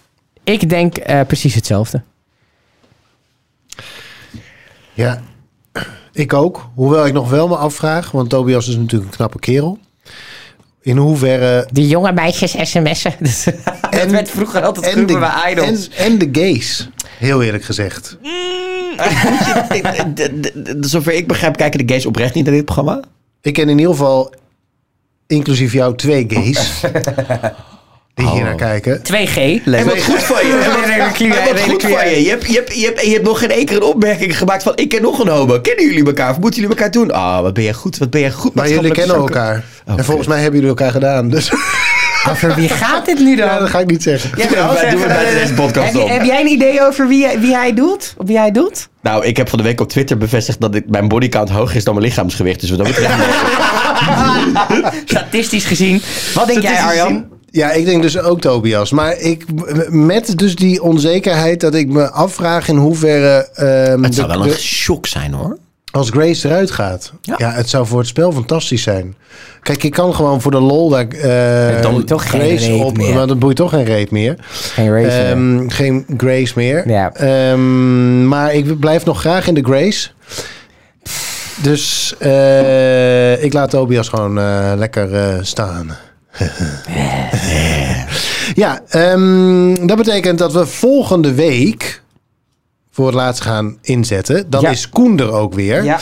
Ik 0.44 0.68
denk 0.68 0.96
eh, 0.96 1.20
precies 1.26 1.54
hetzelfde. 1.54 2.02
Ja, 4.94 5.22
ik 6.12 6.32
ook. 6.32 6.68
Hoewel 6.74 7.06
ik 7.06 7.12
nog 7.12 7.30
wel 7.30 7.48
me 7.48 7.56
afvraag, 7.56 8.10
want 8.10 8.30
Tobias 8.30 8.68
is 8.68 8.76
natuurlijk 8.76 9.10
een 9.10 9.16
knappe 9.16 9.38
kerel. 9.38 9.78
In 10.80 10.96
hoeverre... 10.96 11.68
Die 11.72 11.88
jonge 11.88 12.12
meisjes 12.12 12.54
sms'en. 12.70 13.14
dat 13.90 14.10
werd 14.10 14.30
vroeger 14.30 14.62
altijd 14.62 14.94
en 14.94 15.06
de, 15.06 15.18
bij 15.18 15.52
Idols. 15.52 15.88
en, 15.88 16.04
en 16.04 16.18
de 16.18 16.28
gays, 16.32 16.88
heel 17.18 17.42
eerlijk 17.42 17.64
gezegd. 17.64 18.18
Zover 20.80 21.12
ik 21.12 21.26
begrijp 21.26 21.56
kijken 21.56 21.86
de 21.86 21.92
gays 21.92 22.06
oprecht 22.06 22.34
niet 22.34 22.44
naar 22.44 22.54
dit 22.54 22.64
programma. 22.64 23.00
Ik 23.40 23.52
ken 23.52 23.68
in 23.68 23.78
ieder 23.78 23.92
geval, 23.92 24.34
inclusief 25.26 25.72
jou, 25.72 25.96
twee 25.96 26.26
gays. 26.28 26.80
die 28.14 28.28
hier 28.30 28.42
naar 28.42 28.54
kijken. 28.54 28.98
2G. 28.98 29.64
En 29.64 29.84
wat 29.84 30.02
goed 30.02 30.22
van 30.22 30.46
je. 30.46 30.52
En 30.52 31.54
wat 31.54 31.60
goed 31.60 31.82
van 31.82 32.10
je. 32.10 32.22
Je 32.22 32.28
hebt, 32.30 32.46
je, 32.46 32.54
hebt, 32.54 32.74
je, 32.74 32.84
hebt, 32.84 33.00
je 33.06 33.12
hebt 33.12 33.24
nog 33.24 33.38
geen 33.38 33.50
één 33.50 33.64
keer 33.66 33.76
een 33.76 33.82
opmerking 33.82 34.38
gemaakt 34.38 34.62
van... 34.62 34.72
ik 34.76 34.88
ken 34.88 35.02
nog 35.02 35.18
een 35.18 35.28
homo. 35.28 35.60
Kennen 35.60 35.84
jullie 35.84 36.06
elkaar? 36.06 36.30
Of 36.30 36.38
moeten 36.38 36.60
jullie 36.60 36.76
elkaar 36.76 36.90
doen? 36.92 37.10
Ah, 37.12 37.40
wat 37.40 37.54
ben 37.54 37.62
jij 37.64 37.72
goed. 37.72 37.98
Wat 37.98 38.10
ben 38.10 38.20
jij 38.20 38.30
goed. 38.30 38.54
Maar 38.54 38.68
jullie 38.68 38.92
kennen 38.92 39.16
elkaar. 39.16 39.64
Oké. 39.86 39.98
En 39.98 40.04
volgens 40.04 40.26
mij 40.28 40.36
hebben 40.40 40.54
jullie 40.54 40.68
elkaar 40.76 40.90
gedaan. 40.92 41.28
Dus 41.28 41.52
Over 42.30 42.54
wie 42.54 42.68
gaat 42.68 43.06
dit 43.06 43.18
nu 43.18 43.36
dan? 43.36 43.46
ja, 43.46 43.58
dat 43.58 43.68
ga 43.68 43.78
ik 43.78 43.86
niet 43.90 44.02
zeggen. 44.02 44.30
Jij 44.36 44.46
Doen 44.48 44.56
we 44.58 44.62
bij- 44.74 44.90
doen 44.90 45.00
we 45.00 45.06
zeggen, 45.08 45.24
bij 45.24 45.34
deze 45.40 45.54
podcast 45.54 45.86
heb, 45.86 45.94
je- 45.94 46.00
op. 46.02 46.08
heb 46.08 46.24
jij 46.24 46.40
een 46.40 46.46
idee 46.50 46.82
over 46.86 47.08
wie, 47.08 47.24
hij- 47.24 47.40
wie 47.40 47.54
hij 47.54 47.74
doet? 47.74 48.14
Of 48.16 48.26
wie 48.26 48.38
hij 48.38 48.50
doet? 48.50 48.88
Nou, 49.02 49.24
ik 49.24 49.36
heb 49.36 49.48
van 49.48 49.58
de 49.58 49.64
week 49.64 49.80
op 49.80 49.88
Twitter 49.88 50.18
bevestigd... 50.18 50.60
dat 50.60 50.74
ik, 50.74 50.84
mijn 50.88 51.08
bodycount 51.08 51.50
hoger 51.50 51.76
is 51.76 51.84
dan 51.84 51.94
mijn 51.94 52.06
lichaamsgewicht. 52.06 52.60
Dus 52.60 52.70
wat 52.70 52.78
dat 52.78 52.86
betreft... 52.88 53.14
Statistisch 55.04 55.64
gezien. 55.64 56.02
Wat 56.34 56.46
denk 56.46 56.62
jij, 56.62 56.78
Arjan? 56.80 57.26
Ja, 57.53 57.70
ik 57.72 57.84
denk 57.84 58.03
dus 58.03 58.18
ook 58.18 58.40
Tobias. 58.40 58.90
Maar 58.90 59.18
ik, 59.18 59.44
met 59.88 60.38
dus 60.38 60.55
die 60.57 60.82
onzekerheid 60.82 61.61
dat 61.61 61.74
ik 61.74 61.88
me 61.88 62.11
afvraag 62.11 62.68
in 62.68 62.76
hoeverre... 62.76 63.48
ehm, 63.55 64.03
het 64.03 64.14
zou 64.14 64.28
de- 64.28 64.38
wel 64.38 64.46
een 64.46 64.53
shock 64.59 65.07
zijn, 65.07 65.32
hoor. 65.32 65.57
als 65.90 66.11
Grace 66.11 66.48
eruit 66.48 66.70
gaat. 66.70 67.12
Ja. 67.22 67.34
Ja. 67.38 67.50
het 67.53 67.68
zou 67.68 67.86
voor 67.86 67.98
het 67.98 68.09
spel 68.09 68.32
fantastisch 68.32 68.82
zijn. 68.82 69.14
Kijk, 69.62 69.82
ik 69.82 69.90
kan 69.90 70.14
gewoon 70.14 70.40
voor 70.40 70.50
de 70.50 70.61
lol 70.61 70.88
daar 70.88 71.09
eh 71.09 71.82
dan 71.82 71.92
boeit 71.92 72.07
toch 72.07 72.30
geen 72.30 72.40
Grace 72.40 72.66
reet 72.70 72.82
op... 72.82 72.96
meer. 72.96 73.14
Maar 73.14 73.26
dan 73.26 73.38
boeit 73.38 73.57
toch 73.57 73.70
geen 73.70 73.84
reet 73.84 74.11
meer. 74.11 74.36
Geen 74.50 74.90
race. 74.92 75.07
meer. 75.16 75.30
Ehm, 75.61 75.68
geen 75.68 76.05
Grace 76.16 76.53
meer. 76.57 76.88
Ja. 76.88 77.12
Ehm, 77.14 78.28
maar 78.28 78.55
ik 78.55 78.78
blijf 78.78 79.05
nog 79.05 79.20
graag 79.20 79.46
in 79.46 79.55
de 79.55 79.62
Grace. 79.64 80.09
Dus 81.62 82.14
eh, 82.18 83.42
ik 83.44 83.53
laat 83.53 83.70
Tobias 83.70 84.09
gewoon 84.09 84.38
eh, 84.38 84.72
lekker 84.76 85.38
staan. 85.46 85.96
ja, 88.54 88.80
ehm, 88.88 89.86
dat 89.86 89.96
betekent 89.96 90.38
dat 90.38 90.52
we 90.52 90.66
volgende 90.66 91.34
week 91.34 92.02
voor 92.92 93.06
het 93.06 93.14
laatst 93.14 93.42
gaan 93.42 93.76
inzetten. 93.82 94.44
Dan 94.50 94.60
Ja. 94.60 94.70
is 94.70 94.88
Koen 94.88 95.18
er 95.20 95.32
ook 95.32 95.54
weer. 95.54 95.84
Ja. 95.84 95.98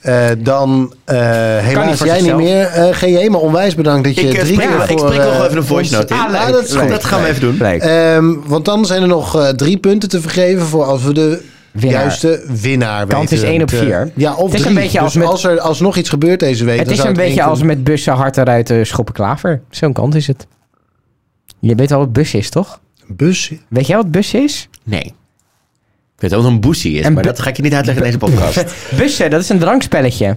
Eh, 0.00 0.26
dan 0.38 0.94
eh, 1.04 1.16
helaas 1.58 1.96
voor 1.98 2.06
jij 2.06 2.20
niet 2.20 2.36
meer, 2.36 2.66
eh 2.66 2.88
GJ, 2.96 3.28
maar 3.28 3.40
onwijs 3.40 3.74
bedankt 3.74 4.04
dat 4.04 4.14
je 4.14 4.20
Ik, 4.20 4.30
drie 4.38 4.52
spreek, 4.52 4.68
keer 4.68 4.76
nog- 4.78 4.88
ik 4.88 4.98
voor, 4.98 5.08
spreek 5.12 5.24
nog 5.24 5.36
wel 5.36 5.44
even 5.44 5.56
een 5.56 5.64
voice 5.64 5.92
note 5.94 6.14
in. 6.14 6.20
Ah, 6.20 6.34
Ah, 6.34 6.52
dat 6.52 6.64
is 6.64 6.70
leuk, 6.70 6.80
goed. 6.80 6.90
Dat 6.90 7.04
gaan 7.04 7.22
we 7.22 7.28
even 7.28 7.40
doen. 7.40 7.60
Ehm, 7.60 8.34
want 8.46 8.64
dan 8.64 8.86
zijn 8.86 9.02
er 9.02 9.08
nog 9.08 9.36
eh, 9.38 9.48
drie 9.48 9.76
punten 9.78 10.08
te 10.08 10.20
vergeven 10.20 10.66
voor 10.66 10.84
als 10.84 11.02
we 11.02 11.12
de 11.12 11.42
Winnaar. 11.80 12.00
juiste 12.00 12.44
winnaar 12.60 13.06
Kans 13.06 13.30
weten 13.30 13.46
is 13.46 13.52
één 13.52 13.62
op 13.62 13.70
vier. 13.70 14.10
Ja, 14.14 14.34
of 14.34 14.50
Het 14.50 14.60
is 14.60 14.66
een 14.66 14.72
drie. 14.72 14.82
beetje 14.82 15.00
als 15.00 15.12
dus 15.12 15.22
met- 15.22 15.30
als 15.30 15.44
er 15.44 15.60
alsnog 15.60 15.96
iets 15.96 16.08
gebeurt 16.08 16.40
deze 16.40 16.64
week... 16.64 16.76
Het 16.76 16.84
dan 16.84 16.94
is 16.94 17.00
zou 17.00 17.10
een 17.10 17.16
beetje 17.24 17.42
als 17.42 17.62
met 17.62 17.84
bussen 17.84 18.12
hard 18.12 18.36
eruit 18.36 18.66
de 18.66 18.84
schoppen 18.84 19.14
klaver. 19.14 19.62
Zo'n 19.70 19.92
kant 19.92 20.14
is 20.14 20.26
het. 20.26 20.46
Je 21.60 21.74
weet 21.74 21.90
wel 21.90 21.98
wat 21.98 22.12
bus 22.12 22.34
is, 22.34 22.50
toch? 22.50 22.80
Bus. 23.06 23.52
Weet 23.68 23.86
jij 23.86 23.96
wat 23.96 24.10
bus 24.10 24.34
is? 24.34 24.68
Nee. 24.82 25.02
Ik 26.14 26.20
weet 26.20 26.30
wel 26.30 26.42
wat 26.42 26.50
een 26.50 26.60
boesie 26.60 26.98
is, 26.98 27.04
En 27.04 27.12
maar 27.12 27.22
dat 27.22 27.40
ga 27.40 27.48
ik 27.50 27.56
je 27.56 27.62
niet 27.62 27.74
uitleggen 27.74 28.04
in 28.04 28.10
deze 28.12 28.24
podcast. 28.32 28.74
Bussen, 28.98 29.30
dat 29.30 29.40
is 29.40 29.48
een 29.48 29.58
drankspelletje. 29.58 30.36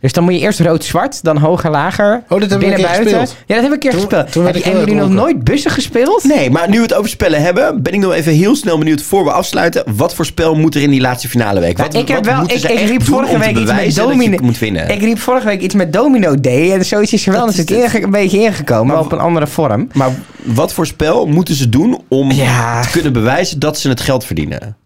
Dus 0.00 0.12
dan 0.12 0.24
moet 0.24 0.32
je 0.34 0.40
eerst 0.40 0.60
rood-zwart, 0.60 1.22
dan 1.24 1.36
hoger, 1.38 1.70
lager. 1.70 2.22
Oh, 2.28 2.40
dat 2.40 2.40
hebben 2.40 2.48
we 2.48 2.54
een 2.54 2.58
binnen, 2.60 2.76
keer 2.76 2.86
buiten. 2.86 3.18
gespeeld. 3.20 3.30
Ja, 3.46 3.54
dat 3.54 3.62
hebben 3.62 3.68
we 3.68 3.74
een 3.74 3.78
keer 3.80 3.90
Toen- 3.90 4.00
gespeeld. 4.00 4.32
toen 4.32 4.46
Heb 4.46 4.56
ik 4.56 4.64
jullie 4.64 4.94
nog 4.94 5.08
nooit 5.10 5.44
bussen 5.44 5.70
gespeeld? 5.70 6.24
Nee, 6.24 6.50
maar 6.50 6.68
nu 6.68 6.76
we 6.76 6.82
het 6.82 6.94
over 6.94 7.10
spellen 7.10 7.42
hebben, 7.42 7.82
ben 7.82 7.92
ik 7.92 8.00
nog 8.00 8.12
even 8.12 8.32
heel 8.32 8.56
snel 8.56 8.78
benieuwd 8.78 9.02
voor 9.02 9.24
we 9.24 9.32
afsluiten. 9.32 9.84
Wat 9.96 10.14
voor 10.14 10.26
spel 10.26 10.54
moet 10.54 10.74
er 10.74 10.82
in 10.82 10.90
die 10.90 11.00
laatste 11.00 11.28
finale 11.28 11.60
week? 11.60 11.78
Wat, 11.78 11.94
ik 11.94 12.08
heb 12.08 12.24
wat 12.24 12.34
wel, 12.34 12.56
ik, 12.56 12.88
riep 12.88 13.02
vorige 13.02 13.38
week 13.38 13.56
iets 13.56 13.72
met 13.72 13.94
domino. 13.94 14.82
Ik 14.86 15.00
riep 15.00 15.18
vorige 15.18 15.46
week 15.46 15.60
iets 15.60 15.74
met 15.74 15.92
Domino 15.92 16.40
Day 16.40 16.72
en 16.72 16.84
zoiets 16.84 17.12
is 17.12 17.26
er 17.26 17.32
wel 17.32 17.46
eens 17.46 17.56
een, 17.58 17.82
is 17.94 18.10
beetje 18.10 18.40
ingekomen, 18.40 18.86
maar 18.94 19.04
op 19.04 19.12
een 19.12 19.18
andere 19.18 19.46
vorm. 19.46 19.88
Maar 19.92 20.10
wat 20.42 20.72
voor 20.72 20.86
spel 20.86 21.26
moeten 21.26 21.54
ze 21.54 21.68
doen 21.68 22.02
om 22.08 22.30
Ja. 22.30 22.82
te 22.82 22.90
kunnen 22.90 23.12
bewijzen 23.12 23.58
dat 23.58 23.78
ze 23.78 23.88
het 23.88 24.00
geld 24.00 24.24
verdienen? 24.24 24.76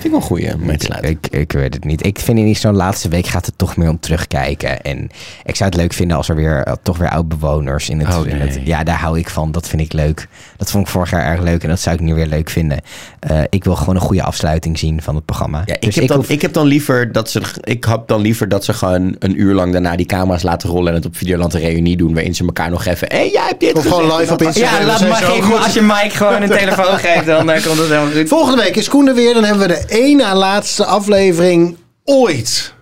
Vind 0.00 0.14
ik 0.14 0.28
wel 0.28 0.56
mee 0.58 0.76
te 0.76 0.84
sluiten. 0.84 1.10
Ik, 1.10 1.26
ik 1.30 1.52
weet 1.52 1.74
het 1.74 1.84
niet. 1.84 2.06
Ik 2.06 2.18
vind 2.18 2.38
in 2.38 2.56
zo'n 2.56 2.74
laatste 2.76 3.08
week 3.08 3.26
gaat 3.26 3.46
het 3.46 3.58
toch 3.58 3.76
meer 3.76 3.88
om 3.88 4.00
terugkijken. 4.00 4.82
En 4.82 5.08
ik 5.44 5.56
zou 5.56 5.70
het 5.70 5.78
leuk 5.78 5.92
vinden 5.92 6.16
als 6.16 6.28
er 6.28 6.34
weer 6.36 6.62
eh, 6.62 6.72
toch 6.82 6.98
weer 6.98 7.08
oud-bewoners 7.10 7.88
in 7.88 8.00
het, 8.00 8.16
Oh, 8.16 8.26
in 8.26 8.36
het- 8.40 8.54
nee. 8.54 8.66
Ja, 8.66 8.84
daar 8.84 8.98
hou 8.98 9.18
ik 9.18 9.28
van. 9.30 9.52
Dat 9.52 9.68
vind 9.68 9.82
ik 9.82 9.92
leuk. 9.92 10.28
Dat 10.56 10.70
vond 10.70 10.84
ik 10.86 10.92
vorig 10.92 11.10
jaar 11.10 11.24
erg 11.24 11.40
leuk 11.40 11.62
en 11.62 11.68
dat 11.68 11.80
zou 11.80 11.94
ik 11.96 12.00
nu 12.02 12.14
weer 12.14 12.26
leuk 12.26 12.50
vinden. 12.50 12.80
Eh, 13.20 13.40
ik 13.48 13.64
wil 13.64 13.76
gewoon 13.76 13.94
een 13.94 14.00
goede 14.00 14.22
afsluiting 14.22 14.78
zien 14.78 15.02
van 15.02 15.14
het 15.14 15.24
programma. 15.24 15.62
Ja, 15.64 15.74
ik, 15.74 15.80
Dus 15.82 15.94
heb 15.94 16.06
dan, 16.08 16.16
hoef- 16.16 16.28
ik 16.28 16.42
heb 16.42 16.52
dan 16.52 16.66
liever 16.66 17.12
dat 17.12 17.30
ze 17.30 17.40
ik 17.62 17.84
heb 17.84 18.02
dan 18.06 18.20
liever 18.20 18.48
dat 18.48 18.64
ze 18.64 18.72
gewoon 18.72 19.16
een 19.18 19.40
uur 19.40 19.54
lang 19.54 19.72
daarna 19.72 19.96
die 19.96 20.06
camera's 20.06 20.42
laten 20.42 20.68
rollen 20.70 20.88
en 20.88 20.94
het 20.94 21.06
op 21.06 21.16
Videoland 21.16 21.54
een 21.54 21.60
reunie 21.60 21.96
doen 21.96 22.14
waarin 22.14 22.34
ze 22.34 22.44
elkaar 22.44 22.70
nog 22.70 22.84
even. 22.86 23.08
Hé, 23.10 23.16
hey, 23.16 23.30
jij 23.30 23.46
hebt 23.46 23.60
dit 23.60 23.72
Of 23.74 23.82
gewoon 23.82 24.16
live 24.16 24.32
op 24.32 24.42
Instagram. 24.42 24.80
ja, 24.80 24.86
laat 24.86 25.00
maar 25.08 25.16
geven. 25.16 25.42
goed. 25.42 25.56
Als 25.64 25.74
je 25.74 25.82
Mike 25.82 26.10
gewoon 26.10 26.42
een 26.42 26.48
telefoon 26.58 26.98
geeft, 26.98 27.26
dan 27.26 27.50
eh, 27.50 27.62
komt 27.64 27.78
het 27.78 27.88
helemaal 27.88 28.12
goed. 28.12 28.28
Volgende 28.28 28.62
week 28.62 28.76
is 28.76 28.88
Koen 28.88 29.08
er 29.08 29.14
weer. 29.14 29.34
Dan 29.34 29.44
hebben 29.44 29.68
we 29.68 29.74
de 29.74 29.89
één 29.90 30.16
na 30.16 30.34
laatste 30.34 30.84
aflevering 30.84 31.76
ooit 32.04 32.74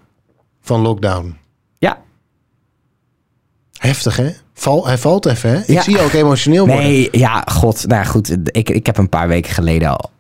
van 0.61 0.81
Lockdown. 0.81 1.37
Ja. 1.79 1.99
Heftig, 3.79 4.17
hè? 4.17 4.31
Val, 4.55 4.87
hij 4.87 4.99
valt 4.99 5.27
even, 5.27 5.51
hè? 5.51 5.59
Ik 5.59 5.67
Ja. 5.69 5.83
zie 5.83 5.97
je 5.97 6.01
ook 6.03 6.13
emotioneel 6.13 6.67
worden. 6.67 6.85
Nee, 6.85 7.09
ja, 7.13 7.45
god. 7.51 7.87
Nou 7.87 8.05
goed, 8.07 8.37
ik, 8.45 8.71
ik 8.71 8.87
heb 8.87 8.97
een 8.99 9.09
paar 9.09 9.29
weken 9.29 9.53
geleden 9.53 9.89
al 9.89 10.11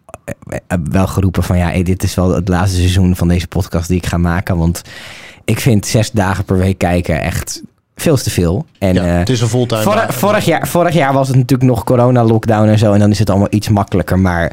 eh, 0.67 0.79
wel 0.91 1.07
geroepen 1.07 1.43
van... 1.43 1.59
ja, 1.59 1.67
hey, 1.67 1.83
dit 1.83 2.03
is 2.03 2.15
wel 2.15 2.35
het 2.35 2.49
laatste 2.49 2.77
seizoen 2.79 3.17
van 3.17 3.29
deze 3.29 3.47
podcast 3.49 3.89
die 3.89 3.97
ik 3.97 4.07
ga 4.07 4.17
maken. 4.17 4.57
Want 4.57 4.83
ik 5.45 5.61
vind 5.61 5.87
zes 5.87 6.11
dagen 6.11 6.45
per 6.45 6.57
week 6.59 6.79
kijken 6.79 7.23
echt 7.23 7.63
veel 8.01 8.17
te 8.17 8.31
veel. 8.31 8.67
En, 8.79 8.95
Ja, 8.95 9.05
eh, 9.05 9.19
het 9.19 9.29
is 9.29 9.41
een 9.41 9.49
fulltime 9.49 10.07
Vorig, 10.09 10.45
jaar, 10.45 10.69
vorig 10.69 10.95
jaar 10.95 11.13
was 11.13 11.29
het 11.29 11.37
natuurlijk 11.37 11.71
nog 11.71 11.85
corona-lockdown 11.85 12.69
en 12.69 12.79
zo. 12.79 12.93
En 12.93 12.99
dan 12.99 13.11
is 13.11 13.19
het 13.19 13.31
allemaal 13.31 13.49
iets 13.51 13.69
makkelijker. 13.69 14.19
Maar 14.19 14.45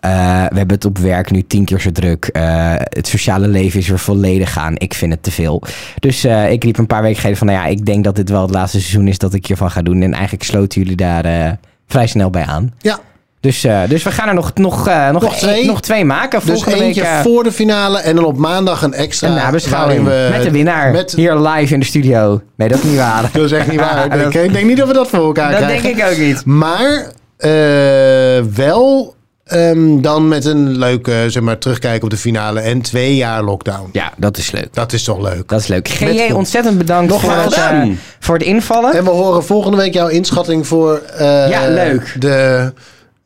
eh, 0.00 0.10
we 0.48 0.56
hebben 0.56 0.74
het 0.74 0.84
op 0.84 0.98
werk 0.98 1.30
nu 1.30 1.42
tien 1.46 1.64
keer 1.64 1.80
zo 1.80 1.92
druk. 1.92 2.24
Eh, 2.24 2.72
het 2.76 3.06
sociale 3.06 3.48
leven 3.48 3.80
is 3.80 3.88
weer 3.88 3.98
volledig 3.98 4.58
aan. 4.58 4.74
Ik 4.76 4.94
vind 4.94 5.12
het 5.12 5.22
te 5.22 5.30
veel. 5.30 5.62
Dus 5.98 6.24
ik 6.24 6.64
riep 6.64 6.78
een 6.78 6.86
paar 6.86 7.02
weken 7.02 7.16
geleden 7.16 7.38
van... 7.38 7.46
Nou 7.46 7.58
ja, 7.58 7.66
ik 7.66 7.86
denk 7.86 8.04
dat 8.04 8.16
dit 8.16 8.28
wel 8.28 8.42
het 8.42 8.50
laatste 8.50 8.80
seizoen 8.80 9.08
is 9.08 9.18
dat 9.18 9.34
ik 9.34 9.46
hiervan 9.46 9.70
ga 9.70 9.82
doen. 9.82 10.02
En 10.02 10.12
eigenlijk 10.12 10.44
sloten 10.44 10.82
jullie 10.82 10.96
daar 10.96 11.58
vrij 11.86 12.06
snel 12.06 12.30
bij 12.30 12.44
aan. 12.44 12.74
Ja, 12.78 12.98
Dus, 13.42 13.64
eh, 13.64 13.80
dus 13.88 14.02
we 14.02 14.10
gaan 14.10 14.28
er 14.28 14.34
nog, 14.34 14.50
nog, 14.54 14.88
eh, 14.88 15.10
nog, 15.10 15.22
Nog 15.22 15.36
twee? 15.36 15.54
één- 15.54 15.66
nog 15.66 15.80
twee 15.80 16.04
maken. 16.04 16.40
dus 16.40 16.48
Volgende 16.48 16.84
eentje 16.84 17.00
week 17.00 17.10
eh, 17.10 17.20
voor 17.20 17.42
de 17.44 17.52
finale 17.52 17.98
en 17.98 18.14
dan 18.16 18.24
op 18.24 18.36
maandag 18.36 18.82
een 18.82 18.94
extra. 18.94 19.28
een 19.28 19.34
nabeschouwing. 19.34 20.04
we- 20.04 20.28
met 20.30 20.42
de 20.42 20.50
winnaar. 20.50 20.90
Met, 20.92 21.12
Hier 21.12 21.36
live 21.36 21.74
in 21.74 21.80
de 21.80 21.86
studio. 21.86 22.40
Nee, 22.56 22.68
dat 22.68 22.78
is 22.78 22.84
niet 22.84 22.96
waar. 22.96 23.22
dat 23.32 23.44
is 23.44 23.52
echt 23.52 23.70
niet 23.70 23.80
waar. 23.80 24.08
Dat- 24.18 24.34
ik, 24.34 24.42
ik 24.44 24.52
denk 24.52 24.66
niet 24.66 24.76
dat 24.76 24.86
we 24.86 24.92
dat 24.94 25.08
voor 25.08 25.18
elkaar 25.24 25.50
dat 25.50 25.60
krijgen. 25.60 25.82
denk 25.82 25.96
ik 25.98 26.10
ook 26.12 26.18
niet. 26.18 26.44
Maar 26.44 27.06
wel 28.54 29.14
ehm, 29.44 30.00
dan 30.00 30.28
met 30.28 30.44
een 30.44 30.68
leuke, 30.78 31.24
zeg 31.28 31.42
maar, 31.42 31.58
terugkijken 31.58 32.02
op 32.02 32.10
de 32.10 32.16
finale 32.16 32.60
en 32.60 32.82
twee 32.82 33.16
jaar 33.16 33.42
lockdown. 33.42 33.88
Ja, 33.92 34.12
dat 34.16 34.36
is 34.36 34.50
leuk. 34.50 34.68
Dat 34.74 34.92
is 34.92 35.04
toch 35.04 35.20
leuk. 35.20 35.48
Dat 35.48 35.60
is 35.60 35.66
leuk. 35.66 35.88
GJ, 35.88 36.32
ontzettend 36.32 36.78
bedankt 36.78 37.12
voor 37.14 37.28
Nogmaals. 37.30 37.56
het, 37.56 37.88
voor 38.20 38.34
het 38.34 38.44
invallen. 38.44 38.94
En 38.94 39.04
we 39.04 39.10
horen 39.10 39.44
volgende 39.44 39.76
week 39.76 39.94
jouw 39.94 40.08
inschatting 40.08 40.66
voor 40.66 41.02
Ja, 41.18 41.68
leuk. 41.68 42.14
de 42.18 42.72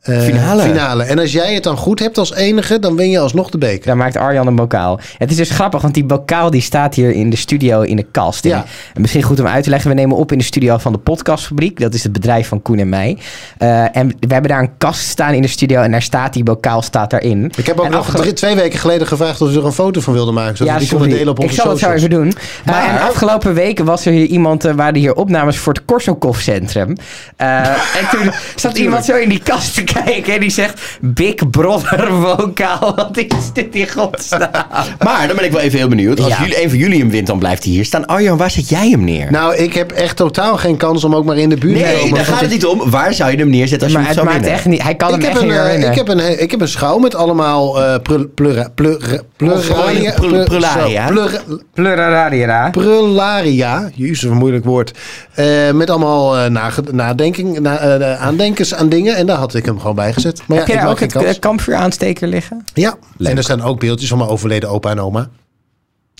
eh, 0.07 0.21
Finale. 0.21 0.61
finale. 0.61 1.03
En 1.03 1.19
als 1.19 1.31
jij 1.31 1.53
het 1.53 1.63
dan 1.63 1.77
goed 1.77 1.99
hebt 1.99 2.17
als 2.17 2.33
enige, 2.33 2.79
dan 2.79 2.95
win 2.95 3.09
je 3.09 3.19
alsnog 3.19 3.49
de 3.49 3.57
beker. 3.57 3.85
Daar 3.85 3.97
maakt 3.97 4.17
Arjan 4.17 4.47
een 4.47 4.55
bokaal. 4.55 4.99
Het 5.17 5.31
is 5.31 5.35
dus 5.37 5.49
grappig, 5.49 5.81
want 5.81 5.93
die 5.93 6.05
bokaal 6.05 6.49
die 6.49 6.61
staat 6.61 6.95
hier 6.95 7.11
in 7.11 7.29
de 7.29 7.35
studio 7.35 7.81
in 7.81 7.95
de 7.95 8.05
kast. 8.11 8.43
Ja. 8.43 8.65
En 8.93 9.01
misschien 9.01 9.23
goed 9.23 9.39
om 9.39 9.47
uit 9.47 9.63
te 9.63 9.69
leggen. 9.69 9.89
We 9.89 9.95
nemen 9.95 10.17
op 10.17 10.31
in 10.31 10.37
de 10.37 10.43
studio 10.43 10.77
van 10.77 10.91
de 10.91 10.97
Podcastfabriek. 10.97 11.79
Dat 11.79 11.93
is 11.93 12.03
het 12.03 12.11
bedrijf 12.11 12.47
van 12.47 12.61
Koen 12.61 12.79
en 12.79 12.89
mij. 12.89 13.17
Eh, 13.57 13.97
en 13.97 14.07
we 14.07 14.33
hebben 14.33 14.51
daar 14.51 14.61
een 14.61 14.77
kast 14.77 14.99
staan 15.07 15.33
in 15.33 15.41
de 15.41 15.47
studio. 15.47 15.81
En 15.81 15.91
daar 15.91 16.01
staat 16.01 16.33
die 16.33 16.43
bokaal 16.43 16.81
staat 16.81 17.09
daarin. 17.09 17.51
Ik 17.57 17.65
heb 17.65 17.79
ook 17.79 17.85
En 17.85 17.91
nog 17.91 18.15
drie, 18.15 18.33
twee 18.33 18.55
weken 18.55 18.79
geleden 18.79 19.07
gevraagd 19.07 19.41
of 19.41 19.51
ze 19.51 19.59
er 19.59 19.65
een 19.65 19.71
foto 19.71 20.01
van 20.01 20.13
wilden 20.13 20.33
maken. 20.33 20.57
Zodat 20.57 20.73
we 20.73 20.79
die 20.79 20.87
sorry. 20.87 21.01
konden 21.03 21.19
delen 21.19 21.33
op 21.33 21.39
onze 21.39 21.53
Ik 21.55 21.61
zal 21.61 21.69
het 21.69 21.79
zo 21.79 21.91
even 21.91 22.09
doen. 22.09 22.33
Maar- 22.65 22.75
Maar 22.75 22.89
en 23.01 23.07
afgelopen 23.07 23.53
weken 23.53 23.85
was 23.85 24.05
er 24.05 24.11
hier 24.11 24.25
iemand, 24.25 24.65
eh, 24.65 24.73
waren 24.73 24.95
hier 24.95 25.13
opnames 25.15 25.57
voor 25.57 25.73
het 25.73 25.85
Korsakoff 25.85 26.41
Centrum. 26.41 26.95
Eh, 27.35 27.67
en 27.69 27.75
toen 28.11 28.31
zat 28.55 28.77
iemand 28.77 29.05
zo 29.05 29.15
in 29.15 29.29
die 29.29 29.41
kast 29.43 29.73
te 29.73 29.83
kijken 29.83 29.95
en 30.33 30.39
die 30.39 30.49
zegt: 30.49 30.81
Big 31.01 31.49
Brother 31.49 32.07
vocaal, 32.21 32.93
wat 32.95 33.17
is 33.17 33.25
dit 33.53 33.75
in 33.75 33.89
godsnaam? 33.89 34.49
Maar 35.05 35.27
dan 35.27 35.35
ben 35.35 35.45
ik 35.45 35.51
wel 35.51 35.61
even 35.61 35.77
heel 35.79 35.87
benieuwd. 35.87 36.19
Als 36.19 36.27
Ja. 36.27 36.39
jullie, 36.39 36.63
een 36.63 36.69
van 36.69 36.77
jullie 36.77 36.99
hem 36.99 37.09
wint, 37.09 37.27
dan 37.27 37.39
blijft 37.39 37.63
hij 37.63 37.73
hier 37.73 37.85
staan. 37.85 38.05
Arjan, 38.05 38.37
waar 38.37 38.51
zet 38.51 38.69
jij 38.69 38.89
hem 38.89 39.03
neer? 39.03 39.31
Nou, 39.31 39.55
ik 39.55 39.73
heb 39.73 39.91
echt 39.91 40.15
totaal 40.15 40.57
geen 40.57 40.77
kans 40.77 41.03
om 41.03 41.15
ook 41.15 41.25
maar 41.25 41.37
in 41.37 41.49
de 41.49 41.57
buurt 41.57 41.77
te 41.77 41.83
nee, 41.83 41.95
komen. 41.99 42.15
daar 42.15 42.25
gaat 42.25 42.41
het 42.41 42.49
niet 42.49 42.65
om. 42.65 42.89
Waar 42.89 43.13
zou 43.13 43.31
je 43.31 43.37
hem 43.37 43.49
neerzetten 43.49 43.87
als 43.87 43.95
maar 43.97 44.01
je 44.01 44.07
het 44.07 44.17
hem 44.17 44.25
zou 44.27 44.35
maakt 44.37 44.39
winnen? 44.47 44.59
echt 44.59 44.65
niet, 44.69 44.83
hij 44.83 44.95
kan 44.95 45.13
Ik 45.13 45.13
hem 45.13 45.23
heb, 45.23 45.31
echt 45.31 45.41
een, 45.41 45.47
niet 45.47 45.57
eh, 45.57 45.65
winnen. 45.65 45.89
ik, 45.89 45.95
heb 45.95 46.07
een, 46.07 46.41
ik 46.41 46.51
heb 46.51 46.61
een 46.61 46.67
schouw 46.67 46.97
met 46.97 47.15
allemaal 47.15 47.83
eh 47.83 47.99
plur, 48.01 48.27
plura, 48.27 48.69
plur, 48.75 49.21
pluralia. 49.37 50.13
Prul- 50.13 50.29
plur- 50.29 50.43
prularia. 50.45 51.07
zo, 51.07 51.13
plur- 51.13 51.41
Pluralaria. 51.73 52.69
Prularia, 52.69 53.89
jezus, 53.95 54.23
een 54.23 54.37
moeilijk 54.37 54.65
woord. 54.65 54.91
Eh, 55.33 55.45
met 55.73 55.89
allemaal 55.89 56.37
eh, 56.37 56.49
nage- 56.49 56.83
nadenking, 56.91 57.59
na, 57.59 57.77
eh, 57.79 58.21
aandenkens 58.21 58.73
aan 58.73 58.89
dingen. 58.89 59.15
En 59.15 59.25
daar 59.25 59.37
had 59.37 59.53
ik 59.55 59.65
hem 59.65 59.79
gewoon 59.79 59.86
bij 59.93 60.13
gezet. 60.13 60.43
Maar 60.47 60.57
ja, 60.57 60.65
Heb 60.65 60.75
maak 60.75 60.87
ook 60.89 60.99
het 60.99 61.11
kans. 61.11 61.25
eh, 61.25 61.39
kampvuuraansteker 61.39 62.27
liggen? 62.27 62.63
Ja, 62.73 62.97
en 63.19 63.37
er 63.37 63.43
staan 63.43 63.61
ook 63.61 63.79
beeldjes 63.79 64.09
van 64.09 64.17
mijn 64.17 64.29
overleden 64.29 64.69
opa 64.69 64.89
en 64.89 64.99
oma. 64.99 65.29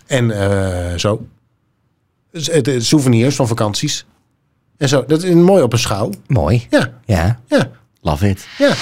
En 0.06 0.32
eh, 0.92 0.98
zo. 0.98 1.26
Dus 2.32 2.48
het, 2.48 2.66
het 2.66 2.86
souvenirs 2.86 3.36
van 3.36 3.48
vakanties. 3.48 4.06
En 4.78 4.90
zo. 4.90 5.04
Dat 5.08 5.24
is 5.24 5.34
mooi 5.34 5.64
op 5.64 5.74
een 5.74 5.80
schouw. 5.80 6.10
Mooi. 6.28 6.68
Ja, 6.70 6.90
Ja. 7.06 7.40
ja, 7.48 7.70
Love 8.02 8.30
it. 8.30 8.48
ja. 8.58 8.74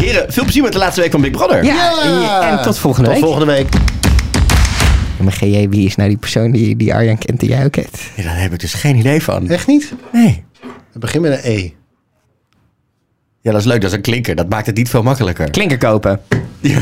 Heren, 0.00 0.32
veel 0.32 0.42
plezier 0.42 0.62
met 0.62 0.72
de 0.72 0.78
laatste 0.78 1.00
week 1.00 1.10
van 1.10 1.20
Big 1.20 1.30
Brother. 1.30 1.64
Ja, 1.64 2.50
en 2.56 2.62
tot 2.62 2.78
volgende 2.78 3.08
Tot 3.08 3.18
week. 3.18 3.24
volgende 3.26 3.52
week. 3.52 3.68
Maar 5.22 5.32
GJ, 5.32 5.68
wie 5.68 5.86
is 5.86 5.96
nou 5.96 6.08
die 6.08 6.18
persoon 6.18 6.50
die, 6.50 6.76
die 6.76 6.94
Arjan 6.94 7.18
kent 7.18 7.40
die 7.40 7.48
jij 7.48 7.64
ook 7.64 7.72
kent? 7.72 8.00
Ja, 8.16 8.22
daar 8.22 8.40
heb 8.40 8.52
ik 8.52 8.60
dus 8.60 8.74
geen 8.74 8.96
idee 8.96 9.22
van. 9.22 9.48
Echt 9.48 9.66
niet? 9.66 9.92
Nee. 10.12 10.44
Het 10.92 11.00
begint 11.00 11.22
met 11.22 11.32
een 11.44 11.50
E. 11.52 11.70
Ja, 13.46 13.52
dat 13.52 13.60
is 13.60 13.66
leuk. 13.66 13.80
Dat 13.80 13.90
is 13.90 13.96
een 13.96 14.02
klinker. 14.02 14.34
Dat 14.34 14.48
maakt 14.48 14.66
het 14.66 14.76
niet 14.76 14.88
veel 14.88 15.02
makkelijker. 15.02 15.50
Klinker 15.50 15.78
kopen. 15.78 16.20
Ja. 16.60 16.78